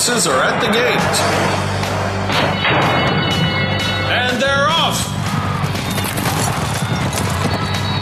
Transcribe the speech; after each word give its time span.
horses 0.00 0.26
are 0.26 0.42
at 0.42 0.58
the 0.60 0.72
gate. 0.72 0.96
And 4.08 4.40
they're 4.40 4.66
off! 4.66 4.96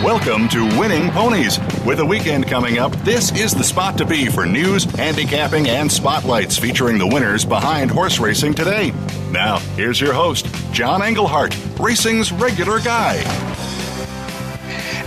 Welcome 0.04 0.48
to 0.50 0.78
Winning 0.78 1.10
Ponies. 1.10 1.58
With 1.84 1.98
a 1.98 2.06
weekend 2.06 2.46
coming 2.46 2.78
up, 2.78 2.92
this 2.98 3.32
is 3.36 3.52
the 3.52 3.64
spot 3.64 3.98
to 3.98 4.04
be 4.04 4.26
for 4.26 4.46
news, 4.46 4.84
handicapping, 4.84 5.68
and 5.68 5.90
spotlights 5.90 6.56
featuring 6.56 6.98
the 6.98 7.06
winners 7.08 7.44
behind 7.44 7.90
horse 7.90 8.20
racing 8.20 8.54
today. 8.54 8.92
Now, 9.32 9.58
here's 9.74 10.00
your 10.00 10.12
host, 10.12 10.46
John 10.70 11.02
Englehart, 11.02 11.56
racing's 11.80 12.30
regular 12.30 12.78
guy. 12.78 13.16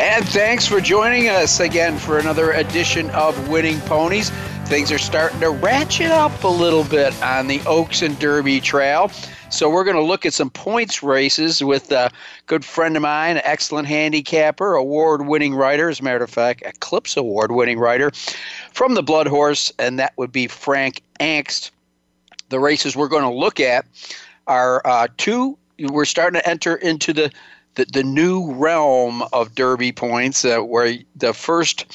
And 0.01 0.27
thanks 0.27 0.67
for 0.67 0.81
joining 0.81 1.29
us 1.29 1.61
again 1.61 1.97
for 1.97 2.19
another 2.19 2.51
edition 2.51 3.09
of 3.11 3.47
Winning 3.47 3.79
Ponies. 3.81 4.29
Things 4.71 4.89
are 4.89 4.97
starting 4.97 5.41
to 5.41 5.49
ratchet 5.49 6.11
up 6.11 6.45
a 6.45 6.47
little 6.47 6.85
bit 6.85 7.13
on 7.21 7.47
the 7.47 7.59
Oaks 7.65 8.01
and 8.01 8.17
Derby 8.19 8.61
Trail. 8.61 9.11
So 9.49 9.69
we're 9.69 9.83
going 9.83 9.97
to 9.97 10.01
look 10.01 10.25
at 10.25 10.33
some 10.33 10.49
points 10.49 11.03
races 11.03 11.61
with 11.61 11.91
a 11.91 12.09
good 12.45 12.63
friend 12.63 12.95
of 12.95 13.01
mine, 13.01 13.41
excellent 13.43 13.89
handicapper, 13.89 14.75
award-winning 14.75 15.55
writer, 15.55 15.89
as 15.89 15.99
a 15.99 16.03
matter 16.03 16.23
of 16.23 16.29
fact, 16.29 16.61
Eclipse 16.65 17.17
Award-winning 17.17 17.79
writer 17.79 18.11
from 18.71 18.93
the 18.93 19.03
Blood 19.03 19.27
Horse, 19.27 19.73
and 19.77 19.99
that 19.99 20.13
would 20.15 20.31
be 20.31 20.47
Frank 20.47 21.01
Angst. 21.19 21.71
The 22.47 22.61
races 22.61 22.95
we're 22.95 23.09
going 23.09 23.23
to 23.23 23.29
look 23.29 23.59
at 23.59 23.85
are 24.47 24.81
uh, 24.87 25.09
two. 25.17 25.57
We're 25.79 26.05
starting 26.05 26.39
to 26.39 26.49
enter 26.49 26.77
into 26.77 27.11
the 27.11 27.29
the, 27.75 27.85
the 27.85 28.03
new 28.03 28.51
realm 28.53 29.23
of 29.31 29.55
Derby 29.55 29.93
points, 29.93 30.43
uh, 30.43 30.59
where 30.59 30.97
the 31.15 31.33
first 31.33 31.85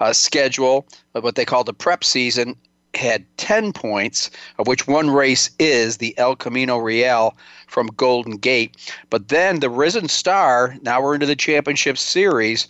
uh, 0.00 0.12
schedule, 0.12 0.86
of 1.14 1.24
what 1.24 1.34
they 1.34 1.44
call 1.44 1.64
the 1.64 1.74
prep 1.74 2.04
season, 2.04 2.56
had 2.94 3.24
10 3.36 3.72
points, 3.72 4.30
of 4.58 4.66
which 4.66 4.86
one 4.86 5.10
race 5.10 5.50
is 5.58 5.98
the 5.98 6.16
El 6.18 6.36
Camino 6.36 6.78
Real 6.78 7.36
from 7.66 7.88
Golden 7.88 8.36
Gate. 8.36 8.76
But 9.10 9.28
then 9.28 9.60
the 9.60 9.70
Risen 9.70 10.08
Star, 10.08 10.76
now 10.82 11.02
we're 11.02 11.14
into 11.14 11.26
the 11.26 11.36
championship 11.36 11.98
series, 11.98 12.66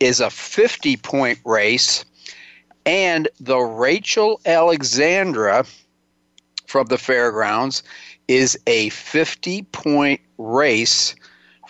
is 0.00 0.20
a 0.20 0.30
50 0.30 0.96
point 0.98 1.38
race. 1.44 2.04
And 2.86 3.28
the 3.40 3.58
Rachel 3.58 4.40
Alexandra 4.44 5.64
from 6.66 6.86
the 6.86 6.98
fairgrounds 6.98 7.82
is 8.28 8.58
a 8.66 8.88
50 8.90 9.62
point 9.72 10.20
race 10.38 11.14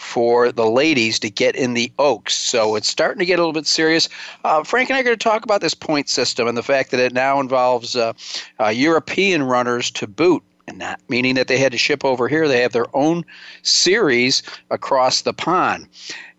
for 0.05 0.53
the 0.53 0.67
ladies 0.67 1.19
to 1.19 1.31
get 1.31 1.57
in 1.57 1.75
the 1.75 1.91
Oaks. 1.99 2.35
So 2.35 2.77
it's 2.77 2.87
starting 2.87 3.19
to 3.19 3.25
get 3.25 3.39
a 3.39 3.43
little 3.43 3.55
bit 3.55 3.67
serious. 3.67 4.09
Uh, 4.45 4.63
Frank 4.63 4.91
and 4.91 4.97
I 4.97 5.01
are 5.01 5.03
going 5.03 5.17
to 5.17 5.25
talk 5.25 5.45
about 5.45 5.63
this 5.63 5.75
point 5.75 6.09
system 6.09 6.47
and 6.47 6.57
the 6.57 6.63
fact 6.63 6.91
that 6.91 7.01
it 7.01 7.13
now 7.13 7.41
involves 7.41 7.97
uh, 7.97 8.13
uh, 8.61 8.69
European 8.69 9.43
runners 9.43 9.91
to 9.93 10.07
boot. 10.07 10.43
And 10.69 10.85
meaning 11.09 11.35
that 11.35 11.49
they 11.49 11.59
had 11.59 11.73
to 11.73 11.79
ship 11.79 12.05
over 12.05 12.29
here. 12.29 12.47
They 12.49 12.61
have 12.61 12.73
their 12.73 12.95
own 12.95 13.25
series 13.63 14.43
across 14.71 15.23
the 15.23 15.33
pond. 15.33 15.89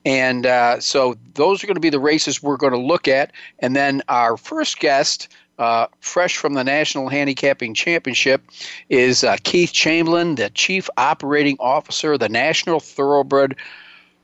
And 0.05 0.45
uh, 0.45 0.79
so 0.79 1.15
those 1.33 1.63
are 1.63 1.67
going 1.67 1.75
to 1.75 1.81
be 1.81 1.89
the 1.89 1.99
races 1.99 2.41
we're 2.41 2.57
going 2.57 2.73
to 2.73 2.79
look 2.79 3.07
at. 3.07 3.31
And 3.59 3.75
then 3.75 4.01
our 4.07 4.37
first 4.37 4.79
guest, 4.79 5.27
uh, 5.59 5.87
fresh 5.99 6.37
from 6.37 6.53
the 6.53 6.63
National 6.63 7.09
Handicapping 7.09 7.73
Championship, 7.73 8.43
is 8.89 9.23
uh, 9.23 9.37
Keith 9.43 9.71
Chamblin, 9.71 10.35
the 10.35 10.49
Chief 10.51 10.89
Operating 10.97 11.57
Officer 11.59 12.13
of 12.13 12.19
the 12.19 12.29
National 12.29 12.79
Thoroughbred 12.79 13.55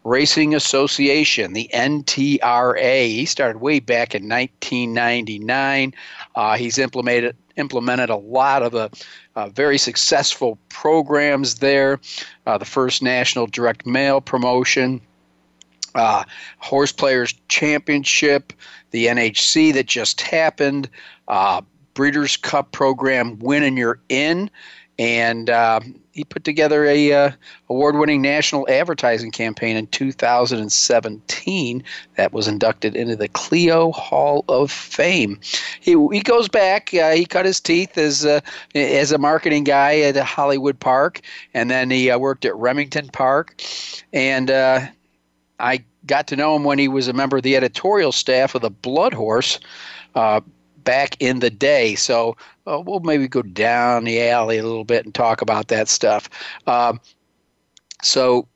Racing 0.03 0.55
Association, 0.55 1.53
the 1.53 1.69
NTRA. 1.73 3.07
He 3.07 3.25
started 3.25 3.61
way 3.61 3.79
back 3.79 4.15
in 4.15 4.27
1999. 4.27 5.93
Uh, 6.35 6.57
he's 6.57 6.77
implemented 6.77 7.35
implemented 7.57 8.09
a 8.09 8.15
lot 8.15 8.63
of 8.63 8.71
the 8.71 8.89
uh, 9.35 9.49
very 9.49 9.77
successful 9.77 10.57
programs 10.69 11.55
there. 11.55 11.99
Uh, 12.45 12.57
the 12.57 12.65
first 12.65 13.03
national 13.03 13.45
direct 13.45 13.85
mail 13.85 14.21
promotion, 14.21 15.01
uh, 15.95 16.23
Horse 16.59 16.91
Players 16.91 17.33
Championship, 17.47 18.53
the 18.91 19.07
NHC 19.07 19.73
that 19.73 19.87
just 19.87 20.21
happened, 20.21 20.89
uh, 21.27 21.61
Breeders' 21.93 22.37
Cup 22.37 22.71
program, 22.71 23.37
Win 23.39 23.63
and 23.63 23.77
You're 23.77 23.99
In, 24.09 24.49
and 24.99 25.49
uh, 25.49 25.79
he 26.11 26.23
put 26.23 26.43
together 26.43 26.85
a 26.85 27.11
uh, 27.11 27.31
award-winning 27.69 28.21
national 28.21 28.69
advertising 28.69 29.31
campaign 29.31 29.75
in 29.75 29.87
2017 29.87 31.83
that 32.15 32.33
was 32.33 32.47
inducted 32.47 32.95
into 32.95 33.15
the 33.15 33.27
Clio 33.29 33.91
Hall 33.91 34.45
of 34.47 34.71
Fame. 34.71 35.39
He, 35.79 35.91
he 36.11 36.19
goes 36.19 36.49
back. 36.49 36.93
Uh, 36.93 37.13
he 37.13 37.25
cut 37.25 37.45
his 37.45 37.59
teeth 37.59 37.97
as 37.97 38.25
uh, 38.25 38.41
as 38.75 39.11
a 39.11 39.17
marketing 39.17 39.63
guy 39.63 39.99
at 40.01 40.15
Hollywood 40.17 40.79
Park, 40.79 41.21
and 41.53 41.71
then 41.71 41.89
he 41.89 42.11
uh, 42.11 42.19
worked 42.19 42.45
at 42.45 42.55
Remington 42.55 43.09
Park, 43.09 43.59
and 44.13 44.51
uh, 44.51 44.87
I 45.61 45.83
got 46.05 46.27
to 46.27 46.35
know 46.35 46.55
him 46.55 46.63
when 46.63 46.79
he 46.79 46.87
was 46.87 47.07
a 47.07 47.13
member 47.13 47.37
of 47.37 47.43
the 47.43 47.55
editorial 47.55 48.11
staff 48.11 48.55
of 48.55 48.61
the 48.61 48.69
Blood 48.69 49.13
Horse 49.13 49.59
uh, 50.15 50.41
back 50.83 51.15
in 51.19 51.39
the 51.39 51.49
day. 51.49 51.95
So 51.95 52.35
uh, 52.67 52.81
we'll 52.85 53.01
maybe 53.01 53.27
go 53.27 53.41
down 53.41 54.03
the 54.03 54.21
alley 54.27 54.57
a 54.57 54.63
little 54.63 54.83
bit 54.83 55.05
and 55.05 55.13
talk 55.13 55.41
about 55.41 55.67
that 55.67 55.87
stuff. 55.87 56.29
Um, 56.67 56.99
so 58.01 58.47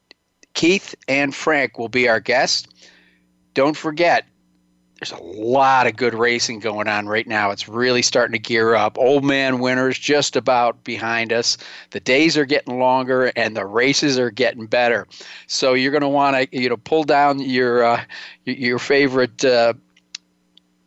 Keith 0.54 0.96
and 1.08 1.36
Frank 1.36 1.78
will 1.78 1.90
be 1.90 2.10
our 2.10 2.20
guests. 2.20 2.68
Don't 3.54 3.78
forget, 3.78 4.26
there's 5.00 5.12
a 5.12 5.24
lot 5.24 5.88
of 5.88 5.98
good 5.98 6.14
racing 6.14 6.60
going 6.60 6.88
on 6.88 7.08
right 7.08 7.28
now. 7.28 7.52
It's 7.52 7.68
really 7.68 8.02
starting 8.02 8.32
to 8.32 8.40
gear 8.40 8.76
up. 8.76 8.98
Old 8.98 9.26
man 9.26 9.60
winners 9.60 10.00
just 10.00 10.36
about 10.36 10.84
behind 10.86 11.34
us. 11.34 11.58
The 11.92 12.00
days 12.00 12.38
are 12.38 12.46
getting 12.46 12.80
longer 12.80 13.32
and 13.36 13.58
the 13.58 13.66
races 13.66 14.18
are 14.18 14.32
getting 14.32 14.68
better. 14.68 15.06
So 15.48 15.74
you're 15.74 15.92
going 15.92 16.02
to 16.02 16.08
want 16.08 16.38
to 16.38 16.58
you 16.58 16.70
know 16.70 16.78
pull 16.78 17.04
down 17.04 17.40
your 17.40 17.84
uh, 17.84 18.04
your 18.46 18.80
favorite 18.80 19.44
uh, 19.44 19.74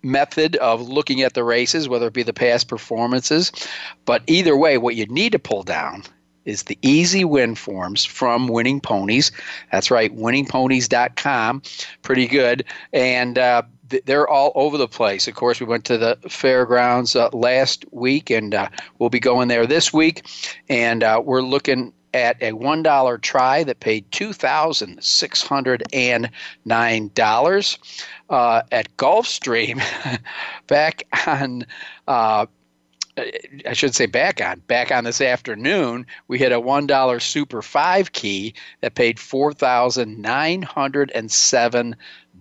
method 0.02 0.56
of 0.56 0.88
looking 0.88 1.22
at 1.22 1.34
the 1.34 1.44
races, 1.44 1.88
whether 1.88 2.06
it 2.06 2.14
be 2.14 2.22
the 2.22 2.32
past 2.32 2.68
performances. 2.68 3.52
But 4.06 4.22
either 4.26 4.56
way, 4.56 4.78
what 4.78 4.96
you 4.96 5.04
need 5.06 5.32
to 5.32 5.38
pull 5.38 5.64
down 5.64 6.04
is 6.46 6.62
the 6.62 6.78
easy 6.80 7.26
win 7.26 7.54
forms 7.54 8.06
from 8.06 8.48
Winning 8.48 8.80
Ponies. 8.80 9.30
That's 9.70 9.90
right, 9.90 10.16
winningponies.com. 10.16 11.62
Pretty 12.00 12.26
good. 12.26 12.64
And 12.94 13.38
uh, 13.38 13.62
they're 13.88 14.28
all 14.28 14.52
over 14.54 14.76
the 14.76 14.88
place. 14.88 15.28
Of 15.28 15.34
course, 15.34 15.60
we 15.60 15.66
went 15.66 15.84
to 15.86 15.98
the 15.98 16.18
fairgrounds 16.28 17.16
uh, 17.16 17.28
last 17.32 17.84
week, 17.90 18.30
and 18.30 18.54
uh, 18.54 18.68
we'll 18.98 19.10
be 19.10 19.20
going 19.20 19.48
there 19.48 19.66
this 19.66 19.92
week. 19.92 20.26
And 20.68 21.02
uh, 21.02 21.22
we're 21.24 21.42
looking 21.42 21.92
at 22.14 22.42
a 22.42 22.52
one 22.52 22.82
dollar 22.82 23.18
try 23.18 23.62
that 23.64 23.80
paid 23.80 24.10
two 24.10 24.32
thousand 24.32 25.02
six 25.02 25.42
hundred 25.42 25.82
and 25.92 26.30
nine 26.64 27.10
dollars 27.14 27.78
uh, 28.30 28.62
at 28.72 28.96
Gulfstream 28.96 29.82
back 30.66 31.04
on. 31.26 31.66
Uh, 32.06 32.46
I 33.66 33.72
should 33.72 33.96
say 33.96 34.06
back 34.06 34.40
on 34.40 34.60
back 34.68 34.92
on 34.92 35.02
this 35.02 35.20
afternoon, 35.20 36.06
we 36.28 36.38
hit 36.38 36.52
a 36.52 36.60
one 36.60 36.86
dollar 36.86 37.18
super 37.18 37.62
five 37.62 38.12
key 38.12 38.54
that 38.80 38.94
paid 38.94 39.18
four 39.18 39.52
thousand 39.52 40.20
nine 40.20 40.62
hundred 40.62 41.10
and 41.16 41.30
seven 41.30 41.96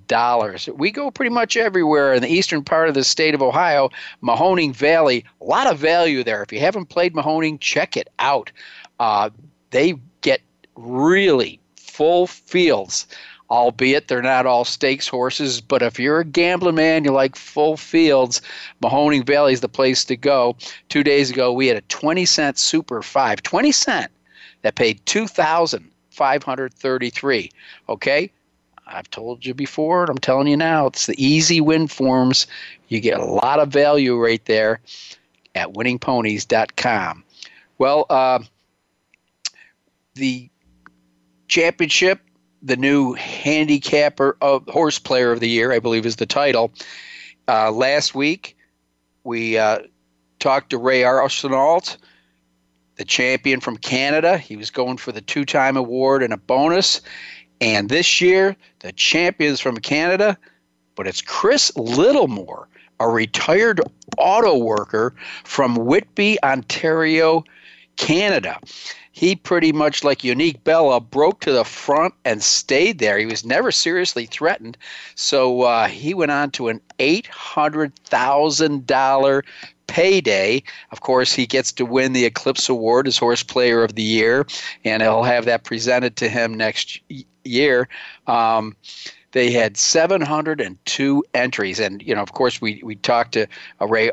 dollars. 0.08 0.70
We 0.74 0.92
go 0.92 1.12
pretty 1.12 1.30
much 1.30 1.58
everywhere 1.58 2.14
in 2.14 2.22
the 2.22 2.32
eastern 2.32 2.64
part 2.64 2.90
of 2.90 2.96
the 2.96 3.04
state 3.04 3.36
of 3.36 3.42
Ohio. 3.42 3.90
Mahoning 4.24 4.74
Valley, 4.74 5.26
a 5.42 5.46
lot 5.46 5.68
of 5.68 5.78
value 5.78 6.24
there. 6.24 6.44
If 6.44 6.52
you 6.52 6.60
haven't 6.60 6.88
played 6.88 7.14
Mahoning, 7.14 7.60
check 7.60 7.98
it 7.98 8.10
out. 8.20 8.52
Uh, 9.00 9.30
they 9.72 9.96
get 10.22 10.42
really 10.76 11.60
full 11.76 12.28
fields 12.28 13.08
albeit 13.50 14.08
they're 14.08 14.22
not 14.22 14.46
all 14.46 14.64
stakes 14.66 15.08
horses. 15.08 15.62
But 15.62 15.82
if 15.82 15.98
you're 16.00 16.20
a 16.20 16.26
gambling 16.26 16.76
man, 16.76 17.06
you 17.06 17.12
like 17.12 17.38
full 17.38 17.78
fields, 17.78 18.42
Mahoning 18.82 19.26
Valley 19.26 19.54
is 19.54 19.62
the 19.62 19.70
place 19.70 20.04
to 20.06 20.18
go. 20.18 20.56
Two 20.90 21.04
days 21.04 21.32
ago, 21.32 21.54
we 21.54 21.68
had 21.68 21.78
a 21.78 21.82
20 21.82 22.26
cent 22.26 22.58
Super 22.58 23.02
5, 23.02 23.44
20 23.44 23.72
cent, 23.72 24.12
that 24.62 24.76
paid 24.76 25.06
2533 25.06 27.52
Okay? 27.90 28.32
I've 28.88 29.10
told 29.10 29.46
you 29.46 29.54
before, 29.54 30.02
and 30.02 30.10
I'm 30.10 30.18
telling 30.18 30.48
you 30.48 30.58
now, 30.58 30.88
it's 30.88 31.08
the 31.08 31.24
easy 31.24 31.62
win 31.62 31.88
forms. 31.88 32.48
You 32.88 33.00
get 33.00 33.20
a 33.20 33.26
lot 33.26 33.60
of 33.60 33.70
value 33.70 34.18
right 34.18 34.44
there 34.46 34.80
at 35.56 35.74
winningponies.com. 35.74 37.24
Well, 37.78 38.06
uh, 38.10 38.40
the 40.16 40.50
championship, 41.48 42.22
the 42.62 42.78
new 42.78 43.14
handicapper 43.14 44.38
of 44.42 44.68
horse 44.68 45.00
player 45.00 45.32
of 45.32 45.40
the 45.40 45.50
year, 45.50 45.72
I 45.72 45.80
believe 45.80 46.06
is 46.06 46.16
the 46.16 46.26
title. 46.26 46.72
Uh, 47.48 47.72
last 47.72 48.16
week, 48.16 48.58
we 49.24 49.58
uh, 49.58 49.80
talked 50.40 50.72
to 50.72 50.78
Ray 50.78 51.02
Arsenault, 51.02 51.98
the 52.96 53.06
champion 53.06 53.60
from 53.60 53.78
Canada. 53.78 54.38
He 54.38 54.58
was 54.58 54.70
going 54.70 54.98
for 54.98 55.12
the 55.12 55.22
two 55.22 55.46
time 55.46 55.78
award 55.78 56.24
and 56.24 56.34
a 56.34 56.38
bonus. 56.38 57.02
And 57.60 57.90
this 57.90 58.22
year, 58.22 58.56
the 58.80 58.92
champions 58.92 59.60
from 59.60 59.78
Canada, 59.78 60.38
but 60.96 61.08
it's 61.08 61.22
Chris 61.22 61.72
Littlemore, 61.76 62.68
a 63.00 63.08
retired 63.08 63.82
auto 64.18 64.58
worker 64.58 65.14
from 65.44 65.76
Whitby, 65.76 66.42
Ontario, 66.44 67.44
Canada. 67.96 68.60
He 69.12 69.36
pretty 69.36 69.72
much, 69.72 70.04
like 70.04 70.24
Unique 70.24 70.64
Bella, 70.64 71.00
broke 71.00 71.40
to 71.40 71.52
the 71.52 71.66
front 71.66 72.14
and 72.24 72.44
stayed 72.44 73.00
there. 73.00 73.18
He 73.18 73.26
was 73.26 73.44
never 73.44 73.72
seriously 73.72 74.28
threatened. 74.28 74.78
So 75.16 75.64
uh, 75.64 75.88
he 75.88 76.14
went 76.14 76.30
on 76.30 76.52
to 76.52 76.68
an 76.68 76.80
$800,000 77.00 79.44
payday. 79.88 80.62
Of 80.92 81.02
course, 81.02 81.34
he 81.34 81.48
gets 81.48 81.72
to 81.74 81.86
win 81.86 82.14
the 82.14 82.26
Eclipse 82.26 82.70
Award 82.70 83.08
as 83.08 83.18
Horse 83.18 83.42
Player 83.42 83.84
of 83.84 83.96
the 83.96 84.04
Year, 84.04 84.46
and 84.84 85.02
he'll 85.02 85.24
have 85.24 85.46
that 85.46 85.64
presented 85.64 86.16
to 86.18 86.30
him 86.30 86.54
next 86.54 87.00
year. 87.48 87.88
Um, 88.28 88.76
they 89.32 89.52
had 89.52 89.78
702 89.78 91.24
entries, 91.34 91.80
and 91.80 92.02
you 92.02 92.16
know, 92.16 92.22
of 92.22 92.34
course, 92.34 92.62
we 92.62 92.82
we 92.84 92.96
talked 92.96 93.34
to 93.34 93.48
Ray 93.82 94.12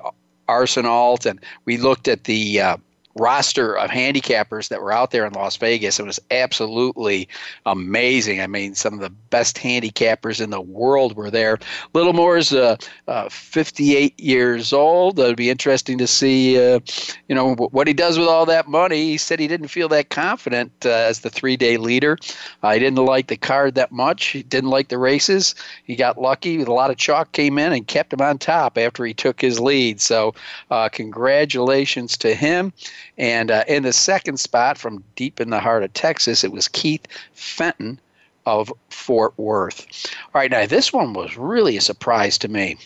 Arsenault, 0.48 1.26
and 1.26 1.40
we 1.64 1.76
looked 1.78 2.08
at 2.08 2.24
the 2.24 2.60
uh, 2.60 2.76
roster 3.16 3.76
of 3.76 3.90
handicappers 3.90 4.68
that 4.68 4.82
were 4.82 4.92
out 4.92 5.10
there 5.10 5.24
in 5.26 5.32
Las 5.32 5.56
Vegas. 5.56 6.00
It 6.00 6.06
was 6.06 6.20
absolutely 6.30 7.28
amazing. 7.66 8.40
I 8.40 8.46
mean, 8.46 8.74
some 8.74 8.94
of 8.94 9.00
the 9.00 9.10
best 9.10 9.56
handicappers 9.56 10.40
in 10.40 10.50
the 10.50 10.60
world 10.60 11.16
were 11.16 11.30
there. 11.30 11.58
Littlemore's 11.94 12.52
uh, 12.52 12.76
uh, 13.06 13.28
58 13.28 14.18
years 14.18 14.72
old. 14.72 15.18
It'll 15.18 15.34
be 15.34 15.50
interesting 15.50 15.98
to 15.98 16.06
see, 16.06 16.58
uh, 16.58 16.80
you 17.28 17.34
know, 17.34 17.54
what 17.54 17.86
he 17.86 17.94
does 17.94 18.18
with 18.18 18.28
all 18.28 18.46
that 18.46 18.68
money. 18.68 19.10
He 19.10 19.18
said 19.18 19.38
he 19.38 19.48
didn't 19.48 19.68
feel 19.68 19.88
that 19.90 20.10
confident 20.10 20.72
uh, 20.84 20.90
as 20.90 21.20
the 21.20 21.30
three-day 21.30 21.76
leader. 21.76 22.18
Uh, 22.62 22.72
he 22.72 22.80
didn't 22.80 23.04
like 23.04 23.28
the 23.28 23.36
card 23.36 23.74
that 23.76 23.92
much. 23.92 24.26
He 24.26 24.42
didn't 24.42 24.70
like 24.70 24.88
the 24.88 24.98
races. 24.98 25.54
He 25.84 25.94
got 25.96 26.20
lucky. 26.20 26.62
A 26.62 26.70
lot 26.70 26.90
of 26.90 26.96
chalk 26.96 27.32
came 27.32 27.58
in 27.58 27.72
and 27.72 27.86
kept 27.86 28.12
him 28.12 28.20
on 28.20 28.38
top 28.38 28.76
after 28.76 29.04
he 29.04 29.14
took 29.14 29.40
his 29.40 29.60
lead. 29.60 30.00
So, 30.00 30.34
uh, 30.70 30.88
congratulations 30.88 32.16
to 32.18 32.34
him. 32.34 32.72
And 33.18 33.50
uh, 33.50 33.64
in 33.68 33.82
the 33.82 33.92
second 33.92 34.38
spot 34.38 34.78
from 34.78 35.04
deep 35.16 35.40
in 35.40 35.50
the 35.50 35.60
heart 35.60 35.82
of 35.82 35.92
Texas, 35.92 36.44
it 36.44 36.52
was 36.52 36.68
Keith 36.68 37.06
Fenton 37.32 38.00
of 38.46 38.72
Fort 38.90 39.32
Worth. 39.38 39.86
All 40.34 40.40
right, 40.40 40.50
now 40.50 40.66
this 40.66 40.92
one 40.92 41.14
was 41.14 41.36
really 41.36 41.76
a 41.76 41.80
surprise 41.80 42.38
to 42.38 42.48
me, 42.48 42.76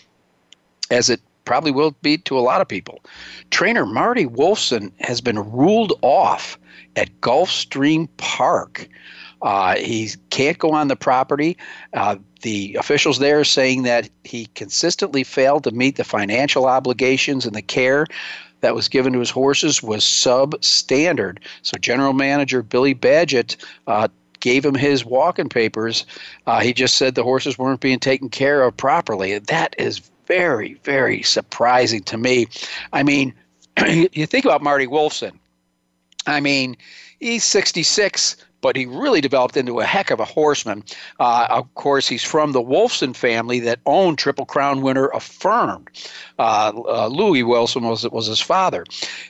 as 0.91 1.09
it 1.09 1.21
probably 1.45 1.71
will 1.71 1.95
be 2.01 2.17
to 2.17 2.37
a 2.37 2.41
lot 2.41 2.61
of 2.61 2.67
people. 2.67 2.99
Trainer 3.49 3.85
Marty 3.85 4.25
Wolfson 4.25 4.91
has 4.99 5.19
been 5.19 5.39
ruled 5.51 5.93
off 6.01 6.59
at 6.95 7.21
Gulfstream 7.21 8.07
Park. 8.17 8.87
Uh, 9.41 9.75
he 9.77 10.09
can't 10.29 10.59
go 10.59 10.71
on 10.71 10.89
the 10.89 10.95
property. 10.95 11.57
Uh, 11.93 12.17
the 12.41 12.75
officials 12.75 13.19
there 13.19 13.39
are 13.39 13.45
saying 13.45 13.83
that 13.83 14.09
he 14.23 14.45
consistently 14.55 15.23
failed 15.23 15.63
to 15.63 15.71
meet 15.71 15.95
the 15.95 16.03
financial 16.03 16.65
obligations 16.65 17.45
and 17.45 17.55
the 17.55 17.61
care 17.61 18.05
that 18.61 18.75
was 18.75 18.87
given 18.87 19.13
to 19.13 19.19
his 19.19 19.29
horses 19.29 19.81
was 19.81 20.03
substandard. 20.03 21.39
So 21.61 21.77
General 21.77 22.13
Manager 22.13 22.61
Billy 22.61 22.93
Badgett 22.93 23.55
uh, 23.87 24.07
gave 24.39 24.65
him 24.65 24.75
his 24.75 25.05
walking 25.05 25.49
papers. 25.49 26.05
Uh, 26.47 26.59
he 26.59 26.73
just 26.73 26.95
said 26.95 27.15
the 27.15 27.23
horses 27.23 27.57
weren't 27.57 27.81
being 27.81 27.99
taken 27.99 28.29
care 28.29 28.63
of 28.63 28.75
properly. 28.75 29.37
That 29.39 29.75
is 29.77 29.99
very, 30.25 30.75
very 30.83 31.23
surprising 31.23 32.03
to 32.03 32.17
me. 32.17 32.47
I 32.93 33.03
mean, 33.03 33.33
you 33.87 34.25
think 34.25 34.45
about 34.45 34.61
Marty 34.61 34.87
Wolfson. 34.87 35.31
I 36.27 36.39
mean, 36.39 36.77
he's 37.19 37.43
66 37.43 38.35
but 38.61 38.75
he 38.75 38.85
really 38.85 39.21
developed 39.21 39.57
into 39.57 39.79
a 39.79 39.85
heck 39.85 40.11
of 40.11 40.19
a 40.19 40.25
horseman. 40.25 40.83
Uh, 41.19 41.47
of 41.49 41.73
course, 41.75 42.07
he's 42.07 42.23
from 42.23 42.51
the 42.51 42.61
Wolfson 42.61 43.15
family 43.15 43.59
that 43.61 43.79
owned 43.85 44.17
Triple 44.17 44.45
Crown 44.45 44.81
winner 44.81 45.07
Affirmed. 45.07 45.89
Uh, 46.37 46.71
uh, 46.87 47.07
Louis 47.07 47.43
Wolfson 47.43 47.81
was 47.81 48.07
was 48.09 48.27
his 48.27 48.41
father. 48.41 48.85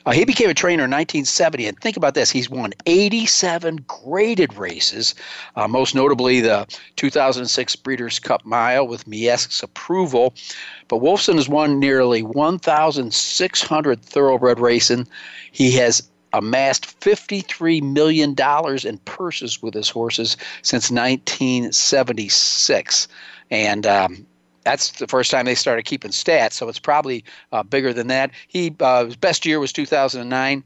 Uh, 0.06 0.12
he 0.12 0.24
became 0.24 0.50
a 0.50 0.54
trainer 0.54 0.84
in 0.84 0.90
1970, 0.90 1.66
and 1.66 1.78
think 1.80 1.96
about 1.96 2.14
this: 2.14 2.30
he's 2.30 2.50
won 2.50 2.72
87 2.86 3.84
graded 3.86 4.54
races, 4.54 5.14
uh, 5.56 5.68
most 5.68 5.94
notably 5.94 6.40
the 6.40 6.66
2006 6.96 7.76
Breeders' 7.76 8.18
Cup 8.18 8.44
Mile 8.44 8.86
with 8.86 9.06
Miesque's 9.06 9.62
approval. 9.62 10.34
But 10.88 11.02
Wolfson 11.02 11.36
has 11.36 11.48
won 11.48 11.78
nearly 11.78 12.22
1,600 12.22 14.02
thoroughbred 14.02 14.58
racing. 14.58 15.06
He 15.52 15.70
has 15.72 16.09
amassed 16.32 17.00
$53 17.00 17.82
million 17.82 18.34
in 18.84 18.98
purses 19.04 19.62
with 19.62 19.74
his 19.74 19.88
horses 19.88 20.36
since 20.62 20.90
1976. 20.90 23.08
And 23.50 23.86
um, 23.86 24.26
that's 24.64 24.90
the 24.92 25.06
first 25.06 25.30
time 25.30 25.46
they 25.46 25.54
started 25.54 25.84
keeping 25.84 26.10
stats, 26.10 26.52
so 26.52 26.68
it's 26.68 26.78
probably 26.78 27.24
uh, 27.52 27.62
bigger 27.62 27.92
than 27.92 28.08
that. 28.08 28.30
He 28.48 28.74
uh, 28.80 29.06
his 29.06 29.16
best 29.16 29.46
year 29.46 29.58
was 29.58 29.72
2009, 29.72 30.64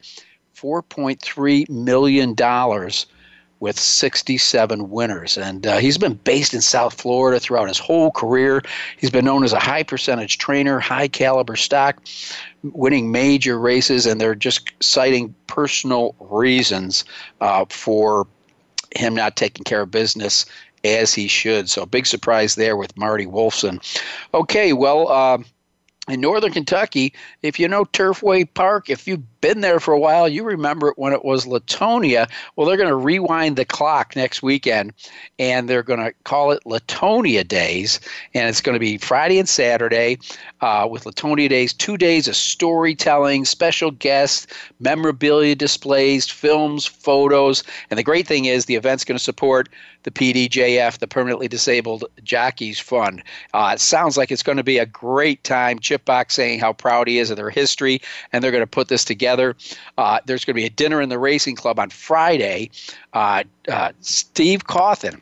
4.3 0.55 1.71
million 1.71 2.35
dollars 2.35 3.07
with 3.65 3.81
67 3.81 4.91
winners. 4.91 5.39
And 5.39 5.67
uh, 5.67 5.79
he's 5.79 5.97
been 5.97 6.21
based 6.23 6.53
in 6.53 6.61
South 6.61 7.01
Florida 7.01 7.41
throughout 7.41 7.67
his 7.67 7.79
whole 7.79 8.11
career. 8.11 8.63
He's 8.99 9.09
been 9.09 9.25
known 9.25 9.43
as 9.43 9.55
a 9.55 9.59
high 9.59 9.83
percentage 9.83 10.37
trainer, 10.37 10.79
high 10.79 11.09
caliber 11.09 11.57
stock, 11.57 12.03
winning 12.63 13.11
major 13.11 13.59
races, 13.59 14.05
and 14.05 14.21
they're 14.21 14.35
just 14.35 14.71
citing 14.81 15.35
personal 15.47 16.15
reasons 16.21 17.07
uh, 17.41 17.65
for 17.71 18.27
him 18.97 19.15
not 19.15 19.37
taking 19.37 19.65
care 19.65 19.81
of 19.81 19.91
business 19.91 20.45
as 20.85 21.15
he 21.15 21.27
should. 21.27 21.71
So, 21.71 21.87
big 21.87 22.05
surprise 22.05 22.57
there 22.57 22.77
with 22.77 22.95
Marty 22.99 23.25
Wolfson. 23.25 23.83
Okay, 24.35 24.75
well, 24.75 25.09
uh, 25.09 25.39
in 26.07 26.21
northern 26.21 26.53
Kentucky, 26.53 27.15
if 27.41 27.59
you 27.59 27.67
know 27.67 27.87
Turfway 27.87 28.47
Park, 28.53 28.91
if 28.91 29.09
you've 29.09 29.34
been 29.45 29.61
there 29.61 29.79
for 29.79 29.93
a 29.93 29.99
while, 29.99 30.27
you 30.27 30.43
remember 30.43 30.89
it 30.89 30.97
when 30.97 31.13
it 31.13 31.23
was 31.23 31.45
Latonia. 31.45 32.31
Well, 32.57 32.67
they're 32.67 32.79
going 32.79 32.89
to 32.89 32.97
rewind 32.97 33.57
the 33.57 33.67
clock 33.67 34.17
next 34.17 34.43
weekend 34.43 34.95
and 35.39 35.69
they're 35.69 35.83
going 35.83 36.01
to 36.01 36.15
call 36.25 36.51
it 36.51 36.65
Latonia 36.65 37.47
Days. 37.47 38.01
And 38.33 38.49
it's 38.49 38.63
going 38.63 38.73
to 38.73 38.81
be 38.81 38.97
Friday 38.97 39.39
and 39.39 39.47
Saturday 39.47 40.17
uh, 40.63 40.89
with 40.91 41.05
Latonia 41.05 41.51
Days, 41.51 41.75
two 41.75 41.99
days 41.99 42.27
of 42.27 42.37
storytelling, 42.37 43.45
special 43.45 43.91
guests, 43.91 44.47
memorabilia 44.81 45.55
displays, 45.55 46.27
films, 46.27 46.87
photos. 46.87 47.65
And 47.91 47.99
the 47.99 48.03
great 48.03 48.27
thing 48.27 48.47
is 48.47 48.65
the 48.65 48.77
event's 48.77 49.05
going 49.05 49.19
to 49.19 49.23
support 49.23 49.69
the 50.05 50.11
PDJF, 50.11 50.99
the 50.99 51.09
Permanently 51.09 51.49
Disabled 51.49 52.05
Jockeys 52.23 52.79
Fund. 52.79 53.23
Uh, 53.53 53.73
it 53.75 53.81
sounds 53.81 54.17
like 54.17 54.31
it's 54.31 54.43
going 54.43 54.59
to 54.59 54.65
be 54.65 54.79
a 54.79 54.87
great 54.87 55.43
time. 55.45 55.79
Chip 55.79 56.05
Bach 56.05 56.31
saying 56.31 56.61
how 56.61 56.73
proud 56.73 57.09
he 57.09 57.19
is 57.19 57.31
of 57.31 57.37
their 57.37 57.51
history, 57.51 58.01
and 58.33 58.45
they're 58.45 58.51
going 58.51 58.63
to 58.63 58.67
put 58.67 58.89
this 58.89 59.05
together. 59.05 59.34
Uh, 59.99 60.21
there's 60.27 60.45
going 60.45 60.55
to 60.55 60.61
be 60.61 60.67
a 60.67 60.71
dinner 60.71 61.01
in 61.01 61.09
the 61.09 61.19
Racing 61.19 61.57
Club 61.57 61.79
on 61.79 61.91
Friday. 61.91 62.71
Uh, 63.13 63.45
uh 63.69 63.93
Steve 64.01 64.67
Cauthen 64.67 65.21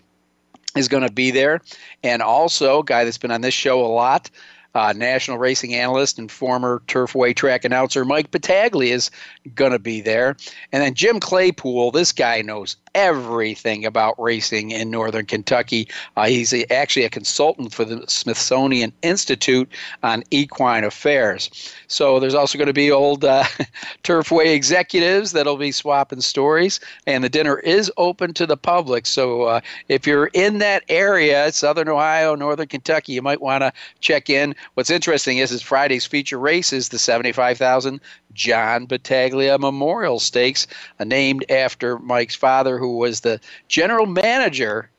is 0.77 0.89
going 0.89 1.07
to 1.07 1.13
be 1.13 1.31
there, 1.31 1.61
and 2.03 2.23
also 2.23 2.81
a 2.81 2.85
guy 2.85 3.05
that's 3.05 3.19
been 3.19 3.31
on 3.31 3.41
this 3.41 3.55
show 3.55 3.85
a 3.85 3.89
lot. 3.89 4.31
Uh, 4.75 4.95
national 4.97 5.37
racing 5.37 5.75
analyst 5.75 6.19
and 6.19 6.31
former 6.33 6.81
Turfway 6.89 7.37
track 7.37 7.67
announcer 7.67 8.07
Mike 8.07 8.31
Battaglia 8.31 8.95
is 8.95 9.11
going 9.55 9.73
to 9.73 9.79
be 9.79 10.01
there. 10.01 10.37
And 10.73 10.83
then 10.83 10.95
Jim 10.95 11.21
Claypool, 11.21 11.91
this 11.91 12.13
guy 12.13 12.43
knows 12.43 12.77
everything 12.95 13.85
about 13.85 14.21
racing 14.21 14.71
in 14.71 14.91
northern 14.91 15.27
Kentucky. 15.27 15.89
Uh, 16.17 16.27
he's 16.27 16.53
a, 16.53 16.71
actually 16.73 17.05
a 17.05 17.11
consultant 17.11 17.73
for 17.73 17.85
the 17.85 18.05
Smithsonian 18.07 18.93
Institute 19.03 19.69
on 20.03 20.23
equine 20.31 20.85
affairs. 20.85 21.51
So 21.89 22.21
there's 22.21 22.35
also 22.35 22.59
going 22.59 22.67
to 22.67 22.73
be 22.73 22.91
old 22.91 23.25
uh, 23.25 23.45
Turfway 24.05 24.55
executives 24.55 25.33
that'll 25.33 25.57
be 25.57 25.73
swapping 25.73 26.21
stories, 26.21 26.81
and 27.07 27.25
the 27.25 27.29
dinner 27.29 27.59
is 27.61 27.91
open 27.97 28.35
to 28.35 28.47
the 28.47 28.57
public. 28.57 29.07
So 29.07 29.43
uh, 29.43 29.61
if 29.89 30.07
you're 30.07 30.27
in 30.35 30.59
that 30.59 30.85
area, 30.89 31.51
southern 31.53 31.89
Ohio, 31.89 32.35
northern 32.35 32.69
Kentucky, 32.69 33.13
you 33.13 33.23
might 33.23 33.41
want 33.41 33.63
to 33.63 33.73
check 34.01 34.29
in. 34.29 34.55
What's 34.75 34.91
interesting 34.91 35.39
is, 35.39 35.51
is 35.51 35.63
Friday's 35.63 36.07
feature 36.07 36.39
race 36.39 36.73
is 36.73 36.91
the 36.91 36.99
75,000 36.99 38.01
John 38.35 38.87
Battaglia 38.87 39.32
Memorial 39.33 40.21
Stakes, 40.21 40.67
uh, 41.01 41.05
named 41.05 41.45
after 41.51 41.99
Mike's 41.99 42.35
father, 42.35 42.79
who 42.79 42.97
was 42.97 43.21
the 43.21 43.41
general 43.69 44.07
manager 44.07 44.91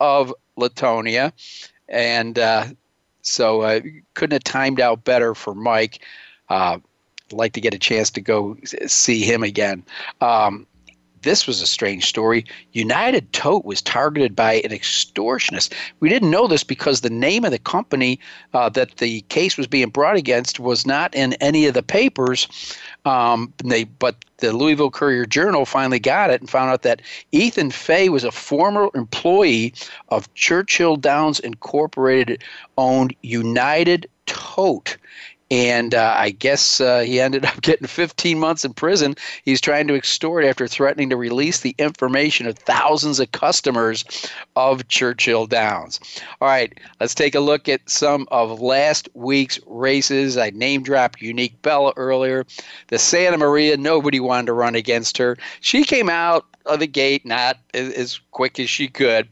of 0.00 0.34
Latonia. 0.58 1.32
And 1.88 2.38
uh, 2.38 2.66
so 3.22 3.62
uh, 3.62 3.80
couldn't 4.14 4.32
have 4.32 4.44
timed 4.44 4.80
out 4.80 5.04
better 5.04 5.34
for 5.34 5.54
Mike. 5.54 6.04
Uh, 6.48 6.78
like 7.30 7.52
to 7.54 7.60
get 7.60 7.74
a 7.74 7.78
chance 7.78 8.10
to 8.10 8.20
go 8.20 8.56
see 8.86 9.22
him 9.22 9.42
again. 9.42 9.82
Um, 10.20 10.66
this 11.22 11.46
was 11.46 11.60
a 11.60 11.66
strange 11.66 12.06
story. 12.06 12.44
United 12.72 13.32
Tote 13.32 13.64
was 13.64 13.82
targeted 13.82 14.36
by 14.36 14.54
an 14.54 14.70
extortionist. 14.70 15.72
We 16.00 16.08
didn't 16.08 16.30
know 16.30 16.46
this 16.46 16.64
because 16.64 17.00
the 17.00 17.10
name 17.10 17.44
of 17.44 17.50
the 17.50 17.58
company 17.58 18.18
uh, 18.54 18.68
that 18.70 18.96
the 18.96 19.22
case 19.22 19.56
was 19.56 19.66
being 19.66 19.90
brought 19.90 20.16
against 20.16 20.60
was 20.60 20.86
not 20.86 21.14
in 21.14 21.34
any 21.34 21.66
of 21.66 21.74
the 21.74 21.82
papers. 21.82 22.48
Um, 23.04 23.52
they, 23.64 23.84
but 23.84 24.16
the 24.38 24.52
Louisville 24.52 24.90
Courier 24.90 25.26
Journal 25.26 25.64
finally 25.64 25.98
got 25.98 26.30
it 26.30 26.40
and 26.40 26.50
found 26.50 26.70
out 26.70 26.82
that 26.82 27.02
Ethan 27.32 27.70
Fay 27.70 28.08
was 28.08 28.24
a 28.24 28.32
former 28.32 28.90
employee 28.94 29.74
of 30.08 30.32
Churchill 30.34 30.96
Downs 30.96 31.40
Incorporated 31.40 32.42
owned 32.76 33.14
United 33.22 34.08
Tote 34.26 34.96
and 35.52 35.94
uh, 35.94 36.14
I 36.16 36.30
guess 36.30 36.80
uh, 36.80 37.00
he 37.00 37.20
ended 37.20 37.44
up 37.44 37.60
getting 37.60 37.86
15 37.86 38.38
months 38.38 38.64
in 38.64 38.72
prison. 38.72 39.14
He's 39.44 39.60
trying 39.60 39.86
to 39.88 39.94
extort 39.94 40.44
after 40.44 40.66
threatening 40.66 41.10
to 41.10 41.16
release 41.16 41.60
the 41.60 41.74
information 41.76 42.46
of 42.46 42.58
thousands 42.58 43.20
of 43.20 43.30
customers 43.32 44.02
of 44.56 44.88
Churchill 44.88 45.46
Downs. 45.46 46.00
All 46.40 46.48
right, 46.48 46.72
let's 47.00 47.14
take 47.14 47.34
a 47.34 47.40
look 47.40 47.68
at 47.68 47.88
some 47.88 48.26
of 48.30 48.62
last 48.62 49.10
week's 49.12 49.60
races. 49.66 50.38
I 50.38 50.50
name 50.50 50.82
dropped 50.82 51.20
Unique 51.20 51.60
Bella 51.60 51.92
earlier. 51.96 52.46
The 52.88 52.98
Santa 52.98 53.36
Maria, 53.36 53.76
nobody 53.76 54.20
wanted 54.20 54.46
to 54.46 54.54
run 54.54 54.74
against 54.74 55.18
her. 55.18 55.36
She 55.60 55.84
came 55.84 56.08
out 56.08 56.46
of 56.64 56.80
the 56.80 56.86
gate 56.86 57.26
not 57.26 57.58
as 57.74 58.18
quick 58.30 58.58
as 58.58 58.70
she 58.70 58.88
could. 58.88 59.28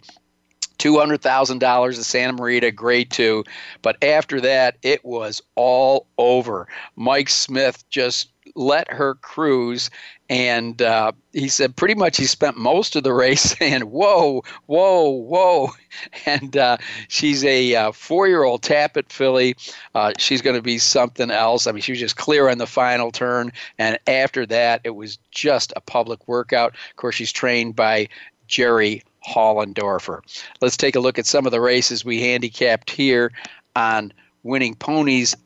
$200,000 0.81 1.89
at 1.89 2.05
Santa 2.05 2.33
Maria, 2.33 2.71
grade 2.71 3.11
two. 3.11 3.45
But 3.83 4.03
after 4.03 4.41
that, 4.41 4.77
it 4.83 5.05
was 5.05 5.43
all 5.55 6.07
over. 6.19 6.67
Mike 6.97 7.29
Smith 7.29 7.89
just 7.91 8.29
let 8.55 8.91
her 8.91 9.15
cruise. 9.17 9.91
And 10.29 10.81
uh, 10.81 11.13
he 11.33 11.49
said 11.49 11.77
pretty 11.77 11.95
much 11.95 12.17
he 12.17 12.25
spent 12.25 12.57
most 12.57 12.97
of 12.97 13.03
the 13.03 13.13
race 13.25 13.43
saying, 13.43 13.83
Whoa, 13.83 14.43
whoa, 14.67 15.11
whoa. 15.11 15.71
And 16.25 16.57
uh, 16.57 16.77
she's 17.09 17.45
a 17.45 17.75
uh, 17.75 17.93
four 17.93 18.29
year 18.29 18.45
old 18.45 18.63
Tapit 18.63 19.11
filly. 19.11 19.57
Uh, 19.95 20.13
she's 20.19 20.41
going 20.41 20.55
to 20.55 20.63
be 20.63 20.79
something 20.79 21.33
else. 21.33 21.67
I 21.67 21.73
mean, 21.73 21.83
she 21.83 21.93
was 21.93 21.99
just 21.99 22.17
clear 22.17 22.49
on 22.49 22.59
the 22.59 22.67
final 22.67 23.11
turn. 23.11 23.53
And 23.79 23.99
after 24.07 24.47
that, 24.47 24.81
it 24.85 24.91
was 24.91 25.19
just 25.33 25.73
a 25.75 25.81
public 25.81 26.29
workout. 26.29 26.75
Of 26.91 26.97
course, 26.97 27.17
she's 27.17 27.33
trained 27.33 27.75
by 27.75 28.09
Jerry 28.47 29.03
Hollendorfer. 29.27 30.21
Let's 30.61 30.77
take 30.77 30.97
a 30.97 31.01
look 31.01 31.19
at 31.19 31.27
some 31.27 31.47
of 31.47 31.53
the 31.53 31.61
races 31.61 32.05
we 32.05 32.21
handicapped 32.21 32.91
here 32.91 33.33
on 33.77 34.13
winning 34.43 34.75
ponies 34.75 35.37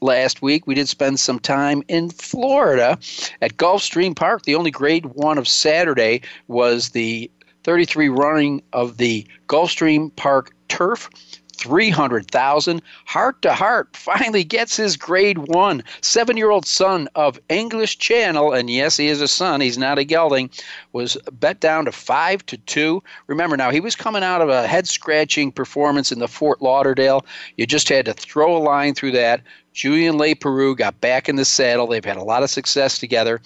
last 0.00 0.42
week. 0.42 0.66
We 0.66 0.74
did 0.74 0.88
spend 0.88 1.18
some 1.18 1.38
time 1.38 1.82
in 1.88 2.10
Florida 2.10 2.98
at 3.42 3.56
Gulfstream 3.56 4.14
Park. 4.14 4.42
The 4.44 4.54
only 4.54 4.70
grade 4.70 5.06
one 5.06 5.38
of 5.38 5.48
Saturday 5.48 6.22
was 6.46 6.90
the 6.90 7.30
33 7.64 8.08
running 8.08 8.62
of 8.72 8.96
the 8.96 9.26
Gulfstream 9.48 10.14
Park 10.14 10.54
Turf 10.68 11.10
300,000. 11.58 12.80
Heart 13.04 13.42
to 13.42 13.52
Heart 13.52 13.94
finally 13.94 14.44
gets 14.44 14.76
his 14.76 14.96
grade 14.96 15.38
one. 15.38 15.82
Seven 16.00 16.36
year 16.36 16.50
old 16.50 16.66
son 16.66 17.08
of 17.14 17.38
English 17.48 17.98
Channel, 17.98 18.52
and 18.52 18.70
yes, 18.70 18.96
he 18.96 19.08
is 19.08 19.20
a 19.20 19.28
son, 19.28 19.60
he's 19.60 19.78
not 19.78 19.98
a 19.98 20.04
gelding, 20.04 20.50
was 20.92 21.16
bet 21.32 21.60
down 21.60 21.84
to 21.84 21.92
five 21.92 22.44
to 22.46 22.56
two. 22.56 23.02
Remember 23.26 23.56
now, 23.56 23.70
he 23.70 23.80
was 23.80 23.96
coming 23.96 24.22
out 24.22 24.40
of 24.40 24.48
a 24.48 24.66
head 24.66 24.88
scratching 24.88 25.52
performance 25.52 26.12
in 26.12 26.18
the 26.18 26.28
Fort 26.28 26.62
Lauderdale. 26.62 27.26
You 27.56 27.66
just 27.66 27.88
had 27.88 28.06
to 28.06 28.14
throw 28.14 28.56
a 28.56 28.58
line 28.58 28.94
through 28.94 29.12
that. 29.12 29.42
Julien 29.72 30.16
Leparoux 30.16 30.76
got 30.76 31.00
back 31.00 31.28
in 31.28 31.36
the 31.36 31.44
saddle. 31.44 31.86
They've 31.86 32.04
had 32.04 32.16
a 32.16 32.24
lot 32.24 32.42
of 32.42 32.50
success 32.50 32.98
together 32.98 33.40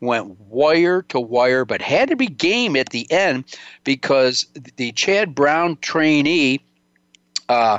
went 0.00 0.38
wire 0.40 1.02
to 1.02 1.20
wire, 1.20 1.64
but 1.64 1.80
had 1.80 2.08
to 2.08 2.16
be 2.16 2.26
game 2.26 2.76
at 2.76 2.90
the 2.90 3.10
end 3.10 3.44
because 3.84 4.46
the 4.76 4.92
Chad 4.92 5.34
Brown 5.34 5.78
trainee 5.80 6.60
uh, 7.48 7.78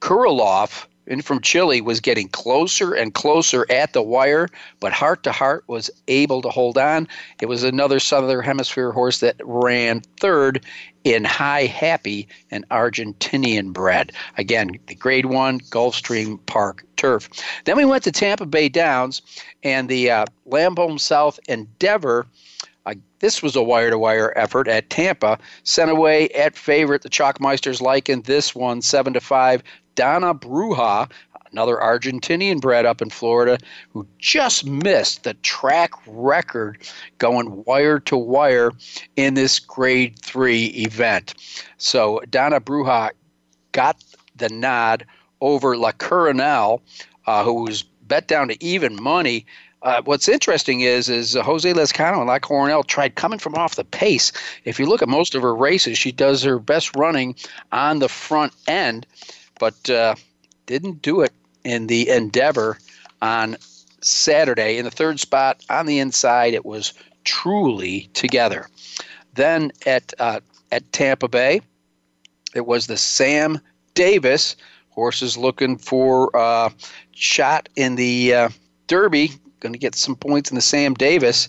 Kurilov 0.00 0.86
in 1.08 1.22
from 1.22 1.40
Chile 1.40 1.80
was 1.80 2.00
getting 2.00 2.28
closer 2.28 2.92
and 2.92 3.14
closer 3.14 3.66
at 3.70 3.94
the 3.94 4.02
wire, 4.02 4.48
but 4.78 4.92
Heart 4.92 5.22
to 5.24 5.32
Heart 5.32 5.64
was 5.66 5.90
able 6.06 6.42
to 6.42 6.50
hold 6.50 6.78
on. 6.78 7.08
It 7.40 7.46
was 7.46 7.64
another 7.64 7.98
Southern 7.98 8.44
Hemisphere 8.44 8.92
horse 8.92 9.20
that 9.20 9.36
ran 9.42 10.02
third 10.20 10.64
in 11.04 11.24
Hi 11.24 11.64
Happy, 11.64 12.28
an 12.50 12.64
Argentinian 12.70 13.72
bred. 13.72 14.12
Again, 14.36 14.78
the 14.86 14.94
Grade 14.94 15.26
One 15.26 15.60
Gulfstream 15.60 16.38
Park 16.46 16.84
turf. 16.96 17.30
Then 17.64 17.76
we 17.76 17.86
went 17.86 18.04
to 18.04 18.12
Tampa 18.12 18.44
Bay 18.44 18.68
Downs, 18.68 19.22
and 19.62 19.88
the 19.88 20.10
uh, 20.10 20.26
Lambholm 20.46 21.00
South 21.00 21.40
Endeavor 21.48 22.26
this 23.20 23.42
was 23.42 23.56
a 23.56 23.62
wire 23.62 23.90
to 23.90 23.98
wire 23.98 24.32
effort 24.36 24.68
at 24.68 24.90
Tampa. 24.90 25.38
Sent 25.64 25.90
away 25.90 26.28
at 26.30 26.56
favorite. 26.56 27.02
The 27.02 27.10
Chalkmeisters 27.10 27.80
likened 27.80 28.24
this 28.24 28.54
one 28.54 28.82
7 28.82 29.12
to 29.14 29.20
5. 29.20 29.62
Dona 29.94 30.34
Bruja, 30.34 31.10
another 31.50 31.76
Argentinian 31.76 32.60
bred 32.60 32.86
up 32.86 33.02
in 33.02 33.10
Florida, 33.10 33.58
who 33.92 34.06
just 34.18 34.64
missed 34.64 35.24
the 35.24 35.34
track 35.34 35.90
record 36.06 36.78
going 37.18 37.64
wire 37.64 37.98
to 38.00 38.16
wire 38.16 38.72
in 39.16 39.34
this 39.34 39.58
grade 39.58 40.18
three 40.20 40.66
event. 40.66 41.34
So 41.78 42.20
Dona 42.30 42.60
Bruja 42.60 43.10
got 43.72 44.02
the 44.36 44.48
nod 44.48 45.04
over 45.40 45.76
La 45.76 45.92
Coronel, 45.92 46.82
uh, 47.26 47.44
who 47.44 47.64
was 47.64 47.82
bet 47.82 48.26
down 48.28 48.48
to 48.48 48.64
even 48.64 49.00
money 49.02 49.44
uh, 49.82 50.02
what's 50.04 50.28
interesting 50.28 50.80
is 50.80 51.08
is 51.08 51.36
uh, 51.36 51.42
Jose 51.42 51.72
Lezcano 51.72 52.18
and 52.18 52.26
La 52.26 52.82
tried 52.82 53.14
coming 53.14 53.38
from 53.38 53.54
off 53.54 53.76
the 53.76 53.84
pace. 53.84 54.32
If 54.64 54.78
you 54.78 54.86
look 54.86 55.02
at 55.02 55.08
most 55.08 55.34
of 55.34 55.42
her 55.42 55.54
races, 55.54 55.98
she 55.98 56.12
does 56.12 56.42
her 56.42 56.58
best 56.58 56.96
running 56.96 57.36
on 57.70 58.00
the 58.00 58.08
front 58.08 58.52
end, 58.66 59.06
but 59.60 59.88
uh, 59.88 60.16
didn't 60.66 61.02
do 61.02 61.20
it 61.20 61.32
in 61.64 61.86
the 61.86 62.08
Endeavor 62.08 62.78
on 63.22 63.56
Saturday. 64.00 64.78
In 64.78 64.84
the 64.84 64.90
third 64.90 65.20
spot 65.20 65.64
on 65.70 65.86
the 65.86 65.98
inside, 65.98 66.54
it 66.54 66.64
was 66.64 66.92
truly 67.24 68.08
together. 68.14 68.68
Then 69.34 69.70
at 69.86 70.12
uh, 70.18 70.40
at 70.72 70.92
Tampa 70.92 71.28
Bay, 71.28 71.60
it 72.54 72.66
was 72.66 72.88
the 72.88 72.96
Sam 72.96 73.60
Davis 73.94 74.56
horses 74.90 75.36
looking 75.36 75.78
for 75.78 76.36
uh, 76.36 76.70
shot 77.12 77.68
in 77.76 77.94
the 77.94 78.34
uh, 78.34 78.48
Derby 78.88 79.30
going 79.60 79.72
to 79.72 79.78
get 79.78 79.94
some 79.94 80.16
points 80.16 80.50
in 80.50 80.54
the 80.54 80.60
Sam 80.60 80.94
Davis. 80.94 81.48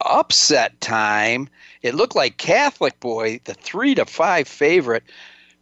Upset 0.00 0.80
time. 0.80 1.48
It 1.82 1.94
looked 1.94 2.16
like 2.16 2.36
Catholic 2.36 2.98
Boy, 3.00 3.40
the 3.44 3.54
three 3.54 3.94
to 3.94 4.04
five 4.04 4.48
favorite, 4.48 5.04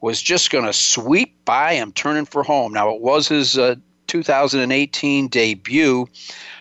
was 0.00 0.21
just 0.21 0.50
going 0.50 0.64
to 0.64 0.73
sweep 0.73 1.45
by 1.45 1.75
him, 1.75 1.93
turning 1.93 2.25
for 2.25 2.43
home. 2.43 2.73
Now, 2.73 2.95
it 2.95 3.00
was 3.00 3.29
his 3.29 3.57
uh, 3.57 3.76
2018 4.09 5.29
debut. 5.29 6.09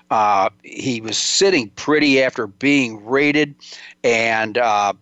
Uh, 0.10 0.50
he 0.63 1.01
was 1.01 1.18
sitting 1.18 1.70
pretty 1.72 2.22
after 2.22 2.48
being 2.48 3.03
rated 3.06 3.56
and 4.03 4.58
uh, 4.58 4.94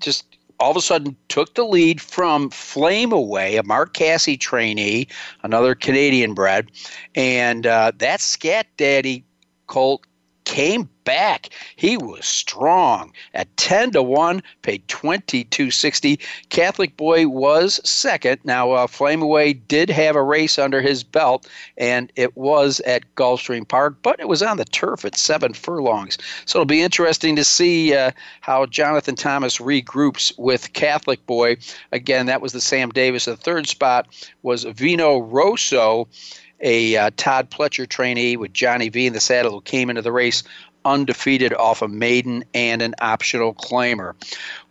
just 0.00 0.36
all 0.58 0.70
of 0.70 0.76
a 0.76 0.80
sudden 0.80 1.16
took 1.28 1.54
the 1.54 1.64
lead 1.64 2.00
from 2.00 2.50
Flame 2.50 3.12
Away, 3.12 3.56
a 3.56 3.62
Mark 3.62 3.94
Casse 3.94 4.36
trainee, 4.38 5.08
another 5.42 5.74
Canadian 5.74 6.34
bred. 6.34 6.70
And 7.14 7.66
uh, 7.66 7.92
that 7.98 8.20
Scat 8.20 8.66
Daddy 8.76 9.24
Colt 9.66 10.06
came 10.46 10.88
back. 11.04 11.50
He 11.74 11.96
was 11.96 12.24
strong 12.24 13.12
at 13.34 13.54
10 13.56 13.90
to 13.92 14.02
1, 14.02 14.42
paid 14.62 14.86
22.60. 14.88 16.18
Catholic 16.48 16.96
Boy 16.96 17.26
was 17.28 17.80
second. 17.88 18.40
Now, 18.44 18.70
uh, 18.70 18.86
Flame 18.86 19.22
Away 19.22 19.52
did 19.52 19.90
have 19.90 20.16
a 20.16 20.22
race 20.22 20.58
under 20.58 20.80
his 20.80 21.02
belt, 21.02 21.48
and 21.76 22.10
it 22.16 22.36
was 22.36 22.80
at 22.80 23.14
Gulfstream 23.16 23.68
Park, 23.68 23.96
but 24.02 24.18
it 24.18 24.28
was 24.28 24.42
on 24.42 24.56
the 24.56 24.64
turf 24.64 25.04
at 25.04 25.16
seven 25.16 25.52
furlongs. 25.52 26.16
So 26.46 26.58
it'll 26.58 26.66
be 26.66 26.82
interesting 26.82 27.36
to 27.36 27.44
see 27.44 27.94
uh, 27.94 28.12
how 28.40 28.66
Jonathan 28.66 29.16
Thomas 29.16 29.58
regroups 29.58 30.32
with 30.38 30.72
Catholic 30.72 31.24
Boy. 31.26 31.56
Again, 31.92 32.26
that 32.26 32.40
was 32.40 32.52
the 32.52 32.60
Sam 32.60 32.90
Davis. 32.90 33.26
The 33.26 33.36
third 33.36 33.68
spot 33.68 34.06
was 34.42 34.64
Vino 34.64 35.18
Rosso 35.18 36.08
a 36.60 36.96
uh, 36.96 37.10
Todd 37.16 37.50
Pletcher 37.50 37.88
trainee 37.88 38.36
with 38.36 38.52
Johnny 38.52 38.88
V 38.88 39.06
in 39.06 39.12
the 39.12 39.20
saddle 39.20 39.52
who 39.52 39.60
came 39.60 39.90
into 39.90 40.02
the 40.02 40.12
race 40.12 40.42
undefeated 40.86 41.52
off 41.54 41.82
a 41.82 41.88
maiden 41.88 42.44
and 42.54 42.80
an 42.80 42.94
optional 43.00 43.52
claimer. 43.54 44.14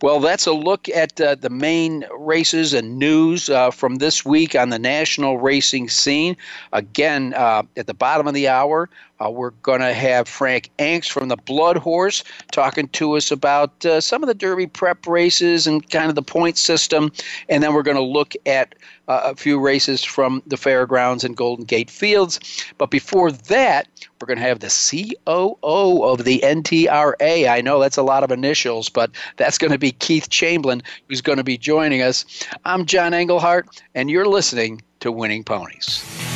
Well, 0.02 0.18
that's 0.18 0.46
a 0.46 0.52
look 0.52 0.88
at 0.88 1.20
uh, 1.20 1.36
the 1.36 1.50
main 1.50 2.04
races 2.18 2.72
and 2.72 2.98
news 2.98 3.50
uh, 3.50 3.70
from 3.70 3.96
this 3.96 4.24
week 4.24 4.56
on 4.56 4.70
the 4.70 4.78
national 4.78 5.38
racing 5.38 5.90
scene. 5.90 6.36
Again, 6.72 7.34
uh, 7.34 7.62
at 7.76 7.86
the 7.86 7.94
bottom 7.94 8.26
of 8.26 8.34
the 8.34 8.48
hour, 8.48 8.88
uh, 9.24 9.30
we're 9.30 9.50
going 9.62 9.80
to 9.80 9.94
have 9.94 10.28
Frank 10.28 10.70
Angst 10.78 11.10
from 11.10 11.28
the 11.28 11.36
Blood 11.36 11.76
Horse 11.76 12.22
talking 12.52 12.88
to 12.88 13.16
us 13.16 13.30
about 13.30 13.84
uh, 13.84 14.00
some 14.00 14.22
of 14.22 14.26
the 14.26 14.34
Derby 14.34 14.66
prep 14.66 15.06
races 15.06 15.66
and 15.66 15.88
kind 15.90 16.08
of 16.08 16.14
the 16.14 16.22
point 16.22 16.58
system. 16.58 17.10
And 17.48 17.62
then 17.62 17.74
we're 17.74 17.82
going 17.82 17.96
to 17.96 18.02
look 18.02 18.34
at 18.44 18.74
uh, 19.08 19.22
a 19.24 19.36
few 19.36 19.58
races 19.58 20.04
from 20.04 20.42
the 20.46 20.56
fairgrounds 20.56 21.24
and 21.24 21.36
Golden 21.36 21.64
Gate 21.64 21.90
Fields. 21.90 22.40
But 22.78 22.90
before 22.90 23.32
that, 23.32 23.88
we're 24.20 24.26
going 24.26 24.38
to 24.38 24.44
have 24.44 24.60
the 24.60 25.14
COO 25.26 26.04
of 26.04 26.24
the 26.24 26.40
NTRA. 26.40 27.48
I 27.48 27.60
know 27.60 27.80
that's 27.80 27.96
a 27.96 28.02
lot 28.02 28.24
of 28.24 28.30
initials, 28.30 28.88
but 28.88 29.10
that's 29.36 29.58
going 29.58 29.72
to 29.72 29.78
be 29.78 29.92
Keith 29.92 30.28
Chamblin, 30.30 30.82
who's 31.08 31.20
going 31.20 31.38
to 31.38 31.44
be 31.44 31.56
joining 31.56 32.02
us. 32.02 32.24
I'm 32.64 32.86
John 32.86 33.14
Englehart, 33.14 33.82
and 33.94 34.10
you're 34.10 34.26
listening 34.26 34.82
to 35.00 35.12
Winning 35.12 35.44
Ponies. 35.44 36.35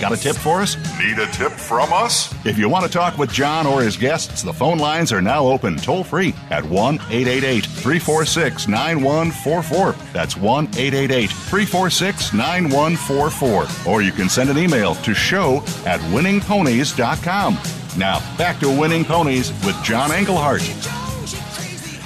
Got 0.00 0.12
a 0.12 0.16
tip 0.16 0.36
for 0.36 0.60
us? 0.60 0.76
Need 0.98 1.18
a 1.18 1.26
tip 1.32 1.50
from 1.50 1.92
us? 1.92 2.32
If 2.46 2.56
you 2.56 2.68
want 2.68 2.84
to 2.84 2.90
talk 2.90 3.18
with 3.18 3.32
John 3.32 3.66
or 3.66 3.82
his 3.82 3.96
guests, 3.96 4.42
the 4.42 4.52
phone 4.52 4.78
lines 4.78 5.12
are 5.12 5.20
now 5.20 5.44
open 5.44 5.76
toll 5.76 6.04
free 6.04 6.34
at 6.50 6.64
1 6.64 6.94
888 6.94 7.66
346 7.66 8.68
9144. 8.68 10.12
That's 10.12 10.36
1 10.36 10.64
888 10.66 11.30
346 11.30 12.32
9144. 12.32 13.92
Or 13.92 14.02
you 14.02 14.12
can 14.12 14.28
send 14.28 14.50
an 14.50 14.58
email 14.58 14.94
to 14.96 15.14
show 15.14 15.56
at 15.84 15.98
winningponies.com. 16.12 17.58
Now, 17.98 18.36
back 18.36 18.60
to 18.60 18.68
Winning 18.68 19.04
Ponies 19.04 19.50
with 19.64 19.82
John 19.82 20.12
Englehart. 20.12 20.62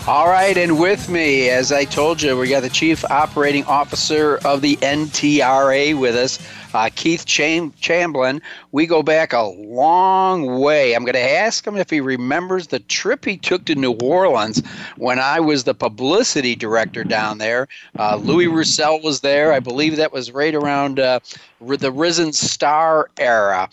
All 0.09 0.27
right, 0.27 0.57
and 0.59 0.81
with 0.81 1.09
me, 1.09 1.49
as 1.49 1.71
I 1.71 1.85
told 1.85 2.21
you, 2.21 2.37
we 2.37 2.49
got 2.49 2.63
the 2.63 2.69
Chief 2.69 3.05
Operating 3.09 3.65
Officer 3.67 4.41
of 4.45 4.61
the 4.61 4.75
NTRA 4.79 5.97
with 5.97 6.17
us, 6.17 6.41
Uh, 6.75 6.89
Keith 6.95 7.25
Cham- 7.27 7.73
Chamblin. 7.81 8.41
We 8.73 8.87
go 8.87 9.03
back 9.03 9.35
a 9.35 9.43
long 9.43 10.61
way. 10.61 10.95
I'm 10.95 11.05
going 11.05 11.13
to 11.13 11.21
ask 11.21 11.67
him 11.67 11.77
if 11.77 11.91
he 11.91 12.01
remembers 12.01 12.69
the 12.69 12.79
trip 12.79 13.25
he 13.25 13.37
took 13.37 13.67
to 13.67 13.75
New 13.75 13.93
Orleans 13.93 14.63
when 14.97 15.19
I 15.19 15.41
was 15.41 15.65
the 15.65 15.75
publicity 15.75 16.57
director 16.57 17.05
down 17.05 17.37
there. 17.37 17.69
Uh, 17.99 18.17
Louis 18.17 18.47
Roussel 18.47 19.03
was 19.03 19.21
there. 19.21 19.53
I 19.53 19.61
believe 19.61 19.97
that 19.97 20.11
was 20.11 20.33
right 20.33 20.55
around 20.55 20.99
uh, 20.99 21.21
the 21.61 21.93
Risen 21.93 22.33
Star 22.33 23.11
era. 23.19 23.69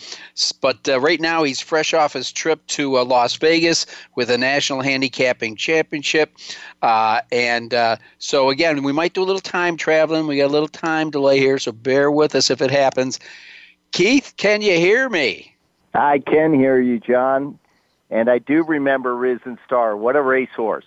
But 0.59 0.89
uh, 0.89 0.99
right 0.99 1.21
now, 1.21 1.43
he's 1.43 1.61
fresh 1.61 1.93
off 1.93 2.11
his 2.11 2.29
trip 2.29 2.65
to 2.67 2.97
uh, 2.97 3.05
Las 3.05 3.35
Vegas 3.37 3.85
with 4.15 4.29
a 4.29 4.37
National 4.37 4.81
Handicapping 4.81 5.55
Championship. 5.55 6.35
Uh, 6.81 7.21
and 7.31 7.73
uh, 7.73 7.95
so, 8.17 8.49
again, 8.49 8.83
we 8.83 8.91
might 8.91 9.13
do 9.13 9.23
a 9.23 9.25
little 9.25 9.39
time 9.39 9.77
traveling. 9.77 10.27
We 10.27 10.37
got 10.37 10.47
a 10.47 10.47
little 10.47 10.67
time 10.67 11.09
delay 11.09 11.39
here, 11.39 11.57
so 11.57 11.71
bear 11.71 12.11
with 12.11 12.35
us 12.35 12.49
if 12.49 12.61
it 12.61 12.69
happens. 12.69 13.17
Keith, 13.91 14.33
can 14.37 14.61
you 14.61 14.77
hear 14.77 15.09
me? 15.09 15.55
I 15.93 16.19
can 16.19 16.53
hear 16.53 16.79
you, 16.79 16.99
John. 16.99 17.57
And 18.09 18.29
I 18.29 18.39
do 18.39 18.63
remember 18.63 19.15
Risen 19.15 19.57
Star. 19.65 19.95
What 19.95 20.15
a 20.15 20.21
racehorse. 20.21 20.85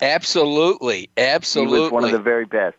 Absolutely. 0.00 1.10
Absolutely. 1.16 1.76
He 1.76 1.82
was 1.82 1.92
one 1.92 2.04
of 2.04 2.12
the 2.12 2.18
very 2.18 2.44
best. 2.44 2.76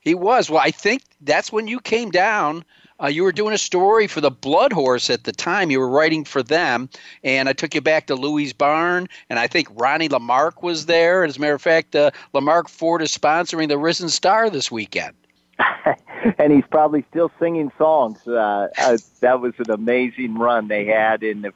He 0.00 0.14
was. 0.14 0.50
Well, 0.50 0.62
I 0.62 0.70
think 0.70 1.02
that's 1.20 1.52
when 1.52 1.68
you 1.68 1.80
came 1.80 2.10
down. 2.10 2.64
Uh, 3.02 3.06
you 3.08 3.22
were 3.24 3.32
doing 3.32 3.54
a 3.54 3.58
story 3.58 4.06
for 4.06 4.20
the 4.20 4.30
Blood 4.30 4.72
Horse 4.72 5.10
at 5.10 5.24
the 5.24 5.32
time. 5.32 5.70
You 5.70 5.80
were 5.80 5.88
writing 5.88 6.24
for 6.24 6.42
them, 6.42 6.88
and 7.24 7.48
I 7.48 7.52
took 7.52 7.74
you 7.74 7.80
back 7.80 8.06
to 8.06 8.14
Louis 8.14 8.52
Barn, 8.52 9.08
and 9.28 9.38
I 9.38 9.48
think 9.48 9.68
Ronnie 9.72 10.08
Lamarque 10.08 10.62
was 10.62 10.86
there. 10.86 11.24
As 11.24 11.36
a 11.36 11.40
matter 11.40 11.54
of 11.54 11.62
fact, 11.62 11.96
uh, 11.96 12.12
Lamarque 12.32 12.68
Ford 12.68 13.02
is 13.02 13.16
sponsoring 13.16 13.68
the 13.68 13.78
Risen 13.78 14.08
Star 14.08 14.50
this 14.50 14.70
weekend. 14.70 15.14
and 16.38 16.52
he's 16.52 16.64
probably 16.70 17.04
still 17.10 17.30
singing 17.38 17.70
songs. 17.78 18.18
Uh, 18.26 18.68
uh, 18.78 18.98
that 19.20 19.40
was 19.40 19.54
an 19.58 19.70
amazing 19.70 20.34
run 20.34 20.68
they 20.68 20.86
had. 20.86 21.22
And, 21.22 21.46
of- 21.46 21.54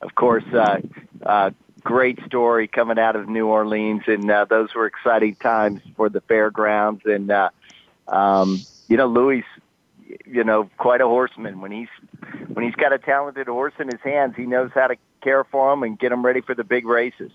of 0.00 0.14
course, 0.14 0.44
uh, 0.52 0.78
uh, 1.24 1.50
great 1.82 2.18
story 2.26 2.68
coming 2.68 2.98
out 2.98 3.16
of 3.16 3.28
New 3.28 3.46
Orleans. 3.46 4.02
And 4.06 4.30
uh, 4.30 4.44
those 4.44 4.74
were 4.74 4.86
exciting 4.86 5.34
times 5.36 5.80
for 5.96 6.08
the 6.08 6.20
fairgrounds. 6.20 7.02
And, 7.04 7.30
uh, 7.30 7.50
um, 8.06 8.60
you 8.88 8.96
know, 8.96 9.06
Louis, 9.06 9.44
you 10.26 10.44
know, 10.44 10.70
quite 10.78 11.00
a 11.00 11.06
horseman. 11.06 11.60
When 11.60 11.72
he's 11.72 11.88
when 12.52 12.64
he's 12.64 12.74
got 12.74 12.92
a 12.92 12.98
talented 12.98 13.46
horse 13.46 13.74
in 13.78 13.88
his 13.88 14.00
hands, 14.02 14.34
he 14.36 14.46
knows 14.46 14.70
how 14.74 14.86
to 14.86 14.96
care 15.20 15.44
for 15.44 15.72
him 15.72 15.82
and 15.82 15.98
get 15.98 16.12
him 16.12 16.24
ready 16.24 16.40
for 16.40 16.54
the 16.54 16.64
big 16.64 16.86
races. 16.86 17.30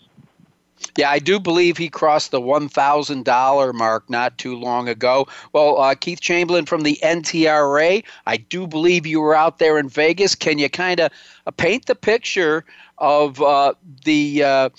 Yeah, 0.97 1.09
I 1.09 1.19
do 1.19 1.39
believe 1.39 1.77
he 1.77 1.89
crossed 1.89 2.31
the 2.31 2.41
$1,000 2.41 3.73
mark 3.73 4.09
not 4.09 4.37
too 4.37 4.55
long 4.55 4.87
ago. 4.87 5.27
Well, 5.51 5.79
uh, 5.79 5.95
Keith 5.95 6.21
Chamblin 6.21 6.67
from 6.67 6.81
the 6.81 6.99
NTRA, 7.01 8.03
I 8.27 8.37
do 8.37 8.67
believe 8.67 9.05
you 9.05 9.21
were 9.21 9.35
out 9.35 9.59
there 9.59 9.77
in 9.77 9.89
Vegas. 9.89 10.35
Can 10.35 10.59
you 10.59 10.69
kind 10.69 10.99
of 10.99 11.11
uh, 11.47 11.51
paint 11.51 11.85
the 11.85 11.95
picture 11.95 12.63
of 12.99 13.41
uh, 13.41 13.73
the 14.05 14.43
uh, 14.43 14.69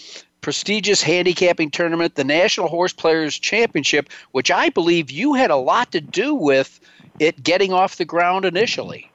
prestigious 0.40 1.02
handicapping 1.02 1.70
tournament, 1.70 2.14
the 2.14 2.24
National 2.24 2.68
Horse 2.68 2.92
Players 2.92 3.38
Championship, 3.38 4.08
which 4.32 4.50
I 4.50 4.68
believe 4.68 5.10
you 5.10 5.34
had 5.34 5.50
a 5.50 5.56
lot 5.56 5.90
to 5.92 6.00
do 6.00 6.34
with 6.34 6.80
it 7.18 7.42
getting 7.42 7.72
off 7.72 7.96
the 7.96 8.04
ground 8.04 8.44
initially? 8.44 9.10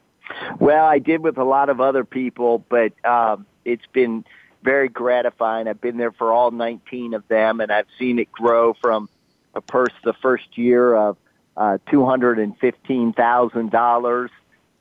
Well, 0.59 0.85
I 0.85 0.99
did 0.99 1.21
with 1.21 1.37
a 1.37 1.43
lot 1.43 1.69
of 1.69 1.79
other 1.79 2.03
people, 2.03 2.65
but 2.69 2.93
um, 3.05 3.45
it's 3.65 3.85
been 3.93 4.25
very 4.63 4.89
gratifying. 4.89 5.67
I've 5.67 5.81
been 5.81 5.97
there 5.97 6.11
for 6.11 6.31
all 6.31 6.49
19 6.51 7.13
of 7.13 7.27
them, 7.27 7.61
and 7.61 7.71
I've 7.71 7.85
seen 7.97 8.19
it 8.19 8.31
grow 8.31 8.73
from 8.73 9.09
a 9.53 9.61
purse 9.61 9.93
the 10.03 10.13
first 10.13 10.57
year 10.57 10.95
of 10.95 11.17
uh, 11.57 11.77
$215,000 11.87 14.29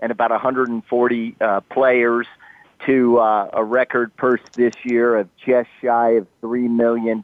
and 0.00 0.12
about 0.12 0.30
140 0.30 1.36
uh, 1.40 1.60
players 1.62 2.28
to 2.86 3.18
uh, 3.18 3.50
a 3.52 3.64
record 3.64 4.14
purse 4.16 4.40
this 4.54 4.74
year 4.84 5.16
of 5.16 5.28
just 5.36 5.68
shy 5.82 6.10
of 6.10 6.28
$3 6.42 6.70
million. 6.70 7.20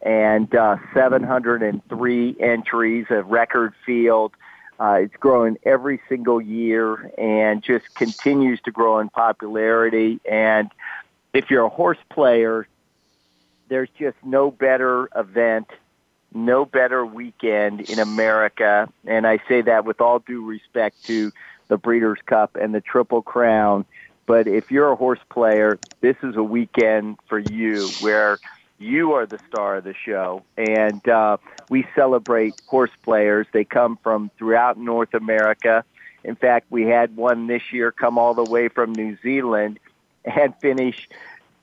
and 0.00 0.54
uh, 0.54 0.76
703 0.94 2.36
entries, 2.40 3.04
a 3.10 3.22
record 3.22 3.74
field. 3.84 4.32
Uh, 4.80 5.00
it's 5.02 5.16
growing 5.16 5.58
every 5.64 6.00
single 6.08 6.40
year 6.40 7.10
and 7.18 7.62
just 7.62 7.92
continues 7.96 8.60
to 8.60 8.70
grow 8.70 9.00
in 9.00 9.08
popularity. 9.08 10.20
And 10.30 10.70
if 11.32 11.50
you're 11.50 11.64
a 11.64 11.68
horse 11.68 11.98
player, 12.10 12.66
there's 13.68 13.88
just 13.98 14.16
no 14.24 14.50
better 14.50 15.08
event, 15.14 15.68
no 16.32 16.64
better 16.64 17.04
weekend 17.04 17.82
in 17.82 17.98
America. 17.98 18.88
And 19.06 19.26
I 19.26 19.38
say 19.48 19.62
that 19.62 19.84
with 19.84 20.00
all 20.00 20.20
due 20.20 20.44
respect 20.44 21.04
to 21.04 21.32
the 21.68 21.76
Breeders' 21.76 22.18
Cup 22.24 22.56
and 22.56 22.74
the 22.74 22.80
Triple 22.80 23.22
Crown. 23.22 23.84
But 24.26 24.46
if 24.46 24.70
you're 24.70 24.90
a 24.90 24.96
horse 24.96 25.20
player, 25.30 25.78
this 26.00 26.16
is 26.22 26.36
a 26.36 26.42
weekend 26.42 27.18
for 27.28 27.38
you 27.38 27.88
where 28.00 28.38
you 28.78 29.12
are 29.14 29.26
the 29.26 29.38
star 29.48 29.76
of 29.76 29.84
the 29.84 29.94
show. 29.94 30.42
And 30.56 31.06
uh, 31.08 31.38
we 31.68 31.86
celebrate 31.94 32.60
horse 32.66 32.90
players. 33.02 33.46
They 33.52 33.64
come 33.64 33.98
from 34.02 34.30
throughout 34.38 34.78
North 34.78 35.14
America. 35.14 35.84
In 36.24 36.36
fact, 36.36 36.66
we 36.70 36.84
had 36.84 37.16
one 37.16 37.46
this 37.46 37.72
year 37.72 37.90
come 37.90 38.18
all 38.18 38.34
the 38.34 38.44
way 38.44 38.68
from 38.68 38.92
New 38.92 39.16
Zealand 39.22 39.78
and 40.24 40.54
finish 40.60 41.08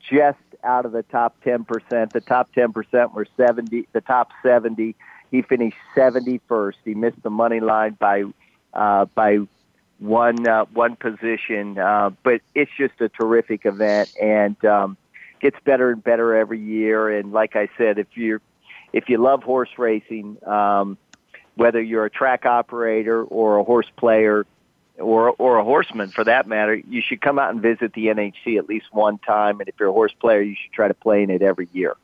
just 0.08 0.38
out 0.64 0.84
of 0.84 0.92
the 0.92 1.02
top 1.04 1.36
10%. 1.44 2.12
The 2.12 2.20
top 2.20 2.50
10% 2.54 3.14
were 3.14 3.26
70, 3.36 3.88
the 3.92 4.00
top 4.00 4.30
70. 4.42 4.94
He 5.30 5.42
finished 5.42 5.76
71st. 5.96 6.74
He 6.84 6.94
missed 6.94 7.22
the 7.22 7.30
money 7.30 7.60
line 7.60 7.96
by, 7.98 8.24
uh, 8.72 9.06
by 9.06 9.38
one, 9.98 10.46
uh, 10.46 10.66
one 10.72 10.96
position. 10.96 11.78
Uh, 11.78 12.10
but 12.22 12.40
it's 12.54 12.70
just 12.76 13.00
a 13.00 13.08
terrific 13.08 13.64
event. 13.64 14.14
And, 14.20 14.62
um, 14.64 14.96
gets 15.40 15.58
better 15.64 15.90
and 15.90 16.02
better 16.02 16.34
every 16.34 16.60
year. 16.60 17.10
And 17.10 17.32
like 17.32 17.56
I 17.56 17.68
said, 17.76 17.98
if 17.98 18.06
you're, 18.14 18.40
if 18.92 19.08
you 19.08 19.18
love 19.18 19.42
horse 19.42 19.68
racing, 19.76 20.38
um, 20.46 20.96
whether 21.56 21.82
you're 21.82 22.04
a 22.04 22.10
track 22.10 22.46
operator 22.46 23.22
or 23.22 23.58
a 23.58 23.64
horse 23.64 23.90
player 23.96 24.46
or 24.98 25.30
or 25.38 25.58
a 25.58 25.64
horseman 25.64 26.08
for 26.08 26.24
that 26.24 26.46
matter, 26.46 26.74
you 26.74 27.02
should 27.06 27.20
come 27.20 27.38
out 27.38 27.50
and 27.50 27.60
visit 27.60 27.92
the 27.92 28.06
NHC 28.06 28.58
at 28.58 28.68
least 28.68 28.86
one 28.92 29.18
time. 29.18 29.60
And 29.60 29.68
if 29.68 29.74
you're 29.78 29.88
a 29.88 29.92
horse 29.92 30.14
player, 30.20 30.40
you 30.40 30.54
should 30.54 30.72
try 30.72 30.88
to 30.88 30.94
play 30.94 31.22
in 31.22 31.30
it 31.30 31.42
every 31.42 31.68
year. 31.72 31.96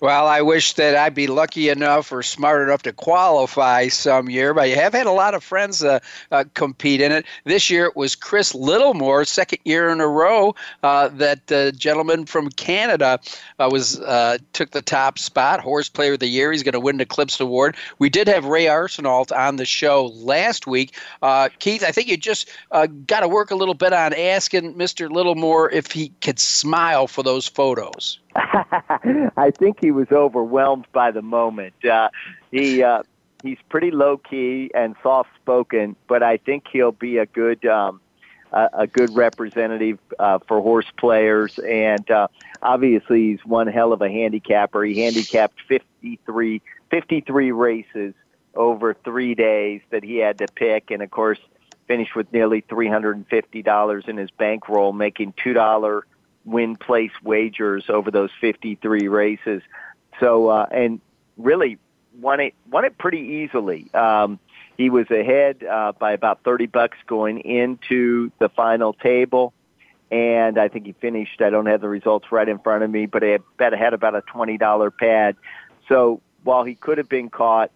Well, 0.00 0.26
I 0.26 0.42
wish 0.42 0.72
that 0.74 0.96
I'd 0.96 1.14
be 1.14 1.28
lucky 1.28 1.68
enough 1.68 2.10
or 2.10 2.22
smart 2.22 2.62
enough 2.62 2.82
to 2.82 2.92
qualify 2.92 3.88
some 3.88 4.28
year, 4.28 4.52
but 4.52 4.64
I 4.64 4.68
have 4.68 4.92
had 4.92 5.06
a 5.06 5.12
lot 5.12 5.34
of 5.34 5.44
friends 5.44 5.84
uh, 5.84 6.00
uh, 6.32 6.44
compete 6.54 7.00
in 7.00 7.12
it. 7.12 7.24
This 7.44 7.70
year 7.70 7.86
it 7.86 7.96
was 7.96 8.16
Chris 8.16 8.52
Littlemore, 8.54 9.24
second 9.24 9.60
year 9.64 9.90
in 9.90 10.00
a 10.00 10.08
row 10.08 10.54
uh, 10.82 11.08
that 11.08 11.46
the 11.46 11.72
gentleman 11.76 12.26
from 12.26 12.48
Canada 12.50 13.20
uh, 13.60 13.68
was 13.70 14.00
uh, 14.00 14.38
took 14.52 14.72
the 14.72 14.82
top 14.82 15.18
spot, 15.18 15.60
horse 15.60 15.88
player 15.88 16.14
of 16.14 16.18
the 16.18 16.26
year. 16.26 16.50
He's 16.50 16.64
going 16.64 16.72
to 16.72 16.80
win 16.80 16.96
the 16.96 17.04
Eclipse 17.04 17.38
Award. 17.38 17.76
We 17.98 18.10
did 18.10 18.26
have 18.26 18.44
Ray 18.44 18.64
Arsenault 18.64 19.30
on 19.36 19.56
the 19.56 19.66
show 19.66 20.06
last 20.06 20.66
week. 20.66 20.96
Uh, 21.22 21.48
Keith, 21.60 21.84
I 21.84 21.92
think 21.92 22.08
you 22.08 22.16
just 22.16 22.50
got 23.06 23.20
to 23.20 23.28
work 23.28 23.50
a 23.50 23.56
little 23.56 23.74
bit 23.74 23.92
on 23.92 24.14
asking 24.14 24.74
Mr. 24.74 25.08
Littlemore 25.08 25.70
if 25.72 25.92
he 25.92 26.08
could 26.20 26.40
smile 26.40 27.06
for 27.06 27.22
those 27.22 27.46
photos. 27.46 28.18
I 29.36 29.52
think 29.56 29.78
he 29.80 29.90
was 29.90 30.10
overwhelmed 30.10 30.86
by 30.92 31.10
the 31.10 31.22
moment. 31.22 31.84
Uh, 31.84 32.08
he 32.50 32.82
uh, 32.82 33.02
he's 33.42 33.58
pretty 33.68 33.90
low 33.90 34.16
key 34.16 34.70
and 34.74 34.94
soft 35.02 35.30
spoken, 35.40 35.96
but 36.08 36.22
I 36.22 36.38
think 36.38 36.66
he'll 36.72 36.92
be 36.92 37.18
a 37.18 37.26
good 37.26 37.64
um, 37.66 38.00
a, 38.52 38.68
a 38.72 38.86
good 38.86 39.14
representative 39.14 39.98
uh, 40.18 40.38
for 40.46 40.60
horse 40.60 40.90
players. 40.96 41.58
And 41.58 42.08
uh, 42.10 42.28
obviously, 42.62 43.30
he's 43.30 43.44
one 43.44 43.66
hell 43.66 43.92
of 43.92 44.02
a 44.02 44.10
handicapper. 44.10 44.82
He 44.84 45.02
handicapped 45.02 45.60
53, 45.68 46.62
53 46.90 47.52
races 47.52 48.14
over 48.54 48.94
three 48.94 49.34
days 49.34 49.80
that 49.90 50.04
he 50.04 50.16
had 50.18 50.38
to 50.38 50.46
pick, 50.46 50.90
and 50.90 51.02
of 51.02 51.10
course, 51.10 51.38
finished 51.86 52.14
with 52.14 52.32
nearly 52.32 52.60
three 52.60 52.88
hundred 52.88 53.16
and 53.16 53.26
fifty 53.26 53.62
dollars 53.62 54.04
in 54.06 54.16
his 54.16 54.30
bankroll, 54.30 54.92
making 54.92 55.34
two 55.42 55.52
dollar 55.52 56.06
win 56.44 56.76
place 56.76 57.12
wagers 57.22 57.84
over 57.88 58.10
those 58.10 58.30
53 58.40 59.08
races. 59.08 59.62
So, 60.20 60.48
uh, 60.48 60.66
and 60.70 61.00
really 61.36 61.78
won 62.20 62.40
it, 62.40 62.54
won 62.70 62.84
it 62.84 62.98
pretty 62.98 63.20
easily. 63.20 63.92
Um, 63.94 64.38
he 64.76 64.90
was 64.90 65.10
ahead 65.10 65.62
uh, 65.64 65.92
by 65.98 66.12
about 66.12 66.42
30 66.44 66.66
bucks 66.66 66.96
going 67.06 67.40
into 67.40 68.30
the 68.38 68.48
final 68.48 68.92
table. 68.92 69.52
And 70.10 70.58
I 70.58 70.68
think 70.68 70.86
he 70.86 70.92
finished, 70.92 71.40
I 71.40 71.50
don't 71.50 71.66
have 71.66 71.80
the 71.80 71.88
results 71.88 72.30
right 72.30 72.48
in 72.48 72.58
front 72.58 72.82
of 72.82 72.90
me, 72.90 73.06
but 73.06 73.24
I 73.24 73.38
bet 73.56 73.72
had 73.72 73.94
about 73.94 74.14
a 74.14 74.22
$20 74.22 74.90
pad. 74.98 75.36
So 75.88 76.20
while 76.44 76.64
he 76.64 76.74
could 76.74 76.98
have 76.98 77.08
been 77.08 77.30
caught, 77.30 77.70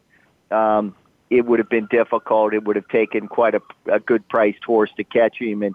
um, 0.50 0.94
it 1.30 1.46
would 1.46 1.58
have 1.58 1.68
been 1.68 1.86
difficult. 1.86 2.54
It 2.54 2.64
would 2.64 2.76
have 2.76 2.88
taken 2.88 3.26
quite 3.26 3.54
a, 3.54 3.62
a 3.90 4.00
good 4.00 4.28
priced 4.28 4.62
horse 4.64 4.90
to 4.96 5.04
catch 5.04 5.38
him. 5.38 5.62
And 5.62 5.74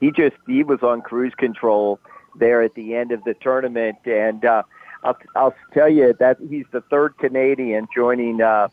he 0.00 0.10
just, 0.10 0.36
he 0.46 0.62
was 0.62 0.82
on 0.82 1.00
cruise 1.00 1.34
control 1.36 1.98
there 2.36 2.62
at 2.62 2.74
the 2.74 2.94
end 2.94 3.12
of 3.12 3.24
the 3.24 3.34
tournament. 3.34 3.98
And 4.04 4.44
uh, 4.44 4.62
I'll, 5.02 5.18
I'll 5.34 5.54
tell 5.72 5.88
you 5.88 6.14
that 6.18 6.38
he's 6.48 6.66
the 6.70 6.80
third 6.82 7.16
Canadian 7.18 7.88
joining 7.94 8.40
uh, 8.40 8.68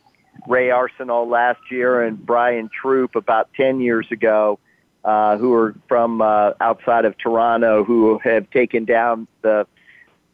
Ray 0.48 0.68
Arsenault 0.68 1.30
last 1.30 1.60
year 1.70 2.04
and 2.04 2.24
Brian 2.24 2.70
Troop 2.70 3.16
about 3.16 3.50
10 3.56 3.82
years 3.82 4.08
ago, 4.12 4.60
uh, 5.04 5.38
who 5.38 5.54
are 5.54 5.76
from 5.88 6.22
uh, 6.22 6.52
outside 6.60 7.06
of 7.06 7.18
Toronto, 7.18 7.84
who 7.84 8.20
have 8.20 8.50
taken 8.52 8.86
down 8.86 9.28
the 9.42 9.68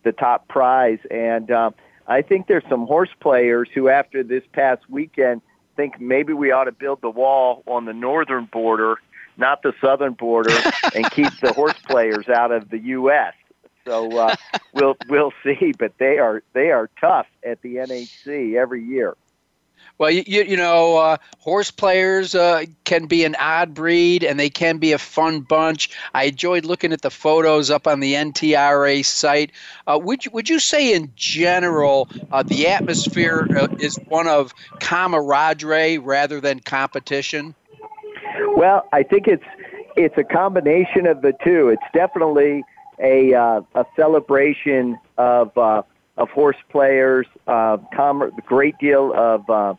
the 0.04 0.12
top 0.12 0.48
prize. 0.48 1.00
And 1.10 1.50
uh, 1.50 1.72
I 2.08 2.22
think 2.22 2.48
there's 2.48 2.64
some 2.70 2.86
horse 2.86 3.10
players 3.20 3.68
who, 3.74 3.90
after 3.90 4.24
this 4.24 4.44
past 4.54 4.88
weekend, 4.88 5.42
think 5.76 6.00
maybe 6.00 6.32
we 6.32 6.52
ought 6.52 6.66
to 6.66 6.72
build 6.72 7.02
the 7.02 7.10
wall 7.10 7.64
on 7.68 7.86
the 7.86 7.94
northern 7.94 8.46
border 8.46 8.98
not 9.38 9.62
the 9.64 9.74
southern 9.82 10.14
border, 10.14 10.56
and 10.96 11.10
keep 11.12 11.32
the 11.42 11.54
horse 11.54 11.80
players 11.88 12.28
out 12.30 12.52
of 12.52 12.70
the 12.70 12.80
U.S. 12.80 13.34
So 13.86 14.18
uh, 14.18 14.36
we'll 14.74 14.98
we'll 15.08 15.34
see, 15.44 15.74
but 15.78 15.94
they 15.98 16.18
are 16.18 16.44
they 16.54 16.72
are 16.72 16.90
tough 17.00 17.28
at 17.44 17.62
the 17.62 17.76
NHC 17.76 18.56
every 18.56 18.84
year. 18.84 19.16
Well, 19.98 20.12
you, 20.12 20.24
you, 20.44 20.58
know, 20.58 20.98
uh, 20.98 21.18
horse 21.40 21.72
players 21.72 22.36
uh, 22.36 22.66
can 22.84 23.06
be 23.06 23.24
an 23.24 23.36
odd 23.40 23.74
breed 23.74 24.26
and 24.26 24.38
they 24.38 24.50
can 24.50 24.78
be 24.78 24.92
a 24.92 24.98
fun 24.98 25.40
bunch. 25.40 25.90
I 26.14 26.26
enjoyed 26.26 26.66
looking 26.66 26.92
at 26.92 27.02
the 27.02 27.10
photos 27.10 27.70
up 27.72 27.88
on 27.88 28.02
the 28.02 28.14
NTRA 28.14 29.06
site. 29.06 29.52
Uh, 29.88 29.98
would, 30.02 30.26
you, 30.26 30.32
would 30.32 30.50
you 30.50 30.60
say, 30.60 30.94
in 30.94 31.14
general, 31.16 32.10
uh, 32.30 32.44
the 32.44 32.68
atmosphere 32.68 33.48
uh, 33.58 33.68
is 33.80 33.96
one 34.08 34.28
of 34.28 34.54
camaraderie 34.82 35.98
rather 35.98 36.42
than 36.42 36.60
competition? 36.60 37.56
Well, 38.56 38.88
I 38.94 39.04
think 39.04 39.28
it's 39.28 39.44
it's 39.98 40.18
a 40.18 40.24
combination 40.24 41.08
of 41.08 41.22
the 41.22 41.34
two. 41.44 41.70
It's 41.70 41.84
definitely 41.94 42.64
a 43.00 43.34
uh, 43.34 43.62
a 43.76 43.86
celebration 43.96 44.98
of 45.18 45.58
uh, 45.58 45.84
of 46.18 46.30
horse 46.30 46.58
players, 46.70 47.28
uh, 47.48 47.78
com- 47.94 48.32
great 48.46 48.78
deal 48.78 49.14
of 49.14 49.50
uh, 49.50 49.74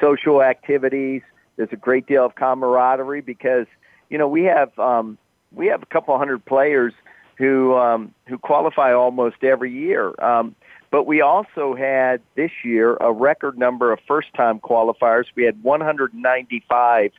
social 0.00 0.42
activities. 0.42 1.22
There's 1.56 1.72
a 1.72 1.76
great 1.76 2.06
deal 2.06 2.26
of 2.26 2.34
camaraderie 2.34 3.22
because 3.22 3.66
you 4.10 4.18
know 4.18 4.28
we 4.28 4.44
have 4.44 4.78
um, 4.78 5.16
we 5.52 5.66
have 5.68 5.82
a 5.82 5.86
couple 5.86 6.16
hundred 6.18 6.44
players 6.44 6.92
who 7.38 7.76
um, 7.76 8.14
who 8.26 8.36
qualify 8.36 8.92
almost 8.92 9.42
every 9.42 9.72
year. 9.72 10.12
Um, 10.22 10.54
but 10.90 11.06
we 11.06 11.22
also 11.22 11.74
had 11.74 12.20
this 12.34 12.50
year 12.62 12.96
a 12.96 13.12
record 13.12 13.58
number 13.58 13.92
of 13.92 14.00
first 14.06 14.34
time 14.34 14.60
qualifiers. 14.60 15.24
We 15.34 15.44
had 15.44 15.62
195 15.62 17.12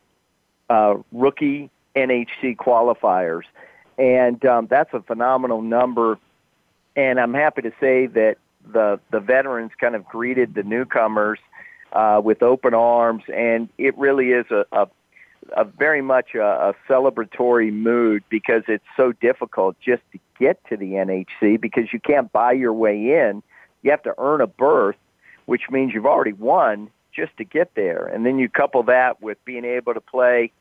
uh, 0.69 0.95
rookie 1.11 1.69
NHC 1.95 2.55
qualifiers. 2.55 3.43
And 3.97 4.43
um, 4.45 4.67
that's 4.67 4.93
a 4.93 5.01
phenomenal 5.01 5.61
number. 5.61 6.17
And 6.95 7.19
I'm 7.19 7.33
happy 7.33 7.61
to 7.63 7.71
say 7.79 8.07
that 8.07 8.37
the, 8.71 8.99
the 9.11 9.19
veterans 9.19 9.71
kind 9.79 9.95
of 9.95 10.05
greeted 10.05 10.53
the 10.53 10.63
newcomers 10.63 11.39
uh, 11.91 12.21
with 12.23 12.41
open 12.41 12.73
arms. 12.73 13.23
And 13.33 13.69
it 13.77 13.97
really 13.97 14.29
is 14.29 14.45
a, 14.51 14.65
a, 14.71 14.87
a 15.57 15.65
very 15.65 16.01
much 16.01 16.35
a, 16.35 16.41
a 16.41 16.75
celebratory 16.87 17.73
mood 17.73 18.23
because 18.29 18.63
it's 18.67 18.85
so 18.95 19.11
difficult 19.11 19.75
just 19.79 20.03
to 20.13 20.19
get 20.39 20.63
to 20.69 20.77
the 20.77 20.93
NHC 20.93 21.59
because 21.59 21.91
you 21.91 21.99
can't 21.99 22.31
buy 22.31 22.53
your 22.53 22.73
way 22.73 22.95
in. 22.95 23.43
You 23.81 23.91
have 23.91 24.03
to 24.03 24.13
earn 24.17 24.41
a 24.41 24.47
berth, 24.47 24.97
which 25.45 25.63
means 25.69 25.93
you've 25.93 26.05
already 26.05 26.33
won 26.33 26.89
just 27.11 27.35
to 27.37 27.43
get 27.43 27.75
there. 27.75 28.05
And 28.05 28.25
then 28.25 28.39
you 28.39 28.49
couple 28.49 28.83
that 28.83 29.21
with 29.21 29.43
being 29.45 29.65
able 29.65 29.93
to 29.93 30.01
play 30.01 30.51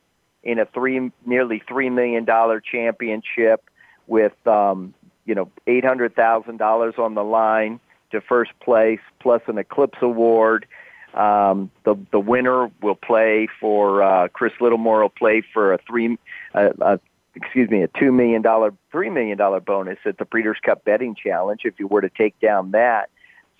in 0.43 0.59
a 0.59 0.67
three 0.67 1.11
nearly 1.27 1.63
three 1.69 1.91
million 1.91 2.25
dollar 2.25 2.61
championship 2.61 3.69
with 4.07 4.35
um, 4.47 4.95
you 5.25 5.35
know 5.35 5.51
eight 5.67 5.85
hundred 5.85 6.15
thousand 6.15 6.59
dollars 6.59 6.95
on 6.99 7.15
the 7.15 7.25
line 7.25 7.81
to 8.11 8.21
first 8.21 8.53
place 8.61 9.01
plus 9.21 9.43
an 9.47 9.59
Eclipse 9.59 9.99
Award. 10.03 10.67
Um, 11.15 11.71
the 11.85 11.97
the 12.13 12.21
winner 12.21 12.71
will 12.83 12.95
play 12.95 13.49
for 13.61 14.03
uh, 14.03 14.29
Chris 14.29 14.53
Littlemore 14.61 15.03
will 15.03 15.09
play 15.09 15.43
for 15.53 15.73
a 15.73 15.79
three 15.79 16.19
uh, 16.55 16.71
uh, 16.81 16.99
excuse 17.35 17.71
me 17.71 17.83
a 17.83 17.89
two 17.89 18.13
million 18.13 18.43
dollar 18.43 18.73
three 18.91 19.11
million 19.11 19.39
dollar 19.39 19.61
bonus 19.61 19.99
at 20.05 20.19
the 20.19 20.25
Breeders' 20.25 20.59
Cup 20.63 20.85
Betting 20.85 21.15
Challenge 21.15 21.63
if 21.65 21.79
you 21.79 21.87
were 21.87 22.01
to 22.01 22.11
take 22.11 22.39
down 22.41 22.73
that. 22.73 23.11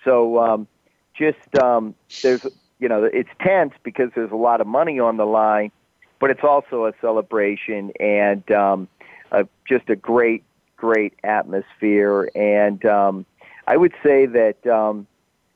So 0.05 0.39
um, 0.39 0.69
just 1.15 1.57
um, 1.63 1.95
there's 2.23 2.47
you 2.79 2.89
know 2.89 3.05
it's 3.05 3.31
tense 3.41 3.73
because 3.83 4.11
there's 4.15 4.31
a 4.31 4.37
lot 4.37 4.61
of 4.61 4.67
money 4.67 5.01
on 5.01 5.17
the 5.17 5.27
line, 5.27 5.71
but 6.21 6.31
it's 6.31 6.45
also 6.45 6.87
a 6.87 6.93
celebration 7.01 7.93
and 8.01 8.51
um, 8.51 8.89
a, 9.33 9.47
just 9.67 9.89
a 9.91 9.97
great 9.97 10.45
great 10.77 11.13
atmosphere. 11.25 12.31
And 12.35 12.85
um, 12.87 13.27
I 13.67 13.77
would 13.77 13.93
say 14.03 14.27
that 14.27 14.67
um, 14.67 15.07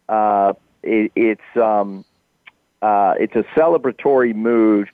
uh, 0.09 0.53
it, 0.83 1.13
it's 1.15 1.57
um, 1.57 2.05
uh, 2.83 3.15
it's 3.19 3.35
a 3.37 3.45
celebratory 3.59 4.35
mood 4.35 4.91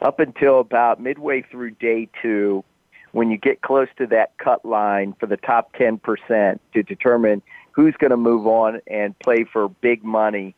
up 0.00 0.20
until 0.20 0.60
about 0.60 1.00
midway 1.00 1.42
through 1.42 1.72
day 1.72 2.08
two, 2.20 2.64
when 3.12 3.30
you 3.30 3.36
get 3.36 3.62
close 3.62 3.88
to 3.98 4.06
that 4.06 4.36
cut 4.38 4.64
line 4.64 5.14
for 5.20 5.26
the 5.26 5.36
top 5.36 5.72
10% 5.74 6.58
to 6.72 6.82
determine 6.82 7.42
who's 7.72 7.94
going 7.98 8.10
to 8.10 8.16
move 8.16 8.46
on 8.46 8.80
and 8.86 9.18
play 9.20 9.44
for 9.44 9.68
big 9.68 10.02
money, 10.02 10.54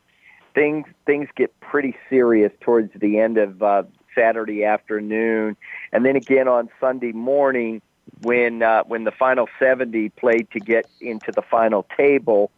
things 0.55 0.87
things 1.05 1.29
get 1.37 1.59
pretty 1.61 1.97
serious 2.09 2.53
towards 2.61 2.91
the 3.01 3.19
end 3.19 3.39
of 3.39 3.63
uh, 3.63 3.83
Saturday 4.15 4.65
afternoon, 4.65 5.57
and 5.93 6.05
then 6.05 6.17
again 6.17 6.49
on 6.49 6.69
Sunday 6.81 7.13
morning 7.13 7.83
when 8.23 8.63
uh, 8.63 8.83
when 8.85 9.05
the 9.05 9.11
final 9.11 9.49
70 9.59 10.11
played 10.11 10.51
to 10.53 10.61
get 10.61 10.87
into 11.01 11.33
the 11.33 11.43
final 11.43 11.87
table 11.97 12.51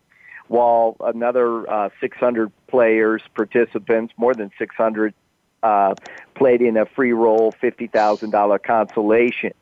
while 0.48 0.96
another 1.00 1.68
uh, 1.68 1.88
600 2.00 2.52
players, 2.68 3.22
participants, 3.34 4.14
more 4.16 4.34
than 4.34 4.50
600, 4.58 5.12
uh, 5.62 5.94
played 6.34 6.62
in 6.62 6.76
a 6.76 6.86
free 6.86 7.12
roll 7.12 7.52
$50,000 7.52 8.62
consolation. 8.62 9.52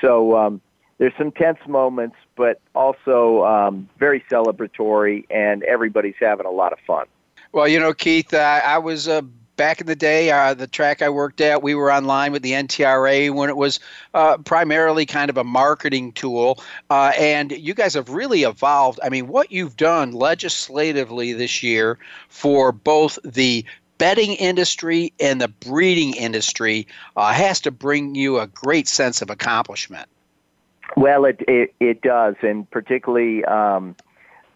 So 0.00 0.36
um, 0.36 0.60
there's 0.98 1.12
some 1.16 1.30
tense 1.30 1.60
moments, 1.68 2.16
but 2.36 2.60
also 2.74 3.44
um, 3.44 3.88
very 3.98 4.24
celebratory, 4.30 5.24
and 5.30 5.62
everybody's 5.62 6.16
having 6.18 6.46
a 6.46 6.50
lot 6.50 6.72
of 6.72 6.78
fun. 6.86 7.06
Well, 7.52 7.68
you 7.68 7.78
know, 7.78 7.94
Keith, 7.94 8.34
I 8.34 8.78
was 8.78 9.06
uh, 9.06 9.22
back 9.56 9.80
in 9.80 9.86
the 9.86 9.96
day, 9.96 10.30
uh, 10.30 10.54
the 10.54 10.66
track 10.66 11.02
I 11.02 11.08
worked 11.08 11.40
at, 11.40 11.62
we 11.62 11.74
were 11.74 11.92
online 11.92 12.32
with 12.32 12.42
the 12.42 12.52
NTRA 12.52 13.32
when 13.34 13.48
it 13.48 13.56
was 13.56 13.80
uh, 14.12 14.38
primarily 14.38 15.06
kind 15.06 15.30
of 15.30 15.36
a 15.36 15.44
marketing 15.44 16.12
tool. 16.12 16.62
Uh, 16.90 17.12
and 17.18 17.52
you 17.52 17.74
guys 17.74 17.94
have 17.94 18.08
really 18.08 18.42
evolved. 18.42 19.00
I 19.02 19.08
mean, 19.08 19.28
what 19.28 19.52
you've 19.52 19.76
done 19.76 20.12
legislatively 20.12 21.32
this 21.32 21.62
year 21.62 21.98
for 22.28 22.72
both 22.72 23.18
the 23.24 23.64
betting 23.98 24.32
industry 24.32 25.12
and 25.20 25.40
the 25.40 25.48
breeding 25.48 26.14
industry 26.14 26.86
uh, 27.16 27.32
has 27.32 27.60
to 27.62 27.70
bring 27.70 28.14
you 28.14 28.38
a 28.38 28.46
great 28.46 28.88
sense 28.88 29.22
of 29.22 29.30
accomplishment. 29.30 30.08
Well, 30.96 31.24
it 31.24 31.40
it, 31.48 31.74
it 31.80 32.02
does, 32.02 32.36
and 32.42 32.70
particularly 32.70 33.44
um, 33.44 33.96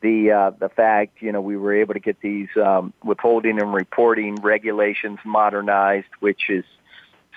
the 0.00 0.30
uh, 0.30 0.50
the 0.58 0.68
fact 0.68 1.20
you 1.20 1.32
know 1.32 1.40
we 1.40 1.56
were 1.56 1.74
able 1.74 1.94
to 1.94 2.00
get 2.00 2.20
these 2.20 2.48
um, 2.62 2.92
withholding 3.02 3.60
and 3.60 3.72
reporting 3.72 4.36
regulations 4.36 5.18
modernized, 5.24 6.08
which 6.20 6.48
is 6.48 6.64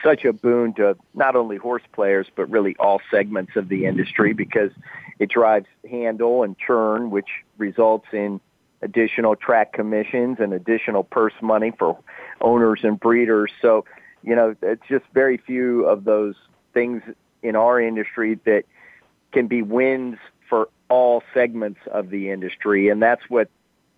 such 0.03 0.25
a 0.25 0.33
boon 0.33 0.73
to 0.73 0.97
not 1.13 1.35
only 1.35 1.57
horse 1.57 1.83
players 1.93 2.27
but 2.35 2.49
really 2.49 2.75
all 2.79 2.99
segments 3.11 3.55
of 3.55 3.69
the 3.69 3.85
industry 3.85 4.33
because 4.33 4.71
it 5.19 5.29
drives 5.29 5.67
handle 5.89 6.43
and 6.43 6.57
churn, 6.57 7.11
which 7.11 7.29
results 7.57 8.07
in 8.11 8.39
additional 8.81 9.35
track 9.35 9.73
commissions 9.73 10.37
and 10.39 10.53
additional 10.53 11.03
purse 11.03 11.33
money 11.41 11.71
for 11.77 11.99
owners 12.41 12.79
and 12.83 12.99
breeders. 12.99 13.51
So, 13.61 13.85
you 14.23 14.35
know, 14.35 14.55
it's 14.61 14.81
just 14.89 15.05
very 15.13 15.37
few 15.37 15.85
of 15.85 16.03
those 16.03 16.35
things 16.73 17.03
in 17.43 17.55
our 17.55 17.79
industry 17.79 18.39
that 18.45 18.63
can 19.31 19.47
be 19.47 19.61
wins 19.61 20.17
all 20.91 21.23
segments 21.33 21.79
of 21.89 22.09
the 22.09 22.29
industry, 22.29 22.89
and 22.89 23.01
that's 23.01 23.23
what 23.29 23.49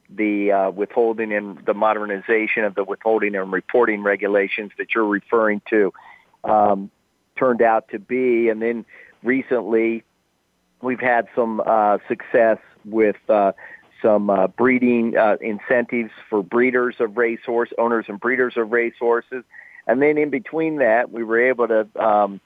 the 0.10 0.52
uh, 0.52 0.70
withholding 0.70 1.34
and 1.34 1.58
the 1.66 1.74
modernization 1.74 2.64
of 2.64 2.76
the 2.76 2.84
withholding 2.84 3.36
and 3.36 3.52
reporting 3.52 4.04
regulations 4.04 4.72
that 4.78 4.94
you're 4.94 5.08
referring 5.08 5.60
to 5.72 5.92
um, 6.44 6.92
turned 7.36 7.64
out 7.64 7.90
to 7.90 7.98
be. 7.98 8.50
And 8.50 8.62
then 8.62 8.86
recently, 9.24 10.04
we've 10.84 11.00
had 11.00 11.28
some 11.36 11.64
uh, 11.66 11.98
success 12.08 12.60
with 12.86 13.16
uh, 13.28 13.54
some 14.00 14.30
uh, 14.30 14.48
breeding 14.48 15.18
uh, 15.18 15.38
incentives 15.42 16.12
for 16.30 16.44
breeders 16.44 16.98
of 17.00 17.18
racehorse, 17.18 17.70
owners 17.80 18.06
and 18.08 18.20
breeders 18.20 18.54
of 18.56 18.72
racehorses. 18.72 19.44
And 19.88 20.00
then 20.00 20.20
in 20.20 20.30
between 20.30 20.78
that, 20.78 21.12
we 21.12 21.24
were 21.24 21.42
able 21.42 21.68
to 21.70 21.88
um, 22.00 22.40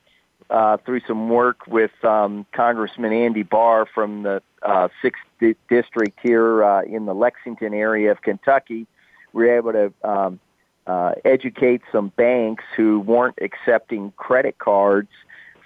uh, 0.50 0.78
through 0.78 1.02
some 1.08 1.30
work 1.30 1.68
with 1.68 1.92
um, 2.04 2.46
Congressman 2.54 3.14
Andy 3.14 3.44
Barr 3.44 3.86
from 3.86 4.24
the 4.24 4.42
uh, 4.62 4.88
sixth 5.02 5.24
di- 5.40 5.56
district 5.70 6.20
here 6.22 6.64
uh, 6.64 6.84
in 6.84 7.06
the 7.06 7.14
Lexington 7.14 7.74
area 7.74 8.12
of 8.12 8.22
Kentucky. 8.22 8.88
We 9.34 9.46
were 9.46 9.58
able 9.58 9.72
to 9.74 9.94
um, 10.10 10.40
uh, 10.86 11.14
educate 11.26 11.82
some 11.92 12.10
banks 12.16 12.64
who 12.76 13.00
weren't 13.02 13.38
accepting 13.42 14.14
credit 14.16 14.58
cards 14.58 15.10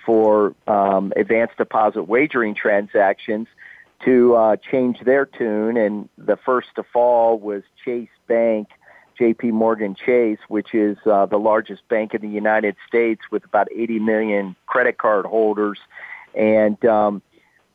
for 0.06 0.56
um, 0.68 1.14
advanced 1.16 1.58
deposit 1.58 2.04
wagering 2.04 2.56
transactions 2.56 3.48
to 4.04 4.34
uh, 4.36 4.56
change 4.56 5.00
their 5.02 5.28
tune. 5.28 5.78
And 5.78 6.10
the 6.18 6.38
first 6.38 6.70
to 6.76 6.84
fall 6.84 7.38
was 7.38 7.62
Chase 7.86 8.10
Bank 8.28 8.68
JP 9.22 9.52
Morgan 9.52 9.94
Chase, 9.94 10.40
which 10.48 10.74
is 10.74 10.98
uh, 11.06 11.28
the 11.28 11.38
largest 11.38 11.88
bank 11.88 12.16
in 12.16 12.22
the 12.22 12.28
United 12.28 12.76
States 12.88 13.22
with 13.30 13.46
about 13.46 13.68
80 13.72 14.00
million 14.00 14.56
credit 14.66 14.98
card 14.98 15.28
holders. 15.28 15.80
And 16.34 16.84
um, 16.86 17.22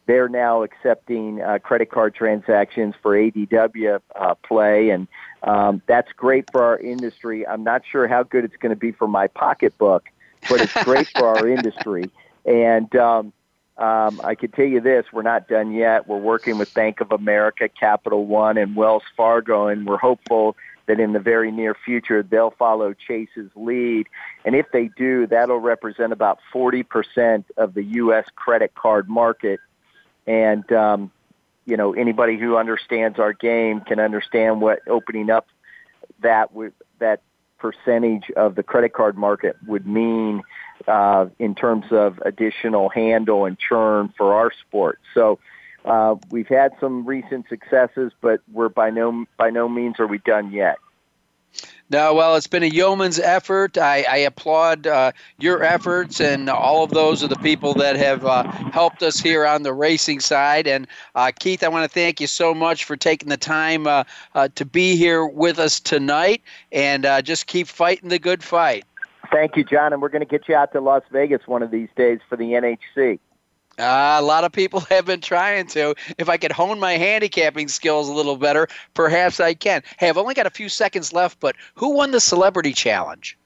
they're 0.06 0.28
now 0.28 0.64
accepting 0.64 1.40
uh, 1.40 1.60
credit 1.60 1.92
card 1.92 2.16
transactions 2.16 2.96
for 3.00 3.12
ADW 3.12 4.00
uh, 4.16 4.34
play. 4.34 4.90
And 4.90 5.06
um, 5.44 5.82
that's 5.86 6.10
great 6.16 6.50
for 6.50 6.64
our 6.64 6.78
industry. 6.78 7.46
I'm 7.46 7.62
not 7.62 7.82
sure 7.88 8.08
how 8.08 8.24
good 8.24 8.44
it's 8.44 8.56
going 8.56 8.70
to 8.70 8.76
be 8.76 8.90
for 8.90 9.06
my 9.06 9.28
pocketbook, 9.28 10.08
but 10.50 10.60
it's 10.60 10.84
great 10.84 11.08
for 11.16 11.28
our 11.28 11.48
industry. 11.48 12.10
And 12.44 12.94
um, 12.96 13.32
um, 13.78 14.20
I 14.24 14.34
can 14.34 14.50
tell 14.50 14.64
you 14.64 14.80
this: 14.80 15.06
we're 15.12 15.22
not 15.22 15.48
done 15.48 15.72
yet. 15.72 16.08
We're 16.08 16.18
working 16.18 16.58
with 16.58 16.72
Bank 16.74 17.00
of 17.00 17.12
America, 17.12 17.68
Capital 17.68 18.24
One, 18.24 18.56
and 18.56 18.74
Wells 18.74 19.02
Fargo, 19.16 19.68
and 19.68 19.86
we're 19.86 19.98
hopeful 19.98 20.56
that 20.86 21.00
in 21.00 21.12
the 21.12 21.20
very 21.20 21.50
near 21.50 21.74
future 21.74 22.22
they'll 22.22 22.52
follow 22.52 22.94
Chase's 22.94 23.50
lead. 23.54 24.06
And 24.44 24.54
if 24.54 24.66
they 24.72 24.88
do, 24.96 25.26
that'll 25.26 25.60
represent 25.60 26.12
about 26.12 26.38
40% 26.54 27.44
of 27.56 27.74
the 27.74 27.82
U.S. 27.82 28.26
credit 28.34 28.74
card 28.74 29.08
market. 29.08 29.60
And, 30.26 30.70
um, 30.72 31.10
you 31.64 31.76
know, 31.76 31.92
anybody 31.92 32.38
who 32.38 32.56
understands 32.56 33.18
our 33.18 33.32
game 33.32 33.80
can 33.80 34.00
understand 34.00 34.60
what 34.60 34.80
opening 34.88 35.30
up 35.30 35.46
that 36.20 36.50
that 36.98 37.20
percentage 37.58 38.30
of 38.36 38.54
the 38.54 38.62
credit 38.62 38.92
card 38.92 39.16
market 39.16 39.56
would 39.66 39.86
mean 39.86 40.42
uh, 40.86 41.26
in 41.38 41.54
terms 41.54 41.86
of 41.90 42.18
additional 42.24 42.88
handle 42.88 43.44
and 43.44 43.58
churn 43.58 44.12
for 44.16 44.34
our 44.34 44.52
sport. 44.66 45.00
So 45.14 45.38
uh, 45.86 46.16
we've 46.30 46.48
had 46.48 46.72
some 46.80 47.06
recent 47.06 47.48
successes, 47.48 48.12
but 48.20 48.40
we're 48.52 48.68
by 48.68 48.90
no 48.90 49.24
by 49.36 49.50
no 49.50 49.68
means 49.68 50.00
are 50.00 50.06
we 50.06 50.18
done 50.18 50.52
yet. 50.52 50.76
No, 51.88 52.12
well, 52.14 52.34
it's 52.34 52.48
been 52.48 52.64
a 52.64 52.66
yeoman's 52.66 53.20
effort. 53.20 53.78
I, 53.78 54.04
I 54.10 54.16
applaud 54.18 54.88
uh, 54.88 55.12
your 55.38 55.62
efforts, 55.62 56.20
and 56.20 56.50
all 56.50 56.82
of 56.82 56.90
those 56.90 57.22
are 57.22 57.28
the 57.28 57.36
people 57.36 57.74
that 57.74 57.94
have 57.94 58.26
uh, 58.26 58.42
helped 58.72 59.04
us 59.04 59.20
here 59.20 59.46
on 59.46 59.62
the 59.62 59.72
racing 59.72 60.18
side. 60.18 60.66
And 60.66 60.88
uh, 61.14 61.30
Keith, 61.38 61.62
I 61.62 61.68
want 61.68 61.84
to 61.84 61.88
thank 61.88 62.20
you 62.20 62.26
so 62.26 62.52
much 62.52 62.84
for 62.84 62.96
taking 62.96 63.28
the 63.28 63.36
time 63.36 63.86
uh, 63.86 64.02
uh, 64.34 64.48
to 64.56 64.64
be 64.64 64.96
here 64.96 65.24
with 65.24 65.60
us 65.60 65.78
tonight, 65.78 66.42
and 66.72 67.06
uh, 67.06 67.22
just 67.22 67.46
keep 67.46 67.68
fighting 67.68 68.08
the 68.08 68.18
good 68.18 68.42
fight. 68.42 68.84
Thank 69.30 69.56
you, 69.56 69.62
John, 69.62 69.92
and 69.92 70.02
we're 70.02 70.08
going 70.08 70.20
to 70.20 70.26
get 70.26 70.48
you 70.48 70.56
out 70.56 70.72
to 70.72 70.80
Las 70.80 71.02
Vegas 71.12 71.46
one 71.46 71.62
of 71.62 71.70
these 71.70 71.88
days 71.96 72.18
for 72.28 72.36
the 72.36 72.52
NHC. 72.52 73.20
Uh, 73.78 74.16
a 74.18 74.22
lot 74.22 74.44
of 74.44 74.52
people 74.52 74.80
have 74.90 75.06
been 75.06 75.20
trying 75.20 75.66
to. 75.68 75.94
If 76.18 76.28
I 76.28 76.36
could 76.36 76.52
hone 76.52 76.80
my 76.80 76.92
handicapping 76.92 77.68
skills 77.68 78.08
a 78.08 78.12
little 78.12 78.36
better, 78.36 78.68
perhaps 78.94 79.40
I 79.40 79.54
can. 79.54 79.82
Hey, 79.98 80.08
I've 80.08 80.18
only 80.18 80.34
got 80.34 80.46
a 80.46 80.50
few 80.50 80.68
seconds 80.68 81.12
left, 81.12 81.40
but 81.40 81.56
who 81.74 81.90
won 81.90 82.10
the 82.10 82.20
Celebrity 82.20 82.72
Challenge? 82.72 83.36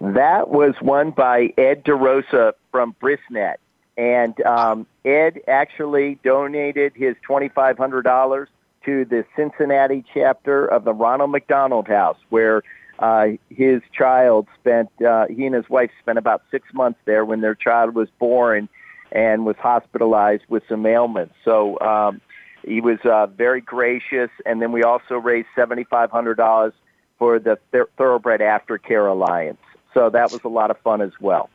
That 0.00 0.48
was 0.48 0.74
won 0.82 1.12
by 1.12 1.52
Ed 1.56 1.84
DeRosa 1.84 2.54
from 2.72 2.96
Brisnet. 3.00 3.56
And 3.96 4.40
um, 4.42 4.86
Ed 5.04 5.40
actually 5.46 6.18
donated 6.24 6.92
his 6.96 7.14
$2,500 7.28 8.46
to 8.84 9.04
the 9.04 9.24
Cincinnati 9.36 10.04
chapter 10.12 10.66
of 10.66 10.84
the 10.84 10.92
Ronald 10.92 11.30
McDonald 11.30 11.86
House, 11.86 12.16
where 12.30 12.62
uh, 12.98 13.28
his 13.50 13.80
child 13.96 14.48
spent, 14.58 14.90
uh, 15.02 15.26
he 15.28 15.46
and 15.46 15.54
his 15.54 15.68
wife 15.68 15.90
spent 16.00 16.18
about 16.18 16.42
six 16.50 16.72
months 16.72 16.98
there 17.04 17.24
when 17.24 17.42
their 17.42 17.54
child 17.54 17.94
was 17.94 18.08
born 18.18 18.68
and 19.12 19.44
was 19.44 19.56
hospitalized 19.58 20.44
with 20.48 20.62
some 20.68 20.84
ailments. 20.86 21.34
So 21.44 21.78
um, 21.80 22.20
he 22.64 22.80
was 22.80 22.98
uh, 23.04 23.26
very 23.26 23.60
gracious. 23.60 24.30
And 24.46 24.60
then 24.60 24.72
we 24.72 24.82
also 24.82 25.16
raised 25.16 25.48
$7,500 25.56 26.72
for 27.18 27.38
the 27.38 27.58
Thoroughbred 27.96 28.40
Aftercare 28.40 29.10
Alliance. 29.10 29.60
So 29.94 30.10
that 30.10 30.32
was 30.32 30.40
a 30.44 30.48
lot 30.48 30.70
of 30.70 30.78
fun 30.78 31.02
as 31.02 31.12
well. 31.20 31.50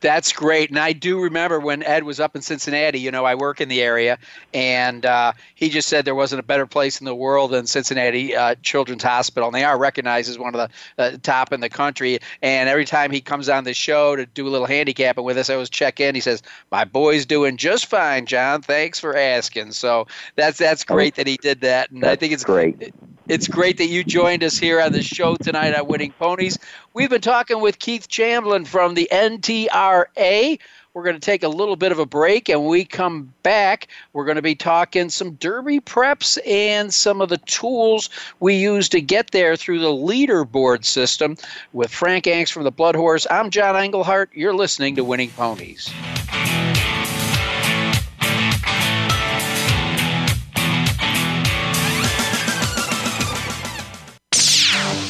That's 0.00 0.32
great. 0.32 0.70
And 0.70 0.78
I 0.78 0.92
do 0.92 1.20
remember 1.20 1.58
when 1.58 1.82
Ed 1.82 2.04
was 2.04 2.20
up 2.20 2.36
in 2.36 2.42
Cincinnati, 2.42 3.00
you 3.00 3.10
know, 3.10 3.24
I 3.24 3.34
work 3.34 3.60
in 3.60 3.68
the 3.68 3.82
area, 3.82 4.18
and 4.52 5.06
uh, 5.06 5.32
he 5.54 5.70
just 5.70 5.88
said 5.88 6.04
there 6.04 6.14
wasn't 6.14 6.40
a 6.40 6.42
better 6.42 6.66
place 6.66 7.00
in 7.00 7.06
the 7.06 7.14
world 7.14 7.52
than 7.52 7.66
Cincinnati 7.66 8.36
uh, 8.36 8.56
Children's 8.62 9.02
Hospital. 9.02 9.48
And 9.48 9.54
they 9.54 9.64
are 9.64 9.78
recognized 9.78 10.28
as 10.28 10.38
one 10.38 10.54
of 10.54 10.70
the 10.96 11.02
uh, 11.02 11.16
top 11.22 11.52
in 11.52 11.60
the 11.60 11.70
country. 11.70 12.18
And 12.42 12.68
every 12.68 12.84
time 12.84 13.10
he 13.10 13.20
comes 13.20 13.48
on 13.48 13.64
the 13.64 13.74
show 13.74 14.16
to 14.16 14.26
do 14.26 14.46
a 14.46 14.50
little 14.50 14.66
handicapping 14.66 15.24
with 15.24 15.38
us, 15.38 15.48
I 15.48 15.54
always 15.54 15.70
check 15.70 15.98
in. 15.98 16.14
He 16.14 16.20
says, 16.20 16.42
My 16.70 16.84
boy's 16.84 17.24
doing 17.24 17.56
just 17.56 17.86
fine, 17.86 18.26
John. 18.26 18.62
Thanks 18.62 19.00
for 19.00 19.16
asking. 19.16 19.72
So 19.72 20.06
that's 20.34 20.58
that's 20.58 20.84
great 20.84 21.14
that 21.14 21.26
he 21.26 21.38
did 21.38 21.62
that. 21.62 21.90
And 21.90 22.04
I 22.04 22.16
think 22.16 22.32
it's 22.32 22.44
great. 22.44 22.92
It's 23.28 23.48
great 23.48 23.78
that 23.78 23.86
you 23.86 24.04
joined 24.04 24.44
us 24.44 24.56
here 24.56 24.80
on 24.80 24.92
the 24.92 25.02
show 25.02 25.34
tonight 25.34 25.74
on 25.74 25.88
Winning 25.88 26.12
Ponies. 26.12 26.58
We've 26.94 27.10
been 27.10 27.20
talking 27.20 27.60
with 27.60 27.80
Keith 27.80 28.08
Chamblin 28.08 28.64
from 28.64 28.94
the 28.94 29.08
NTRA. 29.10 30.60
We're 30.94 31.02
going 31.02 31.16
to 31.16 31.20
take 31.20 31.42
a 31.42 31.48
little 31.48 31.74
bit 31.74 31.90
of 31.90 31.98
a 31.98 32.06
break 32.06 32.48
and 32.48 32.66
we 32.66 32.84
come 32.84 33.34
back. 33.42 33.88
We're 34.12 34.26
going 34.26 34.36
to 34.36 34.42
be 34.42 34.54
talking 34.54 35.08
some 35.08 35.32
derby 35.32 35.80
preps 35.80 36.38
and 36.46 36.94
some 36.94 37.20
of 37.20 37.28
the 37.28 37.38
tools 37.38 38.10
we 38.38 38.54
use 38.54 38.88
to 38.90 39.00
get 39.00 39.32
there 39.32 39.56
through 39.56 39.80
the 39.80 39.88
leaderboard 39.88 40.84
system 40.84 41.36
with 41.72 41.90
Frank 41.90 42.26
Angst 42.26 42.52
from 42.52 42.62
the 42.62 42.70
Blood 42.70 42.94
Horse. 42.94 43.26
I'm 43.28 43.50
John 43.50 43.74
Englehart. 43.74 44.30
You're 44.34 44.54
listening 44.54 44.94
to 44.94 45.04
Winning 45.04 45.30
Ponies. 45.30 45.90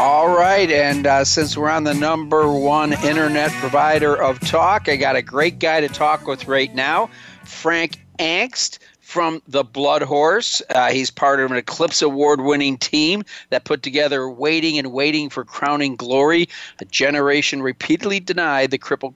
All 0.00 0.34
right, 0.34 0.70
and 0.70 1.06
uh, 1.06 1.26
since 1.26 1.58
we're 1.58 1.68
on 1.68 1.84
the 1.84 1.92
number 1.92 2.50
one 2.50 2.94
internet 3.04 3.50
provider 3.50 4.16
of 4.16 4.40
talk, 4.40 4.88
I 4.88 4.96
got 4.96 5.14
a 5.14 5.20
great 5.20 5.58
guy 5.58 5.82
to 5.82 5.88
talk 5.88 6.26
with 6.26 6.48
right 6.48 6.74
now, 6.74 7.10
Frank 7.44 8.02
Angst 8.18 8.78
from 9.02 9.42
the 9.46 9.62
Blood 9.62 10.00
Horse. 10.00 10.62
Uh, 10.70 10.90
he's 10.90 11.10
part 11.10 11.38
of 11.38 11.50
an 11.50 11.58
Eclipse 11.58 12.00
Award 12.00 12.40
winning 12.40 12.78
team 12.78 13.24
that 13.50 13.64
put 13.64 13.82
together 13.82 14.30
Waiting 14.30 14.78
and 14.78 14.90
Waiting 14.90 15.28
for 15.28 15.44
Crowning 15.44 15.96
Glory, 15.96 16.48
a 16.78 16.86
generation 16.86 17.60
repeatedly 17.60 18.20
denied 18.20 18.70
the 18.70 18.78
cripple, 18.78 19.12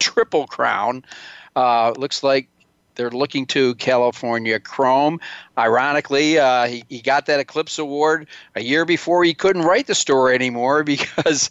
Triple 0.00 0.46
Crown. 0.46 1.02
Uh, 1.56 1.94
looks 1.96 2.22
like 2.22 2.50
they're 2.94 3.10
looking 3.10 3.46
to 3.46 3.74
California 3.76 4.60
Chrome. 4.60 5.20
Ironically, 5.58 6.38
uh, 6.38 6.66
he, 6.66 6.84
he 6.88 7.00
got 7.00 7.26
that 7.26 7.40
Eclipse 7.40 7.78
Award 7.78 8.28
a 8.54 8.62
year 8.62 8.84
before 8.84 9.24
he 9.24 9.34
couldn't 9.34 9.62
write 9.62 9.86
the 9.86 9.94
story 9.94 10.34
anymore 10.34 10.84
because 10.84 11.50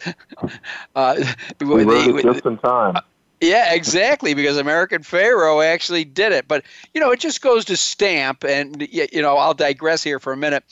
uh, 0.96 1.24
we 1.60 1.84
wrote 1.84 2.20
it 2.20 2.24
just 2.24 2.46
in 2.46 2.58
time. 2.58 2.98
Uh, 2.98 3.02
yeah, 3.42 3.74
exactly. 3.74 4.34
Because 4.34 4.58
American 4.58 5.04
Pharoah 5.04 5.66
actually 5.66 6.06
did 6.06 6.32
it, 6.32 6.48
but 6.48 6.64
you 6.94 7.02
know, 7.02 7.12
it 7.12 7.20
just 7.20 7.42
goes 7.42 7.66
to 7.66 7.78
stamp, 7.78 8.44
and 8.46 8.88
you 8.90 9.22
know, 9.22 9.38
I'll 9.38 9.54
digress 9.54 10.02
here 10.02 10.20
for 10.20 10.32
a 10.32 10.38
minute. 10.38 10.64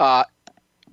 Uh, 0.00 0.24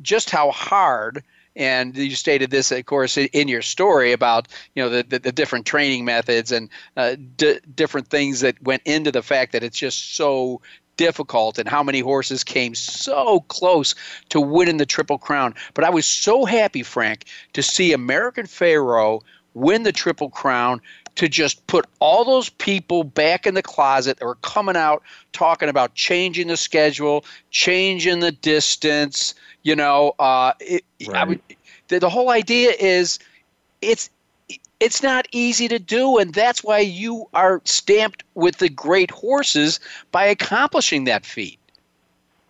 just 0.02 0.30
how 0.30 0.52
hard 0.52 1.24
and 1.56 1.96
you 1.96 2.16
stated 2.16 2.52
this, 2.52 2.72
of 2.72 2.86
course, 2.86 3.18
in 3.18 3.48
your 3.48 3.62
story 3.62 4.12
about 4.12 4.48
you 4.76 4.84
know 4.84 4.90
the, 4.90 5.04
the, 5.04 5.20
the 5.20 5.32
different 5.32 5.66
training 5.66 6.06
methods 6.06 6.52
and 6.52 6.70
uh, 6.98 7.16
d- 7.38 7.60
different 7.76 8.08
things 8.08 8.40
that 8.42 8.62
went 8.64 8.82
into 8.86 9.12
the 9.12 9.22
fact 9.22 9.52
that 9.52 9.64
it's 9.64 9.78
just 9.78 10.16
so 10.16 10.62
difficult 10.98 11.58
and 11.58 11.68
how 11.68 11.84
many 11.84 12.00
horses 12.00 12.44
came 12.44 12.76
so 12.76 13.42
close 13.42 13.96
to 14.30 14.40
winning 14.40 14.78
the 14.78 14.86
Triple 14.86 15.18
Crown. 15.18 15.54
But 15.74 15.84
I 15.84 15.90
was 15.90 16.06
so 16.06 16.46
happy, 16.46 16.84
Frank, 16.84 17.26
to 17.54 17.64
see 17.64 17.94
American 17.94 18.46
Pharoah 18.46 19.20
win 19.54 19.84
the 19.84 19.92
Triple 19.92 20.30
Crown 20.30 20.82
to 21.16 21.30
just 21.30 21.66
put 21.68 21.86
all 22.00 22.26
those 22.26 22.50
people 22.50 23.04
back 23.04 23.46
in 23.46 23.54
the 23.54 23.62
closet 23.62 24.18
that 24.18 24.26
were 24.26 24.36
coming 24.36 24.76
out 24.76 25.04
talking 25.32 25.70
about 25.70 25.94
changing 25.94 26.48
the 26.48 26.58
schedule, 26.58 27.24
changing 27.52 28.20
the 28.20 28.32
distance, 28.32 29.36
you 29.64 29.76
know, 29.76 30.14
uh, 30.20 30.54
it, 30.60 30.84
right. 31.08 31.16
I 31.16 31.24
would, 31.24 31.42
the, 31.88 32.00
the 32.00 32.10
whole 32.10 32.30
idea 32.30 32.72
is 32.80 33.20
it's 33.82 34.10
it's 34.80 35.02
not 35.02 35.28
easy 35.32 35.70
to 35.70 35.80
do, 35.80 36.18
and 36.18 36.34
that's 36.34 36.64
why 36.64 36.80
you 36.80 37.28
are 37.34 37.62
stamped 37.64 38.24
with 38.36 38.58
the 38.58 38.70
great 38.70 39.10
horses 39.12 39.80
by 40.12 40.26
accomplishing 40.26 41.06
that 41.06 41.26
feat. 41.26 41.58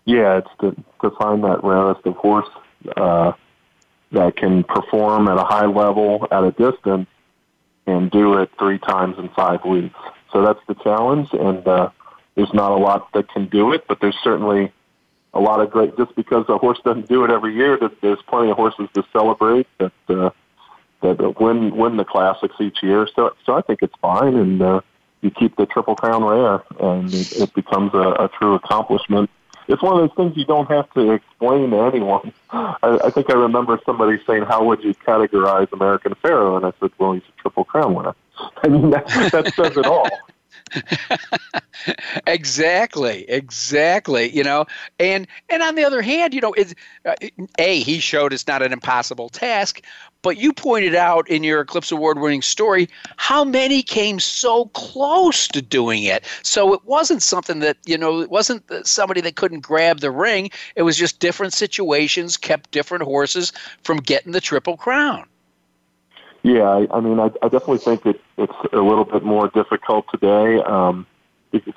Yeah, 0.05 0.39
it's 0.39 0.49
to, 0.61 0.75
to 1.01 1.15
find 1.17 1.43
that 1.43 1.63
rarest 1.63 2.05
of 2.05 2.15
horse 2.15 2.49
uh, 2.97 3.33
that 4.11 4.35
can 4.35 4.63
perform 4.63 5.27
at 5.27 5.37
a 5.37 5.43
high 5.43 5.67
level 5.67 6.27
at 6.31 6.43
a 6.43 6.51
distance 6.51 7.07
and 7.85 8.09
do 8.09 8.37
it 8.39 8.49
three 8.57 8.79
times 8.79 9.17
in 9.19 9.29
five 9.29 9.63
weeks. 9.63 9.95
So 10.31 10.43
that's 10.43 10.59
the 10.67 10.73
challenge, 10.75 11.29
and 11.33 11.65
uh, 11.67 11.89
there's 12.35 12.53
not 12.53 12.71
a 12.71 12.77
lot 12.77 13.13
that 13.13 13.29
can 13.29 13.47
do 13.47 13.73
it, 13.73 13.85
but 13.87 13.99
there's 14.01 14.17
certainly 14.23 14.71
a 15.33 15.39
lot 15.39 15.59
of 15.59 15.71
great. 15.71 15.97
Just 15.97 16.15
because 16.15 16.45
a 16.49 16.57
horse 16.57 16.79
doesn't 16.83 17.07
do 17.07 17.23
it 17.23 17.31
every 17.31 17.55
year, 17.55 17.77
that 17.77 18.01
there's 18.01 18.21
plenty 18.27 18.51
of 18.51 18.57
horses 18.57 18.87
to 18.93 19.03
celebrate 19.11 19.67
that 19.79 19.91
uh, 20.09 20.29
that 21.01 21.39
win 21.39 21.75
win 21.75 21.97
the 21.97 22.05
classics 22.05 22.55
each 22.59 22.81
year. 22.83 23.07
So 23.15 23.35
so 23.45 23.53
I 23.53 23.61
think 23.61 23.81
it's 23.81 23.95
fine, 24.01 24.35
and 24.35 24.61
uh, 24.61 24.81
you 25.21 25.31
keep 25.31 25.55
the 25.55 25.65
triple 25.65 25.95
crown 25.95 26.23
rare, 26.23 26.63
and 26.79 27.13
it, 27.13 27.31
it 27.33 27.53
becomes 27.53 27.93
a, 27.93 28.25
a 28.25 28.29
true 28.37 28.55
accomplishment. 28.55 29.29
It's 29.67 29.81
one 29.81 29.93
of 29.95 30.09
those 30.09 30.15
things 30.17 30.37
you 30.37 30.45
don't 30.45 30.69
have 30.69 30.91
to 30.93 31.11
explain 31.11 31.69
to 31.69 31.77
anyone. 31.83 32.33
I, 32.49 32.99
I 33.05 33.09
think 33.09 33.29
I 33.29 33.33
remember 33.33 33.79
somebody 33.85 34.21
saying, 34.27 34.43
"How 34.43 34.63
would 34.65 34.83
you 34.83 34.93
categorize 34.93 35.71
American 35.71 36.15
Pharoah?" 36.15 36.57
And 36.57 36.65
I 36.65 36.73
said, 36.79 36.91
"Well, 36.97 37.13
he's 37.13 37.23
a 37.23 37.41
triple 37.41 37.63
crown 37.63 37.95
winner." 37.95 38.15
I 38.63 38.67
mean, 38.67 38.89
that, 38.91 39.07
that 39.31 39.53
says 39.55 39.77
it 39.77 39.85
all. 39.85 40.07
exactly, 42.27 43.29
exactly. 43.29 44.35
You 44.35 44.43
know, 44.43 44.65
and 44.99 45.27
and 45.49 45.63
on 45.63 45.75
the 45.75 45.83
other 45.83 46.01
hand, 46.01 46.33
you 46.33 46.41
know, 46.41 46.53
it's 46.53 46.73
uh, 47.05 47.15
a 47.57 47.79
he 47.81 47.99
showed 47.99 48.33
it's 48.33 48.47
not 48.47 48.61
an 48.61 48.73
impossible 48.73 49.29
task, 49.29 49.81
but 50.23 50.37
you 50.37 50.53
pointed 50.53 50.95
out 50.95 51.29
in 51.29 51.43
your 51.43 51.61
Eclipse 51.61 51.91
Award 51.91 52.19
winning 52.19 52.41
story 52.41 52.89
how 53.17 53.43
many 53.43 53.83
came 53.83 54.19
so 54.19 54.65
close 54.67 55.47
to 55.49 55.61
doing 55.61 56.03
it. 56.03 56.25
So 56.41 56.73
it 56.73 56.83
wasn't 56.85 57.21
something 57.21 57.59
that, 57.59 57.77
you 57.85 57.97
know, 57.97 58.21
it 58.21 58.31
wasn't 58.31 58.63
somebody 58.87 59.21
that 59.21 59.35
couldn't 59.35 59.59
grab 59.59 59.99
the 59.99 60.11
ring. 60.11 60.49
It 60.75 60.83
was 60.83 60.97
just 60.97 61.19
different 61.19 61.53
situations 61.53 62.37
kept 62.37 62.71
different 62.71 63.03
horses 63.03 63.51
from 63.83 63.97
getting 63.97 64.31
the 64.31 64.41
Triple 64.41 64.77
Crown. 64.77 65.27
Yeah, 66.43 66.63
I, 66.63 66.87
I 66.91 66.99
mean, 66.99 67.19
I, 67.19 67.31
I 67.41 67.47
definitely 67.47 67.77
think 67.79 68.05
it, 68.05 68.21
it's 68.37 68.53
a 68.73 68.77
little 68.77 69.05
bit 69.05 69.23
more 69.23 69.47
difficult 69.49 70.05
today. 70.11 70.61
Um, 70.61 71.07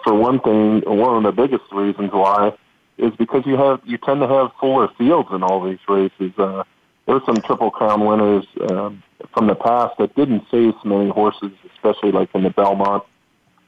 for 0.03 0.13
one 0.13 0.41
thing, 0.41 0.83
one 0.87 1.17
of 1.17 1.23
the 1.23 1.33
biggest 1.33 1.71
reasons 1.73 2.13
why 2.13 2.53
is 2.99 3.13
because 3.17 3.45
you 3.47 3.57
have 3.57 3.81
you 3.85 3.99
tend 3.99 4.21
to 4.21 4.29
have 4.29 4.51
fuller 4.59 4.89
fields 4.99 5.29
in 5.33 5.43
all 5.43 5.63
these 5.63 5.79
races. 5.89 6.33
Uh, 6.37 6.65
there's 7.07 7.25
some 7.25 7.37
Triple 7.37 7.71
Crown 7.71 8.05
winners 8.05 8.47
um, 8.71 9.03
from 9.33 9.47
the 9.47 9.55
past 9.55 9.99
that 9.99 10.15
didn't 10.17 10.49
face 10.51 10.75
many 10.85 11.11
horses, 11.11 11.53
especially 11.75 12.11
like 12.11 12.35
in 12.35 12.43
the 12.43 12.51
Belmont. 12.51 13.05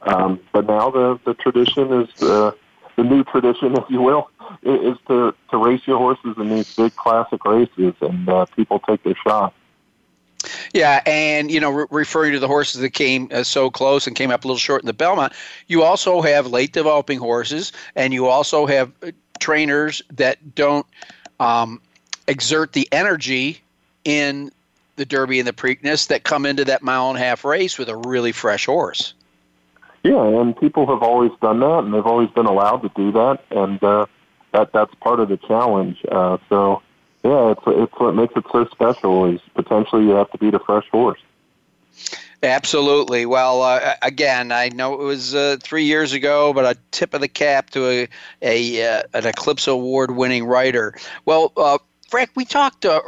Um, 0.01 0.39
but 0.51 0.65
now 0.65 0.89
the 0.89 1.19
the 1.25 1.33
tradition 1.35 1.93
is 2.01 2.23
uh, 2.23 2.51
the 2.97 3.03
new 3.03 3.23
tradition, 3.23 3.75
if 3.77 3.85
you 3.89 4.01
will, 4.01 4.29
is 4.63 4.97
to 5.07 5.33
to 5.51 5.57
race 5.57 5.81
your 5.85 5.97
horses 5.97 6.35
in 6.37 6.49
these 6.49 6.75
big 6.75 6.95
classic 6.95 7.45
races, 7.45 7.93
and 8.01 8.27
uh, 8.27 8.45
people 8.47 8.79
take 8.79 9.03
their 9.03 9.15
shot. 9.15 9.53
Yeah, 10.73 11.01
and 11.05 11.49
you 11.49 11.59
know, 11.59 11.71
re- 11.71 11.85
referring 11.89 12.33
to 12.33 12.39
the 12.39 12.47
horses 12.47 12.81
that 12.81 12.91
came 12.91 13.27
uh, 13.31 13.43
so 13.43 13.69
close 13.69 14.05
and 14.07 14.15
came 14.15 14.31
up 14.31 14.43
a 14.43 14.47
little 14.47 14.59
short 14.59 14.81
in 14.81 14.87
the 14.87 14.93
Belmont, 14.93 15.33
you 15.67 15.83
also 15.83 16.21
have 16.21 16.47
late 16.47 16.73
developing 16.73 17.19
horses, 17.19 17.71
and 17.95 18.13
you 18.13 18.27
also 18.27 18.65
have 18.65 18.91
uh, 19.01 19.11
trainers 19.39 20.01
that 20.11 20.55
don't 20.55 20.85
um, 21.39 21.81
exert 22.27 22.73
the 22.73 22.87
energy 22.91 23.61
in 24.05 24.51
the 24.95 25.05
Derby 25.05 25.39
and 25.39 25.47
the 25.47 25.53
Preakness 25.53 26.07
that 26.07 26.23
come 26.23 26.45
into 26.45 26.65
that 26.65 26.83
mile 26.83 27.09
and 27.09 27.17
a 27.17 27.21
half 27.21 27.45
race 27.45 27.77
with 27.77 27.89
a 27.89 27.95
really 27.95 28.31
fresh 28.31 28.65
horse. 28.65 29.13
Yeah, 30.03 30.23
and 30.23 30.55
people 30.55 30.85
have 30.87 31.03
always 31.03 31.31
done 31.41 31.59
that, 31.59 31.79
and 31.79 31.93
they've 31.93 32.05
always 32.05 32.29
been 32.29 32.45
allowed 32.45 32.81
to 32.83 32.91
do 32.95 33.11
that, 33.13 33.39
and 33.51 33.83
uh, 33.83 34.05
that 34.53 34.71
that's 34.71 34.93
part 34.95 35.19
of 35.19 35.29
the 35.29 35.37
challenge. 35.37 35.97
Uh, 36.09 36.37
so, 36.47 36.81
yeah, 37.23 37.51
it's 37.51 37.61
it's 37.67 37.93
what 37.97 38.15
makes 38.15 38.33
it 38.35 38.45
so 38.51 38.65
special. 38.65 39.25
Is 39.25 39.41
potentially 39.53 40.03
you 40.03 40.11
have 40.11 40.31
to 40.31 40.37
beat 40.37 40.53
a 40.53 40.59
fresh 40.59 40.87
horse. 40.89 41.19
Absolutely. 42.41 43.25
Well, 43.25 43.61
uh, 43.61 43.95
again, 44.01 44.53
I 44.53 44.69
know 44.69 44.93
it 44.93 45.03
was 45.03 45.35
uh, 45.35 45.57
three 45.61 45.83
years 45.83 46.13
ago, 46.13 46.53
but 46.53 46.63
a 46.63 46.79
tip 46.91 47.13
of 47.13 47.19
the 47.19 47.27
cap 47.27 47.71
to 47.71 47.87
a, 47.89 48.07
a 48.41 48.87
uh, 48.87 49.03
an 49.13 49.25
Eclipse 49.25 49.67
Award 49.67 50.11
winning 50.11 50.45
writer. 50.45 50.95
Well, 51.25 51.51
uh, 51.57 51.79
Frank, 52.07 52.31
we 52.35 52.45
talked 52.45 52.85
uh, 52.85 53.01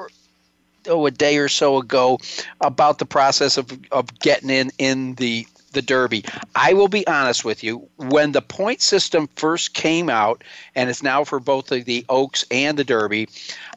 oh 0.87 1.05
a 1.05 1.11
day 1.11 1.37
or 1.37 1.47
so 1.47 1.77
ago 1.77 2.19
about 2.59 2.99
the 2.99 3.05
process 3.05 3.57
of 3.57 3.71
of 3.91 4.19
getting 4.19 4.49
in 4.49 4.71
in 4.77 5.15
the 5.15 5.47
the 5.71 5.81
Derby. 5.81 6.23
I 6.55 6.73
will 6.73 6.87
be 6.87 7.05
honest 7.07 7.45
with 7.45 7.63
you. 7.63 7.87
When 7.97 8.31
the 8.31 8.41
point 8.41 8.81
system 8.81 9.29
first 9.35 9.73
came 9.73 10.09
out, 10.09 10.43
and 10.75 10.89
it's 10.89 11.03
now 11.03 11.23
for 11.23 11.39
both 11.39 11.67
the, 11.67 11.81
the 11.81 12.05
Oaks 12.09 12.45
and 12.51 12.77
the 12.77 12.83
Derby, 12.83 13.27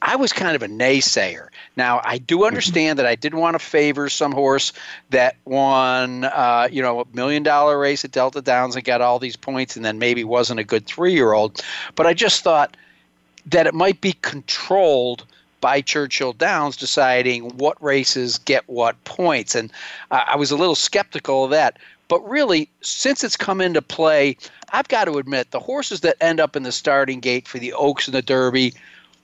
I 0.03 0.17
was 0.17 0.33
kind 0.33 0.57
of 0.57 0.63
a 0.63 0.69
naysayer. 0.69 1.49
Now 1.77 2.01
I 2.05 2.19
do 2.19 2.39
mm-hmm. 2.39 2.47
understand 2.47 2.99
that 2.99 3.07
I 3.07 3.15
didn't 3.15 3.39
want 3.39 3.55
to 3.55 3.65
favor 3.65 4.09
some 4.09 4.33
horse 4.33 4.73
that 5.11 5.37
won, 5.45 6.25
uh, 6.25 6.69
you 6.71 6.83
know, 6.83 7.01
a 7.01 7.05
million 7.15 7.43
dollar 7.43 7.79
race 7.79 8.05
at 8.05 8.13
Delta 8.13 8.43
Downs 8.43 8.77
and 8.77 8.85
got 8.85 9.01
all 9.01 9.19
these 9.19 9.37
points, 9.37 9.77
and 9.77 9.85
then 9.85 9.99
maybe 9.99 10.25
wasn't 10.25 10.61
a 10.61 10.65
good 10.65 10.87
three 10.87 11.13
year 11.13 11.33
old. 11.33 11.63
But 11.95 12.07
I 12.07 12.15
just 12.15 12.43
thought 12.43 12.77
that 13.47 13.67
it 13.67 13.75
might 13.75 14.01
be 14.01 14.15
controlled 14.23 15.27
by 15.65 15.81
Churchill 15.81 16.35
Downs 16.35 16.77
deciding 16.77 17.45
what 17.57 17.83
races 17.83 18.37
get 18.37 18.69
what 18.69 19.03
points. 19.05 19.55
And 19.55 19.73
uh, 20.11 20.23
I 20.27 20.37
was 20.37 20.51
a 20.51 20.57
little 20.57 20.75
skeptical 20.75 21.45
of 21.45 21.51
that. 21.53 21.79
But 22.09 22.21
really, 22.29 22.69
since 22.83 23.25
it's 23.25 23.35
come 23.35 23.63
into 23.63 23.81
play, 23.81 24.37
I've 24.75 24.89
got 24.89 25.07
to 25.07 25.17
admit 25.17 25.53
the 25.53 25.61
horses 25.61 26.03
that 26.03 26.19
end 26.21 26.39
up 26.39 26.55
in 26.55 26.65
the 26.65 26.71
starting 26.71 27.19
gate 27.19 27.49
for 27.49 27.59
the 27.59 27.73
Oaks 27.73 28.07
and 28.07 28.15
the 28.15 28.21
Derby 28.21 28.75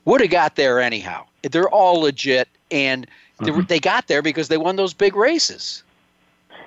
would 0.06 0.22
have 0.22 0.30
got 0.30 0.56
there 0.56 0.80
anyhow. 0.80 1.26
They're 1.42 1.68
all 1.68 2.00
legit, 2.00 2.48
and 2.70 3.06
mm-hmm. 3.38 3.60
they 3.68 3.78
got 3.78 4.06
there 4.06 4.22
because 4.22 4.48
they 4.48 4.56
won 4.56 4.76
those 4.76 4.94
big 4.94 5.16
races. 5.16 5.82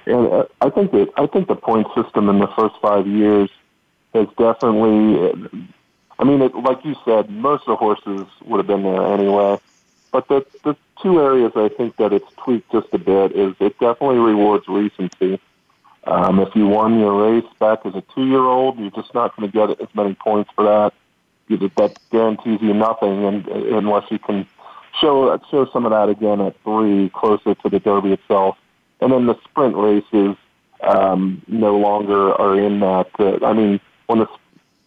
And 0.06 0.28
uh, 0.28 0.46
I 0.62 0.70
think 0.70 0.92
that 0.92 1.10
I 1.18 1.26
think 1.26 1.48
the 1.48 1.56
point 1.56 1.88
system 1.96 2.30
in 2.30 2.38
the 2.38 2.48
first 2.56 2.76
five 2.80 3.08
years 3.08 3.50
has 4.14 4.28
definitely 4.38 5.50
I 6.20 6.24
mean, 6.24 6.42
it, 6.42 6.56
like 6.56 6.84
you 6.86 6.96
said, 7.06 7.30
most 7.30 7.62
of 7.62 7.68
the 7.68 7.76
horses 7.76 8.28
would 8.46 8.58
have 8.58 8.68
been 8.68 8.84
there 8.84 9.14
anyway. 9.14 9.60
But 10.12 10.28
the 10.28 10.46
the 10.64 10.76
two 11.02 11.20
areas 11.20 11.54
I 11.56 11.70
think 11.70 11.98
that 11.98 12.14
it's 12.14 12.32
tweaked 12.38 12.72
just 12.72 12.88
a 12.94 13.00
bit 13.00 13.32
is 13.32 13.56
it 13.60 13.78
definitely 13.80 14.20
rewards 14.20 14.68
recency. 14.68 15.40
Um, 16.06 16.40
if 16.40 16.56
you 16.56 16.68
won 16.68 17.00
your 17.00 17.32
race 17.32 17.52
back 17.60 17.80
as 17.86 17.96
a 17.96 18.04
two 18.14 18.28
year 18.28 18.42
old, 18.42 18.78
you're 18.78 18.92
just 18.92 19.14
not 19.14 19.36
going 19.36 19.50
to 19.50 19.58
get 19.58 19.82
as 19.82 19.94
many 19.96 20.14
points 20.14 20.52
for 20.56 20.64
that. 20.66 20.94
That 21.50 21.98
guarantees 22.12 22.62
you 22.62 22.74
nothing, 22.74 23.26
and 23.26 23.48
unless 23.48 24.10
you 24.10 24.18
can 24.18 24.48
show 25.00 25.38
show 25.52 25.68
some 25.72 25.86
of 25.86 25.92
that 25.92 26.10
again 26.10 26.42
at 26.42 26.56
three, 26.64 27.10
closer 27.10 27.56
to 27.56 27.70
the 27.70 27.80
Derby 27.80 28.14
itself. 28.14 28.58
And 29.02 29.12
then 29.12 29.26
the 29.28 29.38
sprint 29.44 29.76
races 29.76 30.36
um, 30.82 31.42
no 31.48 31.78
longer 31.78 32.34
are 32.34 32.58
in 32.58 32.80
that. 32.80 33.10
Uh, 33.20 33.46
I 33.46 33.54
mean, 33.54 33.80
when 34.08 34.20
the 34.20 34.28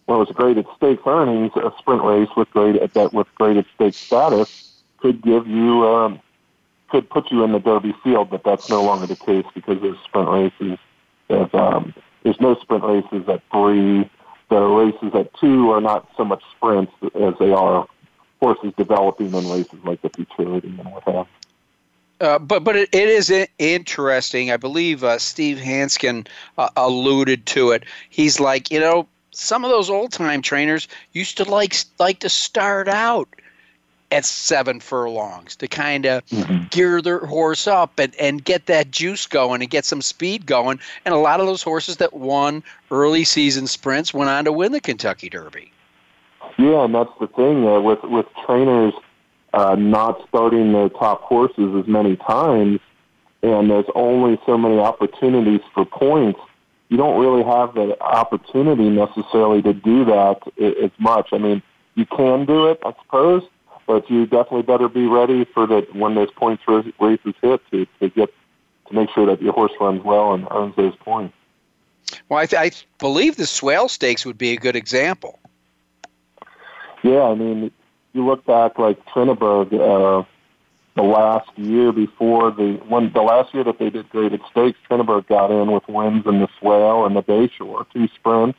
well, 0.07 0.19
was 0.19 0.29
graded 0.29 0.65
stakes 0.75 1.03
earnings, 1.05 1.51
a 1.55 1.71
sprint 1.77 2.03
race 2.03 2.29
with 2.35 2.49
graded 2.51 2.91
that 2.93 3.13
with 3.13 3.27
graded 3.35 3.65
stakes 3.75 3.97
status 3.97 4.81
could 4.99 5.21
give 5.21 5.45
you 5.47 5.85
um, 5.85 6.19
could 6.89 7.09
put 7.09 7.29
you 7.29 7.43
in 7.43 7.51
the 7.51 7.59
Derby 7.59 7.93
field, 8.03 8.29
but 8.29 8.43
that's 8.43 8.69
no 8.69 8.83
longer 8.83 9.05
the 9.05 9.15
case 9.15 9.45
because 9.53 9.81
there's 9.81 9.99
sprint 10.05 10.29
races. 10.29 10.79
There's, 11.27 11.53
um, 11.53 11.93
there's 12.23 12.39
no 12.39 12.55
sprint 12.55 12.83
races 12.83 13.27
at 13.27 13.41
three. 13.51 14.09
The 14.49 14.61
races 14.61 15.13
at 15.13 15.33
two 15.33 15.71
are 15.71 15.81
not 15.81 16.09
so 16.15 16.23
much 16.23 16.41
sprints 16.55 16.93
as 17.15 17.33
they 17.37 17.51
are 17.51 17.85
horses 18.39 18.71
developing 18.77 19.33
in 19.33 19.49
races 19.49 19.79
like 19.83 20.01
the 20.01 20.09
futurity 20.09 20.69
and 20.69 20.91
what 20.91 21.03
have. 21.03 21.27
Uh, 22.19 22.39
but 22.39 22.63
but 22.63 22.75
it, 22.75 22.89
it 22.93 23.09
is 23.09 23.31
interesting. 23.59 24.49
I 24.49 24.57
believe 24.57 25.03
uh, 25.03 25.19
Steve 25.19 25.57
Haskin 25.57 26.27
uh, 26.57 26.69
alluded 26.77 27.45
to 27.47 27.71
it. 27.71 27.83
He's 28.09 28.39
like, 28.39 28.71
you 28.71 28.79
know, 28.79 29.07
some 29.37 29.63
of 29.63 29.69
those 29.69 29.89
old 29.89 30.11
time 30.11 30.41
trainers 30.41 30.87
used 31.13 31.37
to 31.37 31.43
like 31.43 31.75
like 31.99 32.19
to 32.19 32.29
start 32.29 32.87
out 32.87 33.29
at 34.11 34.25
seven 34.25 34.79
furlongs 34.79 35.55
to 35.57 35.67
kind 35.67 36.05
of 36.05 36.25
mm-hmm. 36.27 36.63
gear 36.69 37.01
their 37.01 37.25
horse 37.25 37.67
up 37.67 37.99
and, 37.99 38.15
and 38.15 38.43
get 38.45 38.65
that 38.67 38.89
juice 38.89 39.27
going 39.27 39.61
and 39.61 39.69
get 39.69 39.83
some 39.83 40.01
speed 40.01 40.45
going. 40.45 40.79
And 41.05 41.13
a 41.13 41.17
lot 41.17 41.41
of 41.41 41.45
those 41.45 41.61
horses 41.61 41.97
that 41.97 42.13
won 42.13 42.63
early 42.89 43.25
season 43.25 43.67
sprints 43.67 44.13
went 44.13 44.29
on 44.29 44.45
to 44.45 44.51
win 44.51 44.71
the 44.71 44.79
Kentucky 44.79 45.29
Derby. 45.29 45.71
Yeah, 46.57 46.85
and 46.85 46.95
that's 46.95 47.11
the 47.19 47.27
thing 47.27 47.67
uh, 47.67 47.79
with 47.81 48.03
with 48.03 48.25
trainers 48.45 48.93
uh, 49.53 49.75
not 49.75 50.25
starting 50.29 50.73
their 50.73 50.89
top 50.89 51.21
horses 51.21 51.75
as 51.75 51.87
many 51.87 52.15
times, 52.15 52.79
and 53.43 53.69
there's 53.69 53.85
only 53.93 54.39
so 54.45 54.57
many 54.57 54.79
opportunities 54.79 55.61
for 55.73 55.85
points 55.85 56.39
you 56.89 56.97
don't 56.97 57.19
really 57.19 57.43
have 57.43 57.73
the 57.75 57.99
opportunity 58.01 58.89
necessarily 58.89 59.61
to 59.61 59.73
do 59.73 60.05
that 60.05 60.39
as 60.57 60.91
much. 60.99 61.29
I 61.31 61.37
mean, 61.37 61.61
you 61.95 62.05
can 62.05 62.45
do 62.45 62.67
it, 62.67 62.79
I 62.85 62.93
suppose, 63.01 63.43
but 63.85 64.09
you 64.09 64.25
definitely 64.25 64.61
better 64.61 64.87
be 64.87 65.07
ready 65.07 65.45
for 65.45 65.67
that 65.67 65.93
when 65.95 66.15
those 66.15 66.31
points 66.31 66.63
races 66.67 67.33
hit 67.41 67.61
to, 67.71 67.85
to 67.99 68.09
get 68.09 68.33
to 68.87 68.93
make 68.93 69.09
sure 69.09 69.25
that 69.25 69.41
your 69.41 69.53
horse 69.53 69.73
runs 69.79 70.03
well 70.03 70.33
and 70.33 70.47
earns 70.51 70.75
those 70.75 70.95
points. 70.97 71.33
Well, 72.29 72.39
I, 72.39 72.45
th- 72.45 72.61
I 72.61 72.71
believe 72.99 73.35
the 73.35 73.45
Swale 73.45 73.89
Stakes 73.89 74.25
would 74.25 74.37
be 74.37 74.53
a 74.53 74.57
good 74.57 74.77
example. 74.77 75.39
Yeah, 77.03 77.23
I 77.23 77.35
mean, 77.35 77.71
you 78.13 78.25
look 78.25 78.45
back 78.45 78.79
like 78.79 79.03
Trinniberg, 79.07 79.73
uh, 79.73 80.25
the 80.97 81.03
last 81.03 81.47
year 81.55 81.91
before 81.91 82.51
the 82.51 82.81
when 82.89 83.13
the 83.13 83.21
last 83.21 83.53
year 83.53 83.63
that 83.63 83.77
they 83.77 83.91
did 83.91 84.09
graded 84.09 84.41
stakes, 84.49 84.79
Trinniberg 84.89 85.27
got 85.27 85.51
in 85.51 85.71
with 85.71 85.87
wins 85.87 86.25
in 86.25 86.39
the 86.39 86.49
Swale 86.59 87.05
and 87.05 87.15
the 87.15 87.21
Bayshore, 87.21 87.85
two 87.93 88.07
sprints. 88.15 88.57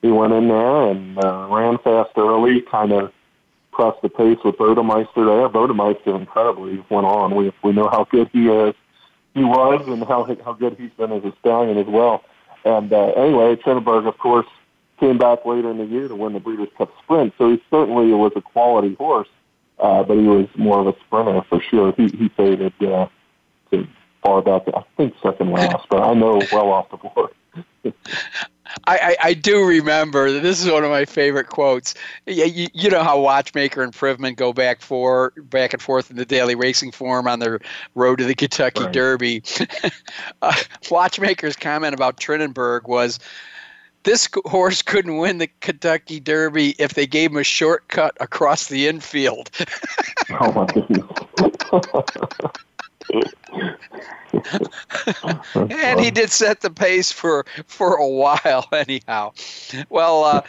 He 0.00 0.08
went 0.08 0.32
in 0.32 0.46
there 0.46 0.86
and 0.86 1.18
uh, 1.18 1.48
ran 1.50 1.78
fast 1.78 2.10
early, 2.16 2.62
kind 2.62 2.92
of 2.92 3.12
pressed 3.72 4.00
the 4.02 4.08
pace 4.08 4.38
with 4.44 4.56
Bodemeister 4.56 5.16
there. 5.16 5.48
Bodemeister 5.48 6.16
incredibly 6.16 6.84
went 6.88 7.06
on. 7.06 7.34
We 7.34 7.52
we 7.64 7.72
know 7.72 7.88
how 7.88 8.04
good 8.04 8.30
he 8.32 8.46
is, 8.46 8.74
he 9.34 9.42
was, 9.42 9.84
and 9.88 10.04
how 10.04 10.32
how 10.44 10.52
good 10.52 10.76
he's 10.78 10.92
been 10.96 11.10
as 11.10 11.24
a 11.24 11.34
stallion 11.40 11.76
as 11.76 11.88
well. 11.88 12.22
And 12.64 12.92
uh, 12.92 13.06
anyway, 13.16 13.56
Trinniberg, 13.56 14.06
of 14.06 14.16
course, 14.18 14.46
came 15.00 15.18
back 15.18 15.44
later 15.44 15.72
in 15.72 15.78
the 15.78 15.86
year 15.86 16.06
to 16.06 16.14
win 16.14 16.34
the 16.34 16.40
Breeders' 16.40 16.68
Cup 16.78 16.92
Sprint. 17.02 17.34
So 17.36 17.50
he 17.50 17.60
certainly 17.68 18.12
was 18.12 18.30
a 18.36 18.42
quality 18.42 18.94
horse 18.94 19.28
uh, 19.80 20.02
but 20.02 20.16
he 20.16 20.24
was 20.24 20.48
more 20.56 20.80
of 20.80 20.86
a 20.86 20.94
sprinter 21.00 21.42
for 21.48 21.60
sure. 21.60 21.92
He 21.96 22.08
he 22.08 22.28
faded 22.30 22.72
uh, 22.82 23.08
to 23.70 23.86
far 24.22 24.42
back, 24.42 24.62
I 24.74 24.84
think 24.96 25.14
second 25.22 25.52
last, 25.52 25.86
but 25.90 26.02
I 26.02 26.14
know 26.14 26.40
well 26.52 26.70
off 26.70 26.90
the 26.90 26.96
board. 26.96 27.30
I, 28.86 28.98
I, 28.98 29.16
I, 29.28 29.34
do 29.34 29.64
remember 29.64 30.30
this 30.40 30.62
is 30.62 30.70
one 30.70 30.84
of 30.84 30.90
my 30.90 31.06
favorite 31.06 31.48
quotes. 31.48 31.94
You, 32.26 32.44
you, 32.44 32.68
you, 32.74 32.90
know 32.90 33.02
how 33.02 33.18
Watchmaker 33.18 33.82
and 33.82 33.92
Privman 33.92 34.36
go 34.36 34.52
back 34.52 34.82
for 34.82 35.32
back 35.36 35.72
and 35.72 35.80
forth 35.80 36.10
in 36.10 36.16
the 36.16 36.26
daily 36.26 36.54
racing 36.54 36.92
form 36.92 37.26
on 37.26 37.38
their 37.38 37.60
road 37.94 38.16
to 38.18 38.24
the 38.24 38.34
Kentucky 38.34 38.84
right. 38.84 38.92
Derby. 38.92 39.42
uh, 40.42 40.54
Watchmaker's 40.90 41.56
comment 41.56 41.94
about 41.94 42.18
Trinniberg 42.18 42.86
was, 42.86 43.18
"This 44.02 44.28
horse 44.46 44.82
couldn't 44.82 45.18
win 45.18 45.38
the 45.38 45.48
Kentucky 45.60 46.20
Derby 46.20 46.74
if 46.78 46.94
they 46.94 47.06
gave 47.06 47.30
him 47.30 47.38
a 47.38 47.44
shortcut 47.44 48.16
across 48.20 48.66
the 48.66 48.88
infield." 48.88 49.50
oh 50.40 50.52
my 50.52 50.66
goodness. 50.66 51.08
and 55.54 56.00
he 56.00 56.10
did 56.10 56.30
set 56.30 56.60
the 56.60 56.70
pace 56.70 57.10
for 57.12 57.46
for 57.66 57.96
a 57.96 58.08
while, 58.08 58.66
anyhow. 58.72 59.32
Well, 59.88 60.24
uh, 60.24 60.42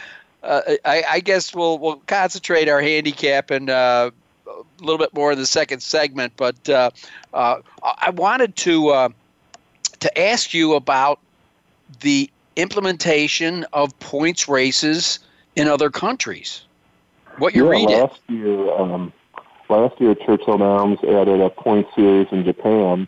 uh, 0.43 0.61
I, 0.85 1.03
I, 1.09 1.19
guess 1.19 1.53
we'll 1.53 1.77
we'll 1.79 2.01
concentrate 2.07 2.69
our 2.69 2.81
handicap 2.81 3.51
and 3.51 3.69
uh, 3.69 4.11
a 4.47 4.83
little 4.83 4.97
bit 4.97 5.13
more 5.13 5.31
in 5.31 5.37
the 5.37 5.45
second 5.45 5.81
segment. 5.81 6.33
But 6.37 6.69
uh, 6.69 6.91
uh, 7.33 7.61
I 7.83 8.09
wanted 8.11 8.55
to 8.57 8.89
uh, 8.89 9.09
to 9.99 10.19
ask 10.19 10.53
you 10.53 10.73
about 10.73 11.19
the 12.01 12.29
implementation 12.62 13.66
of 13.74 13.97
points 13.99 14.47
races 14.47 15.20
in 15.55 15.68
other 15.68 15.89
countries. 15.89 16.64
What 17.38 17.55
you're 17.55 17.74
yeah, 17.74 17.80
reading? 17.80 17.99
Last 17.99 18.22
year, 18.28 18.74
um, 18.74 19.14
last 19.70 19.99
year 20.01 20.16
Churchill 20.16 20.57
Downs 20.57 20.99
added 21.03 21.41
a 21.41 21.49
point 21.49 21.88
series 21.95 22.28
in 22.32 22.43
Japan 22.43 23.07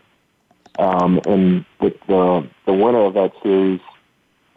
um, 0.78 1.20
and 1.26 1.64
the, 1.80 1.94
the 2.06 2.48
the 2.66 2.72
winner 2.72 3.04
of 3.04 3.14
that 3.14 3.32
series 3.42 3.80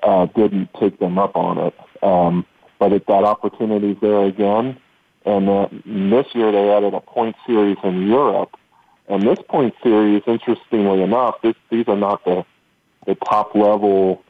uh, 0.03 0.25
didn't 0.27 0.69
take 0.79 0.99
them 0.99 1.17
up 1.17 1.35
on 1.35 1.57
it. 1.57 1.75
Um, 2.01 2.45
but 2.79 2.93
it, 2.93 3.07
that 3.07 3.23
opportunity's 3.23 3.97
there 4.01 4.23
again. 4.23 4.77
And 5.25 5.49
uh, 5.49 5.67
this 5.85 6.27
year 6.35 6.51
they 6.51 6.71
added 6.71 6.93
a 6.93 7.01
point 7.01 7.35
series 7.45 7.77
in 7.83 8.07
Europe. 8.07 8.55
And 9.07 9.23
this 9.23 9.39
point 9.47 9.73
series, 9.83 10.23
interestingly 10.27 11.01
enough, 11.01 11.41
this, 11.41 11.55
these 11.69 11.87
are 11.87 11.97
not 11.97 12.23
the, 12.25 12.45
the 13.05 13.15
top 13.15 13.55
level 13.55 14.23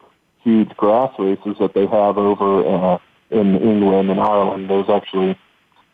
huge 0.46 0.70
grass 0.78 1.12
races 1.20 1.58
that 1.60 1.74
they 1.74 1.88
have 1.88 2.18
over 2.18 2.66
uh, 2.66 2.98
in 3.32 3.58
England 3.58 4.12
and 4.12 4.20
Ireland. 4.22 4.70
Those 4.70 4.90
actually 4.90 5.38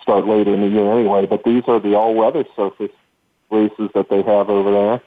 start 0.02 0.28
later 0.28 0.54
in 0.54 0.62
the 0.62 0.68
year 0.68 0.92
anyway. 0.92 1.26
But 1.26 1.44
these 1.44 1.64
are 1.68 1.80
the 1.80 1.96
all 1.96 2.14
weather 2.14 2.44
surface 2.56 2.92
races 3.50 3.90
that 3.96 4.10
they 4.10 4.22
have 4.22 4.50
over 4.50 4.72
there. 4.72 5.02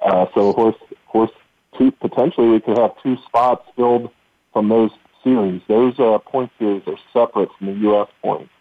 Uh, 0.00 0.26
so 0.34 0.52
horse 0.52 0.76
horse 1.06 1.30
two 1.76 1.90
potentially 1.92 2.48
we 2.48 2.60
could 2.60 2.78
have 2.78 2.92
two 3.02 3.16
spots 3.26 3.66
filled 3.74 4.10
from 4.52 4.68
those 4.68 4.90
series. 5.24 5.62
Those 5.66 5.98
uh, 5.98 6.18
point 6.18 6.50
series 6.58 6.82
are 6.86 6.98
separate 7.12 7.48
from 7.58 7.68
the 7.68 7.80
U.S. 7.88 8.08
points. 8.22 8.52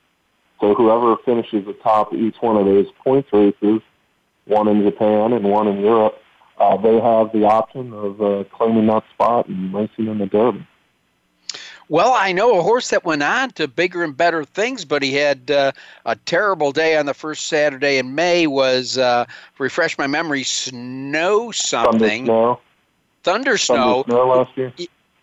So 0.61 0.73
whoever 0.73 1.15
finishes 1.23 1.67
atop 1.67 2.13
each 2.13 2.35
one 2.41 2.57
of 2.57 2.65
those 2.65 2.87
points 3.03 3.29
races, 3.31 3.81
one 4.45 4.67
in 4.67 4.83
Japan 4.83 5.33
and 5.33 5.45
one 5.45 5.67
in 5.67 5.79
Europe, 5.79 6.17
uh, 6.59 6.77
they 6.77 6.99
have 6.99 7.31
the 7.31 7.45
option 7.45 7.93
of 7.93 8.21
uh, 8.21 8.43
claiming 8.51 8.87
that 8.87 9.03
spot 9.13 9.47
and 9.47 9.73
racing 9.73 10.07
in 10.07 10.17
the 10.17 10.25
Derby. 10.25 10.65
Well, 11.87 12.13
I 12.13 12.33
know 12.33 12.59
a 12.59 12.61
horse 12.61 12.89
that 12.89 13.03
went 13.03 13.23
on 13.23 13.49
to 13.51 13.67
bigger 13.67 14.03
and 14.03 14.15
better 14.15 14.45
things, 14.45 14.85
but 14.85 15.01
he 15.01 15.15
had 15.15 15.49
uh, 15.49 15.71
a 16.05 16.15
terrible 16.15 16.71
day 16.71 16.95
on 16.97 17.07
the 17.07 17.15
first 17.15 17.47
Saturday 17.47 17.97
in 17.97 18.13
May. 18.13 18.45
Was 18.45 18.99
uh, 18.99 19.25
refresh 19.57 19.97
my 19.97 20.05
memory, 20.05 20.43
snow 20.43 21.49
something. 21.49 22.27
Thunder 22.27 22.27
snow. 22.27 22.59
Thunder 23.23 23.57
snow. 23.57 24.03
Thunder 24.03 24.11
snow 24.11 24.27
last 24.27 24.57
year. 24.57 24.73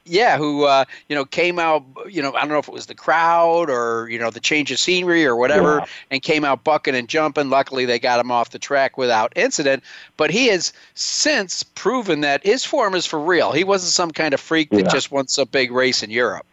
Yeah, 0.09 0.39
who 0.39 0.65
uh, 0.65 0.85
you 1.09 1.17
know 1.17 1.25
came 1.25 1.59
out? 1.59 1.85
You 2.09 2.23
know, 2.23 2.33
I 2.35 2.41
don't 2.41 2.51
know 2.51 2.59
if 2.59 2.69
it 2.69 2.75
was 2.75 2.87
the 2.87 2.95
crowd 2.95 3.69
or 3.69 4.09
you 4.09 4.19
know 4.19 4.31
the 4.31 4.41
change 4.41 4.71
of 4.71 4.79
scenery 4.79 5.27
or 5.27 5.35
whatever, 5.35 5.79
yeah. 5.79 5.87
and 6.13 6.23
came 6.23 6.45
out 6.45 6.63
bucking 6.63 6.95
and 6.95 7.09
jumping. 7.09 7.51
Luckily, 7.51 7.85
they 7.85 7.99
got 7.99 8.21
him 8.21 8.31
off 8.31 8.51
the 8.51 8.59
track 8.59 8.97
without 8.97 9.33
incident. 9.37 9.83
But 10.17 10.31
he 10.31 10.47
has 10.49 10.73
since 10.95 11.63
proven 11.63 12.21
that 12.21 12.45
his 12.45 12.65
form 12.65 12.95
is 12.95 13.05
for 13.05 13.21
real. 13.21 13.53
He 13.53 13.65
wasn't 13.65 13.91
some 13.91 14.13
kind 14.13 14.33
of 14.33 14.41
freak 14.41 14.71
that 14.71 14.89
just 14.91 15.11
wants 15.11 15.37
a 15.39 15.45
big 15.47 15.73
race 15.73 16.03
in 16.03 16.11
Europe. 16.11 16.47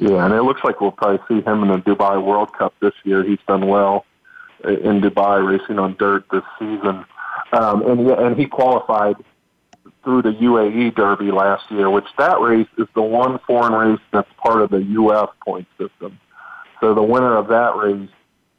Yeah, 0.00 0.24
and 0.24 0.34
it 0.34 0.42
looks 0.42 0.64
like 0.64 0.80
we'll 0.80 0.92
probably 0.92 1.20
see 1.28 1.44
him 1.46 1.62
in 1.62 1.68
the 1.68 1.76
Dubai 1.76 2.22
World 2.22 2.52
Cup 2.54 2.74
this 2.80 2.94
year. 3.04 3.22
He's 3.22 3.38
done 3.46 3.68
well 3.68 4.06
in 4.64 5.00
Dubai 5.00 5.46
racing 5.46 5.78
on 5.78 5.94
dirt 5.98 6.24
this 6.30 6.42
season, 6.58 7.04
um, 7.52 7.82
and 7.86 8.10
and 8.10 8.36
he 8.36 8.46
qualified 8.46 9.16
through 10.02 10.22
the 10.22 10.30
UAE 10.30 10.94
Derby 10.94 11.30
last 11.30 11.70
year, 11.70 11.90
which 11.90 12.06
that 12.18 12.40
race 12.40 12.68
is 12.78 12.86
the 12.94 13.02
one 13.02 13.38
foreign 13.46 13.72
race 13.72 14.00
that's 14.12 14.30
part 14.38 14.62
of 14.62 14.70
the 14.70 14.82
U.S. 14.82 15.28
point 15.44 15.66
system. 15.78 16.18
So 16.80 16.94
the 16.94 17.02
winner 17.02 17.36
of 17.36 17.48
that 17.48 17.76
race, 17.76 18.08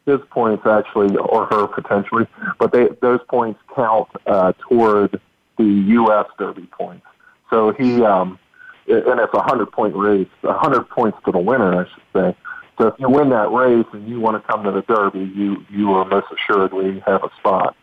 his 0.05 0.19
points 0.29 0.65
actually, 0.65 1.15
or 1.17 1.47
her 1.47 1.67
potentially, 1.67 2.27
but 2.59 2.71
they 2.71 2.89
those 3.01 3.19
points 3.29 3.59
count 3.75 4.07
uh, 4.27 4.53
toward 4.69 5.19
the 5.57 5.63
U.S. 5.63 6.25
Derby 6.37 6.67
points. 6.67 7.05
So 7.49 7.71
he 7.73 8.03
um, 8.03 8.39
and 8.87 9.19
it's 9.19 9.33
a 9.33 9.41
hundred 9.41 9.71
point 9.71 9.95
race, 9.95 10.27
a 10.43 10.53
hundred 10.53 10.89
points 10.89 11.17
to 11.25 11.31
the 11.31 11.39
winner, 11.39 11.81
I 11.81 11.85
should 11.85 12.03
say. 12.13 12.37
So 12.77 12.87
if 12.87 12.95
you 12.99 13.09
win 13.09 13.29
that 13.29 13.51
race 13.51 13.85
and 13.93 14.07
you 14.07 14.19
want 14.19 14.41
to 14.41 14.51
come 14.51 14.63
to 14.63 14.71
the 14.71 14.81
Derby, 14.81 15.31
you 15.35 15.65
you 15.69 15.93
are 15.93 16.05
most 16.05 16.27
assuredly 16.31 16.99
have 17.05 17.23
a 17.23 17.29
spot. 17.37 17.75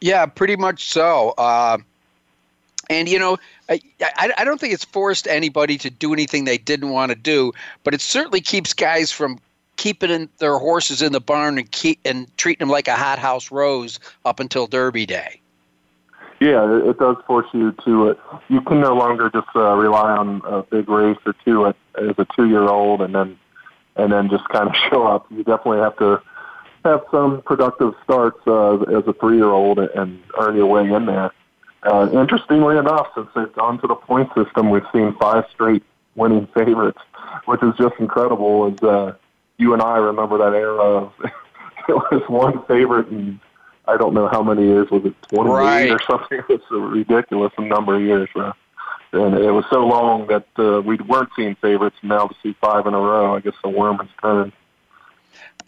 Yeah, 0.00 0.26
pretty 0.26 0.56
much 0.56 0.88
so. 0.90 1.34
Uh, 1.36 1.78
and 2.90 3.08
you 3.08 3.18
know, 3.18 3.38
I, 3.70 3.80
I, 4.36 4.44
don't 4.44 4.60
think 4.60 4.74
it's 4.74 4.84
forced 4.84 5.28
anybody 5.28 5.78
to 5.78 5.90
do 5.90 6.12
anything 6.12 6.44
they 6.44 6.58
didn't 6.58 6.90
want 6.90 7.10
to 7.10 7.16
do, 7.16 7.52
but 7.84 7.94
it 7.94 8.00
certainly 8.00 8.40
keeps 8.40 8.74
guys 8.74 9.12
from 9.12 9.38
keeping 9.76 10.10
in 10.10 10.28
their 10.38 10.58
horses 10.58 11.00
in 11.00 11.12
the 11.12 11.20
barn 11.20 11.56
and 11.56 11.70
keep 11.70 12.00
and 12.04 12.26
treating 12.36 12.66
them 12.66 12.68
like 12.68 12.88
a 12.88 12.96
hothouse 12.96 13.50
rose 13.50 14.00
up 14.24 14.40
until 14.40 14.66
Derby 14.66 15.06
Day. 15.06 15.40
Yeah, 16.40 16.88
it, 16.88 16.98
does 16.98 17.16
force 17.26 17.46
you 17.52 17.72
to. 17.84 18.10
Uh, 18.10 18.38
you 18.48 18.60
can 18.62 18.80
no 18.80 18.94
longer 18.94 19.30
just 19.30 19.48
uh, 19.54 19.74
rely 19.76 20.10
on 20.10 20.42
a 20.44 20.62
big 20.62 20.88
race 20.88 21.18
or 21.24 21.34
two 21.44 21.66
as 21.66 21.74
a 21.96 22.26
two-year-old, 22.34 23.02
and 23.02 23.14
then 23.14 23.38
and 23.96 24.12
then 24.12 24.28
just 24.30 24.48
kind 24.48 24.68
of 24.68 24.74
show 24.90 25.06
up. 25.06 25.26
You 25.30 25.44
definitely 25.44 25.78
have 25.78 25.96
to 25.98 26.20
have 26.84 27.02
some 27.10 27.42
productive 27.42 27.94
starts 28.02 28.40
uh, 28.46 28.80
as 28.80 29.06
a 29.06 29.12
three-year-old 29.12 29.78
and 29.78 30.20
earn 30.38 30.56
your 30.56 30.66
way 30.66 30.90
in 30.90 31.06
there. 31.06 31.30
Uh, 31.82 32.10
interestingly 32.12 32.76
enough, 32.76 33.08
since 33.14 33.28
they've 33.34 33.52
gone 33.54 33.80
to 33.80 33.86
the 33.86 33.94
point 33.94 34.28
system, 34.34 34.70
we've 34.70 34.86
seen 34.92 35.14
five 35.18 35.44
straight 35.50 35.82
winning 36.14 36.46
favorites, 36.48 37.00
which 37.46 37.62
is 37.62 37.72
just 37.78 37.94
incredible. 37.98 38.72
As 38.72 38.82
uh, 38.82 39.14
you 39.56 39.72
and 39.72 39.82
I 39.82 39.96
remember 39.96 40.38
that 40.38 40.54
era 40.54 40.78
of 40.78 41.12
it 41.88 41.94
was 41.94 42.22
one 42.28 42.64
favorite 42.66 43.08
and 43.08 43.38
I 43.88 43.96
don't 43.96 44.14
know 44.14 44.28
how 44.28 44.42
many 44.42 44.66
years 44.66 44.90
was 44.90 45.04
it, 45.04 45.14
twenty 45.22 45.50
right. 45.50 45.90
or 45.90 45.98
something? 46.08 46.40
It 46.48 46.48
was 46.48 46.60
a 46.70 46.76
ridiculous 46.76 47.52
number 47.58 47.96
of 47.96 48.02
years, 48.02 48.28
uh, 48.36 48.52
and 49.12 49.34
it 49.34 49.50
was 49.50 49.64
so 49.70 49.84
long 49.86 50.26
that 50.28 50.46
uh, 50.58 50.80
we 50.82 50.96
weren't 50.96 51.30
seeing 51.34 51.56
favorites. 51.56 51.96
Now 52.02 52.26
to 52.26 52.34
see 52.42 52.54
five 52.60 52.86
in 52.86 52.94
a 52.94 52.98
row, 52.98 53.34
I 53.34 53.40
guess 53.40 53.54
the 53.62 53.70
worm 53.70 53.98
has 53.98 54.08
turned. 54.20 54.52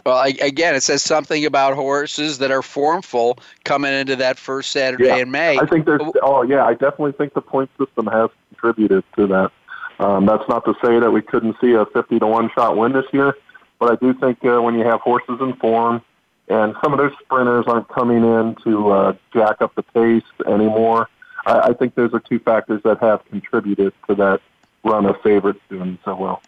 Well, 0.05 0.17
I, 0.17 0.35
again, 0.41 0.75
it 0.75 0.83
says 0.83 1.03
something 1.03 1.45
about 1.45 1.75
horses 1.75 2.39
that 2.39 2.51
are 2.51 2.63
formful 2.63 3.39
coming 3.65 3.93
into 3.93 4.17
that 4.17 4.39
first 4.39 4.73
Saturday 4.73 5.07
yeah, 5.07 5.17
in 5.17 5.31
May. 5.31 5.59
I 5.59 5.67
think 5.67 5.87
there's. 5.87 6.03
Oh, 6.23 6.43
yeah, 6.43 6.65
I 6.65 6.73
definitely 6.73 7.13
think 7.13 7.35
the 7.35 7.41
point 7.41 7.71
system 7.79 8.07
has 8.07 8.31
contributed 8.49 9.05
to 9.17 9.27
that. 9.29 9.53
Um, 10.01 10.27
that's 10.27 10.49
not 10.49 10.65
to 10.65 10.75
say 10.85 10.99
that 10.99 11.11
we 11.11 11.23
couldn't 11.23 11.57
see 11.61 11.75
a 11.75 11.87
50 11.87 12.19
to 12.19 12.27
1 12.27 12.51
shot 12.55 12.77
win 12.77 12.93
this 12.93 13.05
year, 13.13 13.37
but 13.79 13.93
I 13.93 13.97
do 13.97 14.13
think 14.15 14.45
uh, 14.45 14.61
when 14.61 14.75
you 14.75 14.85
have 14.85 15.01
horses 15.01 15.39
in 15.41 15.55
form, 15.57 16.03
and 16.49 16.75
some 16.83 16.93
of 16.93 16.99
those 16.99 17.13
sprinters 17.23 17.67
aren't 17.69 17.89
coming 17.89 18.25
in 18.25 18.57
to 18.65 18.91
uh, 18.91 19.13
jack 19.33 19.63
up 19.63 19.75
the 19.77 19.83
pace 19.83 20.25
anymore. 20.47 21.09
I, 21.47 21.61
I 21.61 21.73
think 21.75 21.95
those 21.95 22.13
are 22.13 22.21
two 22.21 22.41
factors 22.41 22.83
that 22.85 22.99
have 22.99 23.25
contributed 23.27 23.93
to 24.09 24.17
that 24.17 24.41
run 24.85 25.07
of 25.07 25.21
favorites 25.23 25.61
doing 25.69 25.99
so 26.05 26.17
well. 26.17 26.43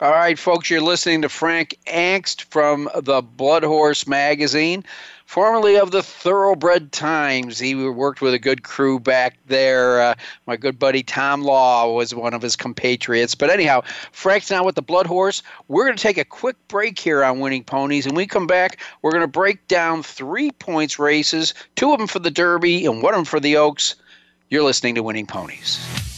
All 0.00 0.12
right, 0.12 0.38
folks, 0.38 0.70
you're 0.70 0.80
listening 0.80 1.22
to 1.22 1.28
Frank 1.28 1.76
Angst 1.88 2.42
from 2.42 2.88
the 2.94 3.20
Blood 3.20 3.64
Horse 3.64 4.06
magazine, 4.06 4.84
formerly 5.26 5.76
of 5.76 5.90
the 5.90 6.04
Thoroughbred 6.04 6.92
Times. 6.92 7.58
He 7.58 7.74
worked 7.74 8.20
with 8.20 8.32
a 8.32 8.38
good 8.38 8.62
crew 8.62 9.00
back 9.00 9.38
there. 9.46 10.00
Uh, 10.00 10.14
my 10.46 10.56
good 10.56 10.78
buddy 10.78 11.02
Tom 11.02 11.42
Law 11.42 11.92
was 11.92 12.14
one 12.14 12.32
of 12.32 12.42
his 12.42 12.54
compatriots. 12.54 13.34
But 13.34 13.50
anyhow, 13.50 13.82
Frank's 14.12 14.52
now 14.52 14.64
with 14.64 14.76
the 14.76 14.82
Blood 14.82 15.06
Horse. 15.06 15.42
We're 15.66 15.86
going 15.86 15.96
to 15.96 16.02
take 16.02 16.16
a 16.16 16.24
quick 16.24 16.56
break 16.68 16.96
here 16.96 17.24
on 17.24 17.40
Winning 17.40 17.64
Ponies. 17.64 18.06
And 18.06 18.16
we 18.16 18.24
come 18.24 18.46
back, 18.46 18.80
we're 19.02 19.10
going 19.10 19.22
to 19.22 19.26
break 19.26 19.66
down 19.66 20.04
three 20.04 20.52
points 20.52 21.00
races, 21.00 21.54
two 21.74 21.92
of 21.92 21.98
them 21.98 22.06
for 22.06 22.20
the 22.20 22.30
Derby 22.30 22.86
and 22.86 23.02
one 23.02 23.14
of 23.14 23.18
them 23.18 23.24
for 23.24 23.40
the 23.40 23.56
Oaks. 23.56 23.96
You're 24.48 24.62
listening 24.62 24.94
to 24.94 25.02
Winning 25.02 25.26
Ponies. 25.26 26.17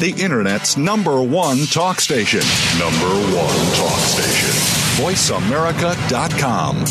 the 0.00 0.12
Internet's 0.12 0.78
number 0.78 1.22
one 1.22 1.66
talk 1.66 2.00
station. 2.00 2.40
Number 2.78 3.08
one 3.36 3.74
talk 3.76 4.00
station. 4.00 4.48
VoiceAmerica.com. 5.04 6.86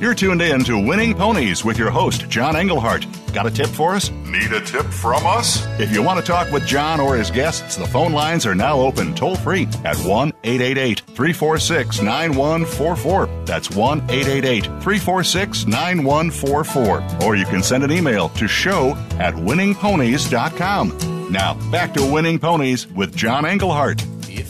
You're 0.00 0.14
tuned 0.14 0.40
in 0.40 0.64
to 0.64 0.78
Winning 0.78 1.14
Ponies 1.14 1.62
with 1.64 1.78
your 1.78 1.90
host, 1.90 2.28
John 2.28 2.56
Englehart. 2.56 3.06
Got 3.36 3.44
a 3.44 3.50
tip 3.50 3.66
for 3.66 3.94
us? 3.94 4.08
Need 4.24 4.50
a 4.50 4.62
tip 4.62 4.86
from 4.86 5.26
us? 5.26 5.66
If 5.78 5.92
you 5.92 6.02
want 6.02 6.18
to 6.18 6.24
talk 6.24 6.50
with 6.50 6.66
John 6.66 7.00
or 7.00 7.16
his 7.16 7.30
guests, 7.30 7.76
the 7.76 7.86
phone 7.86 8.14
lines 8.14 8.46
are 8.46 8.54
now 8.54 8.80
open 8.80 9.14
toll 9.14 9.36
free 9.36 9.68
at 9.84 9.94
1 9.98 10.32
888 10.42 11.00
346 11.00 12.00
9144. 12.00 13.44
That's 13.44 13.70
1 13.70 13.98
888 14.08 14.64
346 14.64 15.66
9144. 15.66 17.26
Or 17.26 17.36
you 17.36 17.44
can 17.44 17.62
send 17.62 17.84
an 17.84 17.92
email 17.92 18.30
to 18.30 18.48
show 18.48 18.92
at 19.18 19.34
winningponies.com. 19.34 21.30
Now, 21.30 21.70
back 21.70 21.92
to 21.92 22.10
Winning 22.10 22.38
Ponies 22.38 22.86
with 22.86 23.14
John 23.14 23.44
Englehart. 23.44 24.02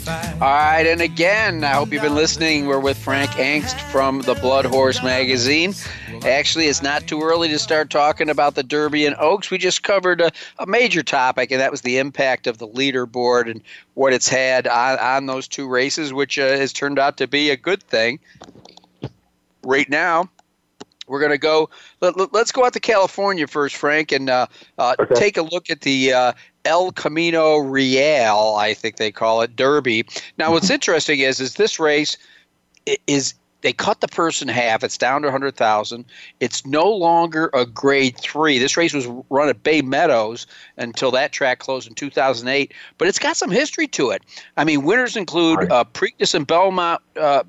All 0.08 0.38
right, 0.40 0.86
and 0.86 1.00
again, 1.00 1.64
I 1.64 1.72
hope 1.72 1.92
you've 1.92 2.02
been 2.02 2.14
listening. 2.14 2.66
We're 2.66 2.78
with 2.78 2.96
Frank 2.96 3.30
Angst 3.32 3.80
from 3.90 4.20
the 4.20 4.34
Blood 4.34 4.64
Horse 4.64 5.02
magazine. 5.02 5.74
Actually, 6.24 6.66
it's 6.66 6.80
not 6.80 7.08
too 7.08 7.22
early 7.22 7.48
to 7.48 7.58
start 7.58 7.90
talking 7.90 8.30
about 8.30 8.54
the 8.54 8.62
Derby 8.62 9.04
and 9.04 9.16
Oaks. 9.18 9.50
We 9.50 9.58
just 9.58 9.82
covered 9.82 10.20
a, 10.20 10.30
a 10.60 10.66
major 10.66 11.02
topic, 11.02 11.50
and 11.50 11.60
that 11.60 11.72
was 11.72 11.80
the 11.80 11.98
impact 11.98 12.46
of 12.46 12.58
the 12.58 12.68
leaderboard 12.68 13.50
and 13.50 13.60
what 13.94 14.12
it's 14.12 14.28
had 14.28 14.68
on, 14.68 14.96
on 15.00 15.26
those 15.26 15.48
two 15.48 15.68
races, 15.68 16.12
which 16.12 16.38
uh, 16.38 16.50
has 16.50 16.72
turned 16.72 17.00
out 17.00 17.16
to 17.16 17.26
be 17.26 17.50
a 17.50 17.56
good 17.56 17.82
thing. 17.82 18.20
Right 19.64 19.90
now, 19.90 20.28
we're 21.08 21.20
going 21.20 21.32
to 21.32 21.38
go. 21.38 21.68
Let, 22.00 22.16
us 22.16 22.28
let, 22.32 22.52
go 22.52 22.64
out 22.64 22.72
to 22.74 22.80
California 22.80 23.46
first, 23.46 23.76
Frank, 23.76 24.12
and 24.12 24.30
uh, 24.30 24.46
uh, 24.78 24.94
okay. 25.00 25.14
take 25.14 25.36
a 25.36 25.42
look 25.42 25.70
at 25.70 25.80
the 25.80 26.12
uh, 26.12 26.32
El 26.66 26.92
Camino 26.92 27.58
Real, 27.58 28.56
I 28.58 28.74
think 28.74 28.96
they 28.96 29.12
call 29.12 29.40
it, 29.40 29.56
Derby. 29.56 30.04
Now, 30.36 30.52
what's 30.52 30.70
interesting 30.78 31.20
is 31.20 31.40
is 31.40 31.54
this 31.54 31.78
race 31.78 32.18
is 33.06 33.34
they 33.62 33.72
cut 33.72 34.00
the 34.00 34.08
purse 34.08 34.42
in 34.42 34.48
half. 34.48 34.84
It's 34.84 34.98
down 34.98 35.22
to 35.22 35.26
100,000. 35.26 36.04
It's 36.40 36.66
no 36.66 36.88
longer 36.88 37.50
a 37.52 37.66
grade 37.66 38.16
three. 38.18 38.58
This 38.58 38.76
race 38.76 38.92
was 38.92 39.06
run 39.30 39.48
at 39.48 39.62
Bay 39.62 39.82
Meadows 39.82 40.46
until 40.76 41.10
that 41.12 41.32
track 41.32 41.58
closed 41.58 41.88
in 41.88 41.94
2008, 41.94 42.72
but 42.98 43.08
it's 43.08 43.18
got 43.18 43.36
some 43.36 43.50
history 43.50 43.88
to 43.88 44.10
it. 44.10 44.22
I 44.56 44.64
mean, 44.64 44.84
winners 44.84 45.16
include 45.16 45.70
uh, 45.72 45.84
Preakness 45.94 46.34
and 46.34 46.46
Belmont 46.46 47.02
uh, 47.16 47.42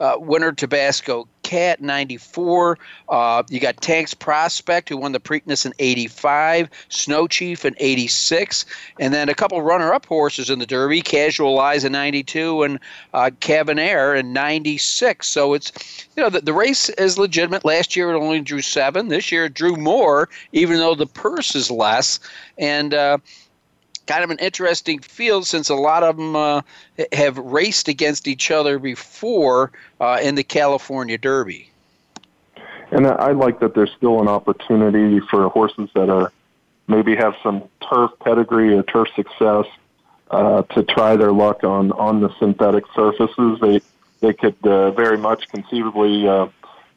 uh, 0.00 0.14
winner 0.18 0.52
Tabasco 0.52 1.26
Cat 1.54 1.80
94. 1.80 2.76
Uh, 3.08 3.44
you 3.48 3.60
got 3.60 3.80
Tanks 3.80 4.12
Prospect, 4.12 4.88
who 4.88 4.96
won 4.96 5.12
the 5.12 5.20
Preakness 5.20 5.64
in 5.64 5.72
85, 5.78 6.68
Snow 6.88 7.28
Chief 7.28 7.64
in 7.64 7.76
86, 7.78 8.64
and 8.98 9.14
then 9.14 9.28
a 9.28 9.36
couple 9.36 9.62
runner 9.62 9.92
up 9.92 10.04
horses 10.04 10.50
in 10.50 10.58
the 10.58 10.66
Derby 10.66 11.00
Casual 11.00 11.64
in 11.70 11.92
92 11.92 12.64
and 12.64 12.80
uh, 13.12 13.30
Cavonnier 13.38 14.18
in 14.18 14.32
96. 14.32 15.28
So 15.28 15.54
it's, 15.54 15.70
you 16.16 16.24
know, 16.24 16.28
the, 16.28 16.40
the 16.40 16.52
race 16.52 16.88
is 16.88 17.18
legitimate. 17.18 17.64
Last 17.64 17.94
year 17.94 18.10
it 18.10 18.18
only 18.18 18.40
drew 18.40 18.60
seven. 18.60 19.06
This 19.06 19.30
year 19.30 19.44
it 19.44 19.54
drew 19.54 19.76
more, 19.76 20.28
even 20.50 20.78
though 20.78 20.96
the 20.96 21.06
purse 21.06 21.54
is 21.54 21.70
less. 21.70 22.18
And, 22.58 22.94
uh, 22.94 23.18
kind 24.06 24.24
of 24.24 24.30
an 24.30 24.38
interesting 24.38 25.00
field 25.00 25.46
since 25.46 25.68
a 25.68 25.74
lot 25.74 26.02
of 26.02 26.16
them 26.16 26.36
uh, 26.36 26.62
have 27.12 27.38
raced 27.38 27.88
against 27.88 28.28
each 28.28 28.50
other 28.50 28.78
before 28.78 29.72
uh, 30.00 30.18
in 30.22 30.34
the 30.34 30.44
California 30.44 31.18
Derby. 31.18 31.70
And 32.90 33.06
I 33.06 33.32
like 33.32 33.60
that 33.60 33.74
there's 33.74 33.92
still 33.96 34.20
an 34.20 34.28
opportunity 34.28 35.20
for 35.20 35.48
horses 35.48 35.88
that 35.94 36.10
are 36.10 36.32
maybe 36.86 37.16
have 37.16 37.34
some 37.42 37.64
turf 37.88 38.10
pedigree 38.20 38.74
or 38.74 38.82
turf 38.82 39.08
success 39.16 39.66
uh, 40.30 40.62
to 40.62 40.82
try 40.82 41.16
their 41.16 41.32
luck 41.32 41.64
on 41.64 41.92
on 41.92 42.20
the 42.20 42.30
synthetic 42.38 42.84
surfaces. 42.94 43.58
They 43.60 43.80
they 44.20 44.32
could 44.32 44.56
uh, 44.64 44.90
very 44.92 45.18
much 45.18 45.48
conceivably 45.48 46.28
uh, 46.28 46.48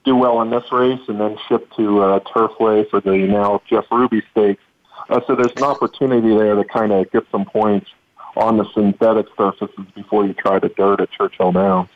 do 0.04 0.16
well 0.16 0.42
in 0.42 0.50
this 0.50 0.72
race 0.72 1.02
and 1.08 1.20
then 1.20 1.38
ship 1.48 1.72
to 1.76 2.02
uh, 2.02 2.20
Turfway 2.22 2.90
for 2.90 3.02
the 3.02 3.18
now 3.18 3.62
Jeff 3.68 3.86
Ruby 3.92 4.22
Stakes 4.32 4.64
uh, 5.10 5.22
so 5.26 5.36
there's 5.36 5.54
an 5.58 5.64
opportunity 5.64 6.36
there 6.36 6.56
to 6.56 6.64
kind 6.64 6.92
of 6.92 7.10
get 7.12 7.24
some 7.32 7.46
points 7.46 7.90
on 8.36 8.58
the 8.58 8.66
synthetic 8.74 9.26
surfaces 9.36 9.86
before 9.96 10.26
you 10.26 10.34
try 10.34 10.60
to 10.60 10.70
dirt 10.70 11.02
at 11.02 11.10
Churchill 11.12 11.52
Downs. 11.52 11.90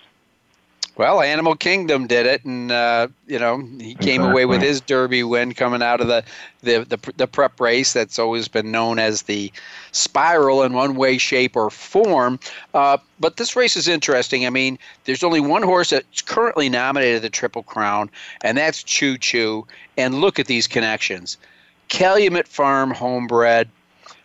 Well, 0.98 1.22
Animal 1.22 1.56
Kingdom 1.56 2.06
did 2.06 2.26
it, 2.26 2.44
and 2.44 2.70
uh, 2.70 3.08
you 3.26 3.40
know 3.40 3.60
he 3.80 3.96
came 3.96 4.22
exactly. 4.22 4.32
away 4.32 4.46
with 4.46 4.62
his 4.62 4.82
Derby 4.82 5.24
win 5.24 5.54
coming 5.54 5.82
out 5.82 6.02
of 6.02 6.08
the, 6.08 6.24
the, 6.64 6.84
the 6.84 7.14
the 7.16 7.28
prep 7.28 7.60
race 7.62 7.94
that's 7.94 8.20
always 8.20 8.50
been 8.50 8.72
known 8.72 9.00
as 9.00 9.24
the 9.24 9.52
Spiral 9.94 10.64
in 10.64 10.74
one 10.74 10.96
way, 10.96 11.18
shape, 11.18 11.56
or 11.56 11.70
form. 11.70 12.40
Uh, 12.74 12.98
but 13.22 13.38
this 13.38 13.56
race 13.56 13.78
is 13.78 13.88
interesting. 13.88 14.46
I 14.46 14.50
mean, 14.50 14.78
there's 15.06 15.24
only 15.24 15.40
one 15.40 15.64
horse 15.64 15.92
that's 15.92 16.22
currently 16.22 16.68
nominated 16.68 17.22
the 17.22 17.30
Triple 17.30 17.64
Crown, 17.64 18.10
and 18.44 18.58
that's 18.58 18.84
Choo 18.84 19.18
Choo. 19.18 19.66
And 19.98 20.16
look 20.16 20.40
at 20.40 20.48
these 20.48 20.68
connections. 20.68 21.38
Calumet 21.92 22.48
Farm 22.48 22.90
homebred. 22.92 23.68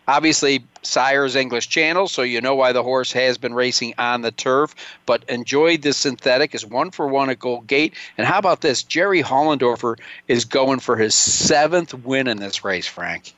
Obviously, 0.09 0.65
sire's 0.83 1.35
English 1.35 1.69
Channel, 1.69 2.07
so 2.07 2.23
you 2.23 2.41
know 2.41 2.55
why 2.55 2.71
the 2.71 2.85
horse 2.85 3.11
has 3.11 3.37
been 3.37 3.53
racing 3.53 3.93
on 3.99 4.23
the 4.23 4.31
turf. 4.31 4.75
But 5.05 5.25
enjoyed 5.29 5.83
the 5.83 5.93
synthetic 5.93 6.55
is 6.55 6.65
one 6.65 6.93
for 6.93 7.09
one 7.09 7.29
at 7.29 7.41
Gold 7.41 7.67
Gate. 7.67 7.93
And 8.17 8.27
how 8.27 8.39
about 8.39 8.61
this? 8.61 8.85
Jerry 8.85 9.21
Hollendorfer 9.21 9.99
is 10.29 10.45
going 10.45 10.79
for 10.79 10.97
his 10.97 11.15
seventh 11.15 11.93
win 11.93 12.29
in 12.29 12.39
this 12.39 12.65
race, 12.65 12.87
Frank. 12.87 13.35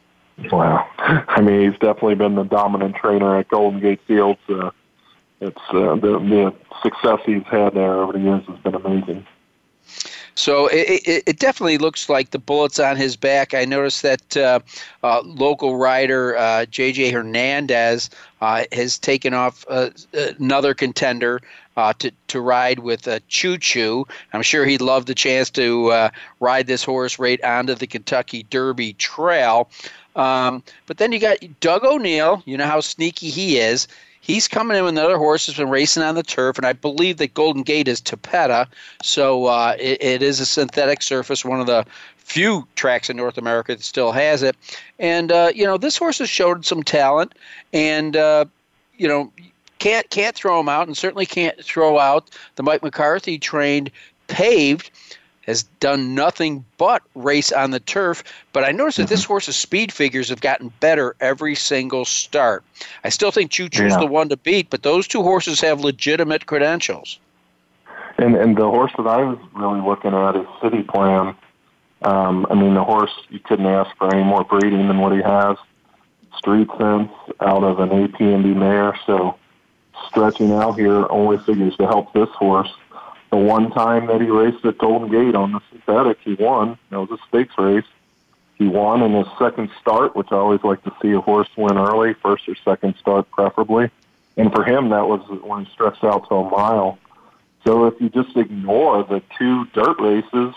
Wow. 0.52 0.86
I 0.98 1.40
mean, 1.40 1.62
he's 1.62 1.80
definitely 1.80 2.16
been 2.16 2.34
the 2.34 2.44
dominant 2.44 2.96
trainer 2.96 3.38
at 3.38 3.48
Golden 3.48 3.80
Gate 3.80 4.00
Fields. 4.06 4.40
Uh, 4.46 4.70
it's 5.40 5.56
uh, 5.70 5.94
the, 5.94 6.18
the 6.18 6.54
success 6.82 7.20
he's 7.24 7.42
had 7.44 7.74
there 7.74 7.94
over 7.94 8.12
the 8.12 8.20
years 8.20 8.44
has 8.46 8.58
been 8.58 8.74
amazing. 8.74 9.26
So 10.38 10.68
it, 10.68 11.02
it, 11.04 11.22
it, 11.26 11.38
definitely 11.40 11.78
looks 11.78 12.08
like 12.08 12.30
the 12.30 12.38
bullets 12.38 12.78
on 12.78 12.96
his 12.96 13.16
back. 13.16 13.54
I 13.54 13.64
noticed 13.64 14.02
that 14.02 14.36
uh, 14.36 14.60
uh, 15.02 15.20
local 15.24 15.76
rider 15.76 16.36
uh, 16.36 16.64
J.J. 16.66 17.10
Hernandez 17.10 18.08
uh, 18.40 18.62
has 18.70 19.00
taken 19.00 19.34
off 19.34 19.64
uh, 19.68 19.90
another 20.38 20.74
contender 20.74 21.40
uh, 21.76 21.92
to, 21.94 22.12
to 22.28 22.40
ride 22.40 22.78
with 22.78 23.08
Choo 23.26 23.58
Choo. 23.58 24.06
I'm 24.32 24.42
sure 24.42 24.64
he'd 24.64 24.80
love 24.80 25.06
the 25.06 25.14
chance 25.14 25.50
to 25.50 26.08
ride 26.38 26.68
this 26.68 26.84
horse 26.84 27.18
right 27.18 27.42
onto 27.42 27.74
the 27.74 27.88
Kentucky 27.88 28.44
Derby 28.44 28.92
Trail. 28.92 29.68
Um, 30.14 30.62
but 30.86 30.98
then 30.98 31.10
you 31.10 31.18
got 31.18 31.38
Doug 31.58 31.84
O'Neill. 31.84 32.44
You 32.46 32.56
know 32.56 32.66
how 32.66 32.80
sneaky 32.80 33.30
he 33.30 33.58
is. 33.58 33.88
He's 34.28 34.46
coming 34.46 34.76
in 34.76 34.84
with 34.84 34.92
another 34.92 35.16
horse 35.16 35.46
that's 35.46 35.56
been 35.56 35.70
racing 35.70 36.02
on 36.02 36.14
the 36.14 36.22
turf, 36.22 36.58
and 36.58 36.66
I 36.66 36.74
believe 36.74 37.16
that 37.16 37.32
Golden 37.32 37.62
Gate 37.62 37.88
is 37.88 37.98
Tapeta, 37.98 38.66
so 39.02 39.46
uh, 39.46 39.74
it, 39.80 40.02
it 40.02 40.22
is 40.22 40.38
a 40.38 40.44
synthetic 40.44 41.00
surface, 41.00 41.46
one 41.46 41.60
of 41.60 41.66
the 41.66 41.86
few 42.18 42.68
tracks 42.76 43.08
in 43.08 43.16
North 43.16 43.38
America 43.38 43.74
that 43.74 43.82
still 43.82 44.12
has 44.12 44.42
it. 44.42 44.54
And 44.98 45.32
uh, 45.32 45.50
you 45.54 45.64
know, 45.64 45.78
this 45.78 45.96
horse 45.96 46.18
has 46.18 46.28
showed 46.28 46.66
some 46.66 46.82
talent, 46.82 47.34
and 47.72 48.16
uh, 48.16 48.44
you 48.98 49.08
know, 49.08 49.32
can't 49.78 50.08
can't 50.10 50.36
throw 50.36 50.60
him 50.60 50.68
out, 50.68 50.86
and 50.86 50.96
certainly 50.96 51.24
can't 51.24 51.64
throw 51.64 51.98
out 51.98 52.28
the 52.56 52.62
Mike 52.62 52.82
McCarthy 52.82 53.38
trained 53.38 53.90
paved. 54.26 54.90
Has 55.48 55.62
done 55.80 56.14
nothing 56.14 56.62
but 56.76 57.02
race 57.14 57.52
on 57.52 57.70
the 57.70 57.80
turf, 57.80 58.22
but 58.52 58.64
I 58.64 58.70
noticed 58.70 58.98
that 58.98 59.08
this 59.08 59.22
mm-hmm. 59.22 59.28
horse's 59.28 59.56
speed 59.56 59.90
figures 59.90 60.28
have 60.28 60.42
gotten 60.42 60.70
better 60.80 61.16
every 61.20 61.54
single 61.54 62.04
start. 62.04 62.62
I 63.02 63.08
still 63.08 63.30
think 63.30 63.50
Choo 63.50 63.70
Choo's 63.70 63.92
yeah. 63.92 63.98
the 63.98 64.06
one 64.06 64.28
to 64.28 64.36
beat, 64.36 64.68
but 64.68 64.82
those 64.82 65.08
two 65.08 65.22
horses 65.22 65.58
have 65.62 65.80
legitimate 65.80 66.44
credentials. 66.44 67.18
And 68.18 68.36
and 68.36 68.58
the 68.58 68.68
horse 68.68 68.92
that 68.98 69.06
I 69.06 69.22
was 69.22 69.38
really 69.54 69.80
looking 69.80 70.12
at 70.12 70.36
is 70.36 70.46
City 70.60 70.82
Plan. 70.82 71.34
Um, 72.02 72.46
I 72.50 72.54
mean, 72.54 72.74
the 72.74 72.84
horse 72.84 73.12
you 73.30 73.40
couldn't 73.40 73.66
ask 73.66 73.96
for 73.96 74.12
any 74.14 74.22
more 74.22 74.44
breeding 74.44 74.86
than 74.86 74.98
what 74.98 75.12
he 75.12 75.22
has. 75.22 75.56
Street 76.36 76.68
sense 76.78 77.10
out 77.40 77.64
of 77.64 77.80
an 77.80 77.90
A.P. 77.90 78.22
Indy 78.22 78.52
mare, 78.52 79.00
so 79.06 79.38
stretching 80.08 80.52
out 80.52 80.78
here 80.78 81.10
only 81.10 81.38
figures 81.38 81.74
to 81.76 81.86
help 81.86 82.12
this 82.12 82.28
horse. 82.30 82.70
The 83.30 83.36
one 83.36 83.70
time 83.70 84.06
that 84.06 84.20
he 84.20 84.28
raced 84.28 84.64
at 84.64 84.78
Golden 84.78 85.10
Gate 85.10 85.34
on 85.34 85.52
the 85.52 85.60
synthetic, 85.70 86.18
he 86.24 86.34
won. 86.34 86.78
That 86.90 87.00
was 87.00 87.10
a 87.10 87.18
stakes 87.28 87.54
race. 87.58 87.84
He 88.56 88.66
won 88.66 89.02
in 89.02 89.12
his 89.12 89.26
second 89.38 89.70
start, 89.80 90.16
which 90.16 90.28
I 90.32 90.36
always 90.36 90.64
like 90.64 90.82
to 90.84 90.92
see 91.00 91.12
a 91.12 91.20
horse 91.20 91.48
win 91.56 91.76
early, 91.76 92.14
first 92.14 92.48
or 92.48 92.56
second 92.64 92.96
start 92.98 93.30
preferably. 93.30 93.90
And 94.36 94.52
for 94.52 94.64
him, 94.64 94.88
that 94.90 95.08
was 95.08 95.20
when 95.42 95.64
he 95.64 95.72
stretched 95.72 96.02
out 96.04 96.28
to 96.28 96.36
a 96.36 96.50
mile. 96.50 96.98
So 97.64 97.86
if 97.86 98.00
you 98.00 98.08
just 98.08 98.36
ignore 98.36 99.04
the 99.04 99.22
two 99.38 99.66
dirt 99.66 100.00
races, 100.00 100.54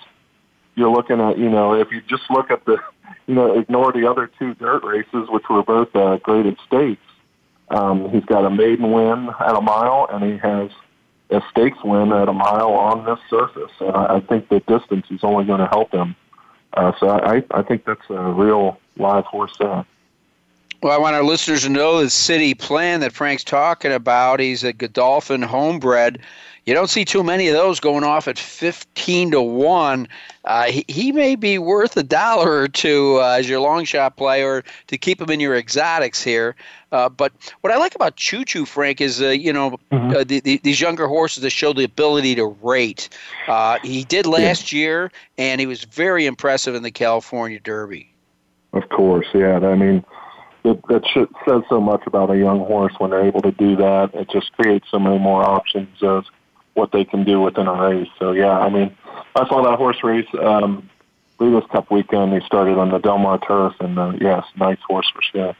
you're 0.75 0.91
looking 0.91 1.19
at, 1.19 1.37
you 1.37 1.49
know, 1.49 1.73
if 1.73 1.91
you 1.91 2.01
just 2.01 2.23
look 2.29 2.51
at 2.51 2.65
the, 2.65 2.77
you 3.27 3.35
know, 3.35 3.59
ignore 3.59 3.91
the 3.91 4.09
other 4.09 4.31
two 4.39 4.53
dirt 4.55 4.83
races, 4.83 5.27
which 5.29 5.43
were 5.49 5.63
both 5.63 5.95
uh, 5.95 6.17
graded 6.17 6.57
stakes, 6.65 7.01
um, 7.69 8.09
he's 8.09 8.25
got 8.25 8.45
a 8.45 8.49
maiden 8.49 8.91
win 8.91 9.29
at 9.39 9.55
a 9.55 9.61
mile, 9.61 10.07
and 10.11 10.23
he 10.23 10.37
has 10.37 10.71
a 11.31 11.41
stakes 11.49 11.77
win 11.83 12.11
at 12.11 12.27
a 12.27 12.33
mile 12.33 12.73
on 12.73 13.05
this 13.05 13.19
surface. 13.29 13.71
And 13.79 13.95
I, 13.95 14.17
I 14.17 14.19
think 14.19 14.49
the 14.49 14.59
distance 14.61 15.05
is 15.09 15.21
only 15.23 15.45
going 15.45 15.59
to 15.59 15.67
help 15.67 15.91
him. 15.91 16.15
Uh, 16.73 16.91
so 16.99 17.09
I, 17.09 17.43
I 17.51 17.63
think 17.63 17.85
that's 17.85 18.09
a 18.09 18.31
real 18.31 18.79
live 18.97 19.25
horse 19.25 19.55
there. 19.59 19.85
Well, 20.81 20.91
I 20.91 20.97
want 20.97 21.15
our 21.15 21.23
listeners 21.23 21.61
to 21.61 21.69
know 21.69 22.01
the 22.01 22.09
city 22.09 22.55
plan 22.55 23.01
that 23.01 23.13
Frank's 23.13 23.43
talking 23.43 23.91
about. 23.91 24.39
He's 24.39 24.63
a 24.63 24.73
Godolphin 24.73 25.43
homebred. 25.43 26.19
You 26.65 26.73
don't 26.73 26.89
see 26.89 27.05
too 27.05 27.23
many 27.23 27.47
of 27.47 27.53
those 27.53 27.79
going 27.79 28.03
off 28.03 28.27
at 28.27 28.39
15 28.39 29.31
to 29.31 29.41
1. 29.43 30.07
Uh, 30.45 30.63
he, 30.65 30.83
he 30.87 31.11
may 31.11 31.35
be 31.35 31.59
worth 31.59 31.95
a 31.97 32.03
dollar 32.03 32.51
or 32.51 32.67
two 32.67 33.19
uh, 33.21 33.35
as 33.37 33.47
your 33.47 33.59
long 33.59 33.85
shot 33.85 34.17
player 34.17 34.63
to 34.87 34.97
keep 34.97 35.21
him 35.21 35.29
in 35.29 35.39
your 35.39 35.55
exotics 35.55 36.23
here. 36.23 36.55
Uh, 36.91 37.09
but 37.09 37.31
what 37.61 37.71
I 37.71 37.77
like 37.77 37.93
about 37.93 38.15
Choo 38.15 38.43
Choo, 38.43 38.65
Frank, 38.65 39.01
is, 39.01 39.21
uh, 39.21 39.29
you 39.29 39.53
know, 39.53 39.77
mm-hmm. 39.91 40.17
Uh, 40.17 40.23
the, 40.23 40.39
the, 40.39 40.59
these 40.63 40.81
younger 40.81 41.07
horses 41.07 41.43
that 41.43 41.51
show 41.51 41.73
the 41.73 41.83
ability 41.83 42.33
to 42.35 42.45
rate. 42.63 43.07
Uh, 43.47 43.77
he 43.83 44.03
did 44.03 44.25
last 44.25 44.73
yeah. 44.73 44.79
year, 44.79 45.11
and 45.37 45.61
he 45.61 45.67
was 45.67 45.83
very 45.83 46.25
impressive 46.25 46.73
in 46.73 46.81
the 46.81 46.91
California 46.91 47.59
Derby. 47.59 48.11
Of 48.73 48.89
course, 48.89 49.27
yeah. 49.33 49.59
I 49.59 49.75
mean, 49.75 50.03
it, 50.63 50.79
it 50.89 51.05
should, 51.11 51.29
says 51.47 51.63
so 51.69 51.81
much 51.81 52.03
about 52.05 52.29
a 52.29 52.37
young 52.37 52.59
horse 52.59 52.93
when 52.97 53.11
they're 53.11 53.25
able 53.25 53.41
to 53.41 53.51
do 53.51 53.75
that. 53.77 54.13
It 54.13 54.29
just 54.29 54.51
creates 54.53 54.87
so 54.91 54.99
many 54.99 55.17
more 55.17 55.43
options 55.43 56.01
of 56.01 56.25
what 56.73 56.91
they 56.91 57.03
can 57.03 57.23
do 57.23 57.41
within 57.41 57.67
a 57.67 57.73
race. 57.73 58.09
So 58.19 58.31
yeah, 58.31 58.59
I 58.59 58.69
mean, 58.69 58.95
I 59.35 59.47
saw 59.47 59.63
that 59.63 59.77
horse 59.77 60.03
race. 60.03 60.27
Um, 60.39 60.89
Breeders' 61.37 61.63
Cup 61.71 61.89
weekend. 61.89 62.33
They 62.33 62.45
started 62.45 62.77
on 62.77 62.91
the 62.91 62.99
Del 62.99 63.17
Mar 63.17 63.39
turf, 63.39 63.73
and 63.79 63.97
uh, 63.97 64.13
yes, 64.21 64.45
nice 64.57 64.77
horse 64.87 65.11
for 65.13 65.23
sure. 65.23 65.55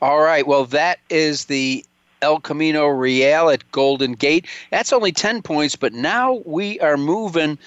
All 0.00 0.20
right. 0.20 0.46
Well, 0.46 0.64
that 0.66 1.00
is 1.10 1.46
the 1.46 1.84
El 2.22 2.38
Camino 2.38 2.86
Real 2.86 3.50
at 3.50 3.68
Golden 3.72 4.12
Gate. 4.12 4.46
That's 4.70 4.92
only 4.92 5.10
10 5.10 5.42
points, 5.42 5.74
but 5.74 5.92
now 5.92 6.40
we 6.44 6.78
are 6.80 6.96
moving 6.96 7.58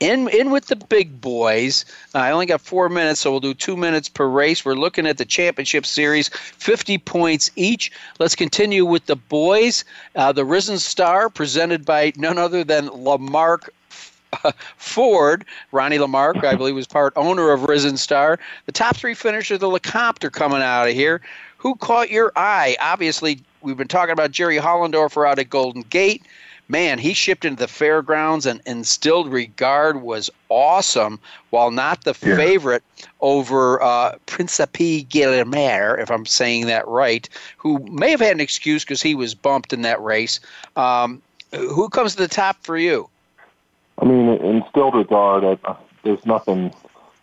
in 0.00 0.28
in 0.28 0.50
with 0.50 0.66
the 0.66 0.76
big 0.76 1.20
boys. 1.20 1.84
Uh, 2.14 2.18
I 2.18 2.30
only 2.30 2.46
got 2.46 2.60
four 2.60 2.88
minutes, 2.88 3.20
so 3.20 3.30
we'll 3.30 3.40
do 3.40 3.54
two 3.54 3.76
minutes 3.76 4.08
per 4.08 4.26
race. 4.26 4.64
We're 4.64 4.74
looking 4.74 5.06
at 5.06 5.18
the 5.18 5.24
championship 5.24 5.86
series, 5.86 6.28
50 6.28 6.98
points 6.98 7.50
each. 7.56 7.92
Let's 8.18 8.34
continue 8.34 8.84
with 8.84 9.06
the 9.06 9.16
boys. 9.16 9.84
Uh, 10.16 10.32
the 10.32 10.44
Risen 10.44 10.78
Star, 10.78 11.30
presented 11.30 11.84
by 11.84 12.12
none 12.16 12.38
other 12.38 12.64
than 12.64 12.88
Lamarque 12.88 13.68
Ford, 14.76 15.44
Ronnie 15.72 15.98
Lamarque, 15.98 16.44
I 16.44 16.54
believe, 16.54 16.74
was 16.74 16.86
part 16.86 17.12
owner 17.16 17.52
of 17.52 17.64
Risen 17.64 17.96
Star. 17.96 18.38
The 18.66 18.72
top 18.72 18.96
three 18.96 19.14
finishers 19.14 19.56
of 19.56 19.60
the 19.60 19.68
Lecomte 19.68 20.24
are 20.24 20.30
coming 20.30 20.62
out 20.62 20.88
of 20.88 20.94
here. 20.94 21.20
Who 21.58 21.76
caught 21.76 22.10
your 22.10 22.32
eye? 22.36 22.76
Obviously, 22.80 23.40
we've 23.62 23.76
been 23.76 23.88
talking 23.88 24.12
about 24.12 24.32
Jerry 24.32 24.58
Hollendorfer 24.58 25.26
out 25.28 25.38
at 25.38 25.50
Golden 25.50 25.82
Gate 25.82 26.22
man, 26.68 26.98
he 26.98 27.12
shipped 27.12 27.44
into 27.44 27.60
the 27.60 27.68
fairgrounds 27.68 28.46
and 28.46 28.60
instilled 28.66 29.28
regard 29.28 30.02
was 30.02 30.30
awesome, 30.48 31.18
while 31.50 31.70
not 31.70 32.04
the 32.04 32.16
yeah. 32.22 32.36
favorite 32.36 32.82
over 33.20 33.82
uh, 33.82 34.16
Principe 34.26 35.02
Guillermo, 35.04 35.94
if 35.94 36.10
I'm 36.10 36.26
saying 36.26 36.66
that 36.66 36.86
right, 36.88 37.28
who 37.56 37.78
may 37.90 38.10
have 38.10 38.20
had 38.20 38.32
an 38.32 38.40
excuse 38.40 38.84
because 38.84 39.02
he 39.02 39.14
was 39.14 39.34
bumped 39.34 39.72
in 39.72 39.82
that 39.82 40.02
race. 40.02 40.40
Um, 40.76 41.22
who 41.52 41.88
comes 41.88 42.16
to 42.16 42.22
the 42.22 42.28
top 42.28 42.56
for 42.62 42.76
you? 42.76 43.08
I 43.98 44.04
mean, 44.04 44.28
instilled 44.28 44.94
regard, 44.94 45.44
uh, 45.44 45.74
there's 46.02 46.24
nothing 46.26 46.74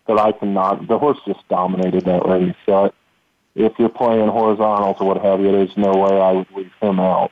that 0.07 0.17
I 0.17 0.31
cannot. 0.31 0.87
The 0.87 0.97
horse 0.97 1.19
just 1.25 1.47
dominated 1.49 2.05
that 2.05 2.25
race. 2.25 2.55
So 2.65 2.93
if 3.55 3.73
you're 3.77 3.89
playing 3.89 4.29
horizontals 4.29 4.97
or 4.99 5.07
what 5.07 5.21
have 5.21 5.41
you, 5.41 5.51
there's 5.51 5.75
no 5.75 5.91
way 5.91 6.19
I 6.19 6.31
would 6.31 6.51
leave 6.51 6.71
him 6.81 6.99
out. 6.99 7.31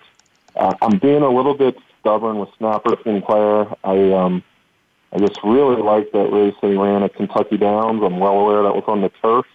Uh, 0.55 0.75
I'm 0.81 0.97
being 0.97 1.21
a 1.21 1.29
little 1.29 1.53
bit 1.53 1.77
stubborn 1.99 2.39
with 2.39 2.49
Snapper 2.57 2.95
Sinclair. 3.03 3.67
I 3.83 4.13
um, 4.13 4.43
I 5.11 5.17
just 5.17 5.39
really 5.43 5.81
like 5.81 6.11
that 6.11 6.31
race 6.31 6.55
that 6.61 6.69
he 6.69 6.77
ran 6.77 7.03
at 7.03 7.15
Kentucky 7.15 7.57
Downs. 7.57 8.01
I'm 8.03 8.19
well 8.19 8.39
aware 8.39 8.63
that 8.63 8.75
was 8.75 8.83
on 8.87 9.01
the 9.01 9.09
turf, 9.21 9.45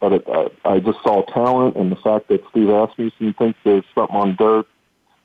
but 0.00 0.12
it, 0.12 0.24
I, 0.28 0.50
I 0.64 0.80
just 0.80 1.02
saw 1.02 1.22
talent 1.22 1.76
and 1.76 1.90
the 1.90 1.96
fact 1.96 2.28
that 2.28 2.42
Steve 2.50 2.68
Asmussen 2.68 3.34
thinks 3.34 3.58
there's 3.64 3.84
something 3.94 4.16
on 4.16 4.36
dirt, 4.36 4.66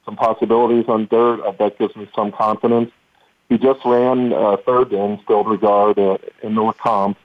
some 0.05 0.15
possibilities 0.15 0.85
on 0.87 1.07
dirt. 1.07 1.41
Uh, 1.41 1.51
that 1.59 1.77
gives 1.77 1.95
me 1.95 2.07
some 2.15 2.31
confidence. 2.31 2.91
He 3.49 3.57
just 3.57 3.83
ran 3.85 4.33
uh, 4.33 4.57
third 4.65 4.91
in 4.93 5.11
Instilled 5.11 5.47
Regard 5.49 5.99
uh, 5.99 6.17
in 6.43 6.55
the 6.55 6.61
Lecomte, 6.61 7.17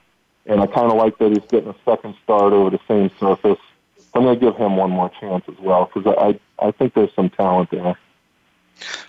and 0.45 0.61
I 0.61 0.67
kind 0.67 0.91
of 0.91 0.97
like 0.97 1.17
that 1.19 1.31
he's 1.31 1.45
getting 1.49 1.69
a 1.69 1.75
second 1.85 2.15
start 2.23 2.53
over 2.53 2.69
the 2.69 2.79
same 2.87 3.09
surface. 3.19 3.59
I'm 4.13 4.23
going 4.23 4.39
to 4.39 4.45
give 4.45 4.55
him 4.57 4.75
one 4.77 4.91
more 4.91 5.09
chance 5.19 5.43
as 5.47 5.57
well 5.59 5.89
because 5.93 6.13
I 6.17 6.39
I 6.65 6.71
think 6.71 6.93
there's 6.93 7.13
some 7.15 7.29
talent 7.29 7.71
there. 7.71 7.97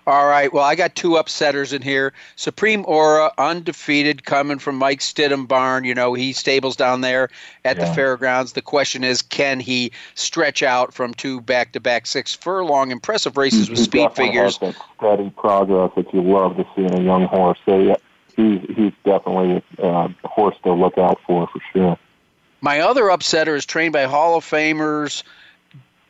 All 0.06 0.26
right. 0.26 0.52
Well, 0.52 0.64
I 0.64 0.74
got 0.74 0.94
two 0.94 1.10
upsetters 1.10 1.72
in 1.72 1.82
here. 1.82 2.12
Supreme 2.36 2.84
Aura, 2.86 3.32
undefeated, 3.38 4.24
coming 4.24 4.58
from 4.58 4.76
Mike 4.76 5.00
Stidham 5.00 5.48
barn. 5.48 5.84
You 5.84 5.94
know, 5.94 6.14
he 6.14 6.32
stables 6.32 6.76
down 6.76 7.00
there 7.00 7.30
at 7.64 7.76
yeah. 7.76 7.88
the 7.88 7.94
fairgrounds. 7.94 8.52
The 8.52 8.62
question 8.62 9.02
is, 9.02 9.22
can 9.22 9.60
he 9.60 9.90
stretch 10.14 10.62
out 10.62 10.92
from 10.92 11.14
two 11.14 11.40
back-to-back 11.40 12.06
six 12.06 12.34
furlong 12.34 12.90
impressive 12.90 13.36
races 13.36 13.70
with 13.70 13.78
speed 13.78 14.12
figures? 14.12 14.58
Has 14.58 14.74
that 14.74 14.84
steady 14.96 15.30
progress 15.30 15.90
that 15.96 16.12
you 16.12 16.22
love 16.22 16.56
to 16.56 16.64
see 16.76 16.82
in 16.82 16.94
a 16.94 17.02
young 17.02 17.26
horse. 17.26 17.58
So, 17.64 17.78
yeah, 17.78 17.96
he's 18.36 18.60
he's 18.76 18.92
definitely 19.04 19.62
uh, 19.82 20.08
a 20.22 20.28
horse 20.28 20.56
to 20.64 20.72
look 20.72 20.98
out 20.98 21.18
for 21.26 21.46
for 21.48 21.60
sure. 21.72 21.98
My 22.60 22.80
other 22.80 23.04
upsetter 23.04 23.56
is 23.56 23.66
trained 23.66 23.92
by 23.92 24.04
Hall 24.04 24.36
of 24.36 24.44
Famers 24.44 25.22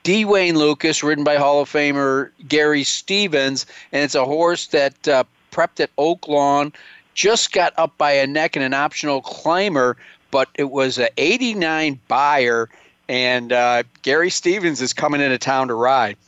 D. 0.04 0.26
Wayne 0.26 0.58
Lukas, 0.58 1.02
ridden 1.02 1.24
by 1.24 1.36
Hall 1.36 1.62
of 1.62 1.72
Famer 1.72 2.30
Gary 2.46 2.84
Stevens, 2.84 3.64
and 3.90 4.02
it's 4.02 4.14
a 4.14 4.26
horse 4.26 4.66
that 4.68 5.08
uh, 5.08 5.24
prepped 5.50 5.80
at 5.80 5.96
Oaklawn, 5.96 6.74
just 7.14 7.52
got 7.52 7.72
up 7.78 7.96
by 7.96 8.12
a 8.12 8.26
neck 8.26 8.54
in 8.54 8.62
an 8.62 8.74
optional 8.74 9.22
claimer, 9.22 9.94
but 10.30 10.50
it 10.56 10.70
was 10.70 10.98
an 10.98 11.08
89 11.16 11.98
Beyer, 12.06 12.68
and 13.08 13.50
uh, 13.50 13.82
Gary 14.02 14.28
Stevens 14.28 14.82
is 14.82 14.92
coming 14.92 15.22
into 15.22 15.38
town 15.38 15.68
to 15.68 15.74
ride. 15.74 16.18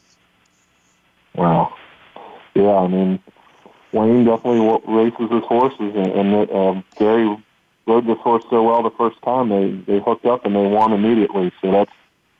Wow. 1.34 1.74
Yeah, 2.54 2.76
I 2.76 2.86
mean, 2.86 3.20
Wayne 3.92 4.24
definitely 4.24 4.80
races 4.86 5.30
his 5.30 5.44
horses, 5.44 5.94
and, 5.94 6.06
and 6.34 6.50
uh, 6.50 6.80
Gary 6.98 7.36
rode 7.86 8.06
this 8.06 8.18
horse 8.20 8.44
so 8.48 8.62
well 8.62 8.82
the 8.82 8.90
first 8.90 9.20
time 9.22 9.50
they 9.50 9.70
they 9.86 10.00
hooked 10.00 10.24
up 10.24 10.46
and 10.46 10.56
they 10.56 10.66
won 10.66 10.92
immediately. 10.92 11.52
So 11.60 11.70
that's 11.70 11.92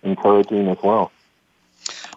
encouraging 0.02 0.68
as 0.68 0.78
well. 0.82 1.12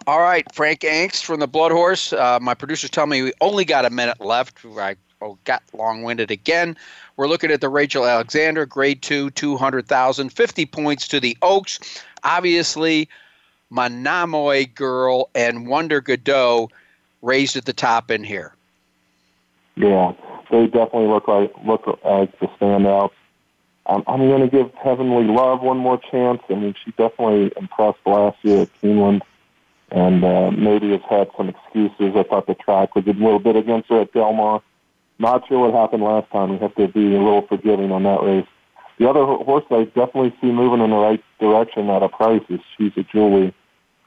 All 0.06 0.20
right, 0.20 0.46
Frank 0.54 0.80
Angst 0.80 1.24
from 1.24 1.40
the 1.40 1.46
Blood 1.46 1.72
Horse. 1.72 2.12
Uh, 2.12 2.38
my 2.40 2.54
producers 2.54 2.90
tell 2.90 3.06
me 3.06 3.22
we 3.22 3.32
only 3.40 3.64
got 3.64 3.84
a 3.84 3.90
minute 3.90 4.20
left. 4.20 4.64
I 4.64 4.96
oh, 5.20 5.38
got 5.44 5.62
long 5.74 6.02
winded 6.02 6.30
again. 6.30 6.76
We're 7.16 7.28
looking 7.28 7.50
at 7.50 7.60
the 7.60 7.68
Rachel 7.68 8.06
Alexandra, 8.06 8.66
grade 8.66 9.02
two, 9.02 9.30
200,000, 9.30 10.30
50 10.30 10.66
points 10.66 11.06
to 11.08 11.20
the 11.20 11.36
Oaks. 11.42 12.02
Obviously, 12.24 13.10
Monomoy 13.68 14.68
Girl 14.74 15.28
and 15.34 15.66
Wonder 15.66 16.00
Gadot 16.00 16.70
raised 17.20 17.56
at 17.56 17.66
the 17.66 17.74
top 17.74 18.10
in 18.10 18.24
here. 18.24 18.54
Yeah, 19.76 20.14
they 20.50 20.66
definitely 20.66 21.08
look 21.08 21.28
like 21.28 21.52
look 21.64 21.86
like 22.04 22.38
the 22.40 22.46
standouts. 22.58 23.12
Um, 23.86 24.02
I'm 24.06 24.28
going 24.28 24.42
to 24.42 24.48
give 24.48 24.72
Heavenly 24.74 25.24
Love 25.24 25.62
one 25.62 25.78
more 25.78 25.98
chance. 25.98 26.40
I 26.48 26.54
mean, 26.54 26.74
she 26.84 26.90
definitely 26.92 27.52
impressed 27.56 27.98
last 28.06 28.38
year 28.42 28.62
at 28.62 28.80
Keeneland 28.80 29.22
and 29.90 30.24
uh, 30.24 30.50
maybe 30.50 30.90
has 30.90 31.00
had 31.08 31.28
some 31.36 31.48
excuses. 31.48 32.14
I 32.16 32.22
thought 32.22 32.46
the 32.46 32.54
track 32.54 32.94
was 32.94 33.06
a 33.06 33.12
little 33.12 33.38
bit 33.38 33.56
against 33.56 33.88
her 33.88 34.02
at 34.02 34.12
Del 34.12 34.32
Mar. 34.32 34.62
Not 35.18 35.46
sure 35.48 35.58
what 35.58 35.74
happened 35.74 36.02
last 36.02 36.30
time. 36.30 36.50
We 36.50 36.58
have 36.58 36.74
to 36.76 36.88
be 36.88 37.14
a 37.14 37.18
little 37.18 37.46
forgiving 37.46 37.92
on 37.92 38.04
that 38.04 38.22
race. 38.22 38.46
The 38.98 39.08
other 39.08 39.24
horse 39.24 39.64
I 39.70 39.84
definitely 39.84 40.34
see 40.40 40.48
moving 40.48 40.84
in 40.84 40.90
the 40.90 40.96
right 40.96 41.22
direction 41.38 41.90
at 41.90 42.02
a 42.02 42.08
price 42.08 42.42
is 42.48 42.60
She's 42.76 42.92
a 42.96 43.02
Julie, 43.02 43.54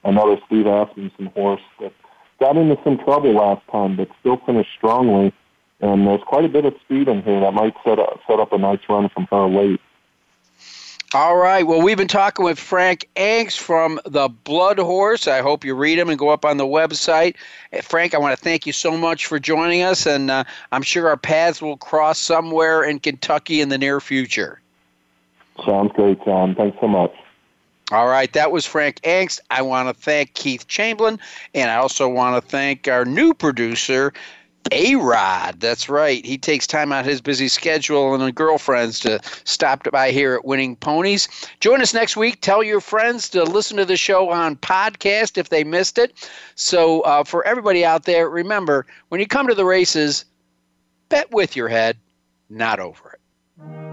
another 0.04 0.38
Steve 0.46 0.68
Asmussen 0.68 1.28
horse 1.34 1.62
that 1.80 1.94
got 2.40 2.58
into 2.58 2.78
some 2.84 2.98
trouble 3.00 3.34
last 3.34 3.62
time, 3.72 3.96
but 3.96 4.10
still 4.20 4.38
finished 4.46 4.70
strongly. 4.78 5.34
And 5.82 6.08
there's 6.08 6.22
quite 6.26 6.46
a 6.46 6.50
bit 6.50 6.66
of 6.66 6.74
speed 6.86 7.08
in 7.08 7.22
here 7.24 7.42
that 7.42 7.54
might 7.54 7.74
set 7.84 8.00
up, 8.00 8.20
set 8.28 8.40
up 8.40 8.54
a 8.54 8.58
nice 8.58 8.80
run 8.88 9.10
from 9.10 9.28
her 9.32 9.48
late. 9.48 9.82
All 11.16 11.38
right. 11.38 11.61
Well, 11.61 11.80
we've 11.80 11.97
been 11.97 12.07
talking 12.07 12.43
with 12.43 12.57
Frank 12.57 13.07
Angst 13.16 13.59
from 13.59 13.99
the 14.03 14.30
Blood 14.30 14.80
Horse. 14.80 15.28
I 15.28 15.41
hope 15.41 15.64
you 15.64 15.76
read 15.76 15.99
him 15.99 16.09
and 16.09 16.18
go 16.18 16.30
up 16.30 16.43
on 16.43 16.57
the 16.57 16.66
website. 16.66 17.36
Eh, 17.72 17.82
Frank, 17.82 18.16
I 18.16 18.18
want 18.18 18.36
to 18.36 18.43
thank 18.43 18.66
you 18.66 18.74
so 18.74 18.97
much 18.97 19.28
for 19.28 19.38
joining 19.38 19.84
us, 19.84 20.07
and 20.07 20.32
uh, 20.32 20.43
I'm 20.72 20.82
sure 20.82 21.07
our 21.07 21.18
paths 21.18 21.61
will 21.61 21.78
cross 21.78 22.18
somewhere 22.18 22.84
in 22.84 22.99
Kentucky 22.99 23.61
in 23.61 23.70
the 23.70 23.78
near 23.78 23.99
future. 23.99 24.59
Sounds 25.64 25.91
great, 25.93 26.18
John. 26.26 26.55
Thanks 26.55 26.78
so 26.82 26.88
much. 26.88 27.14
All 27.91 28.07
right, 28.07 28.34
that 28.34 28.51
was 28.51 28.66
Frank 28.66 28.99
Angst. 29.01 29.39
I 29.51 29.61
want 29.61 29.89
to 29.89 29.93
thank 29.93 30.34
Keith 30.34 30.68
Chamblin, 30.68 31.20
and 31.53 31.70
I 31.70 31.76
also 31.76 32.09
want 32.09 32.43
to 32.43 32.49
thank 32.49 32.88
our 32.88 33.05
new 33.05 33.36
producer, 33.36 34.14
a 34.72 34.95
Rod, 34.95 35.59
that's 35.59 35.89
right. 35.89 36.26
He 36.26 36.38
takes 36.38 36.66
time 36.66 36.91
out 36.91 37.01
of 37.01 37.05
his 37.05 37.22
busy 37.22 37.47
schedule 37.47 38.14
and 38.14 38.36
girlfriends 38.36 38.99
to 39.01 39.20
stop 39.43 39.89
by 39.91 40.11
here 40.11 40.36
at 40.36 40.45
Winning 40.45 40.76
Ponies. 40.76 41.28
Join 41.59 41.82
us 41.82 41.93
next 41.93 42.16
week. 42.16 42.39
Tell 42.41 42.64
your 42.64 42.82
friends 42.82 43.30
to 43.30 43.43
listen 43.43 43.78
to 43.78 43.86
the 43.86 43.97
show 43.97 44.30
on 44.30 44.55
podcast 44.55 45.38
if 45.38 45.49
they 45.49 45.64
missed 45.64 45.97
it. 45.97 46.30
So, 46.55 47.01
uh, 47.01 47.24
for 47.24 47.45
everybody 47.45 47.84
out 47.84 48.05
there, 48.05 48.30
remember 48.30 48.86
when 49.09 49.20
you 49.20 49.28
come 49.28 49.47
to 49.47 49.55
the 49.55 49.66
races, 49.66 50.26
bet 51.09 51.32
with 51.32 51.55
your 51.55 51.68
head, 51.68 51.97
not 52.49 52.80
over 52.80 53.14
it. 53.14 53.93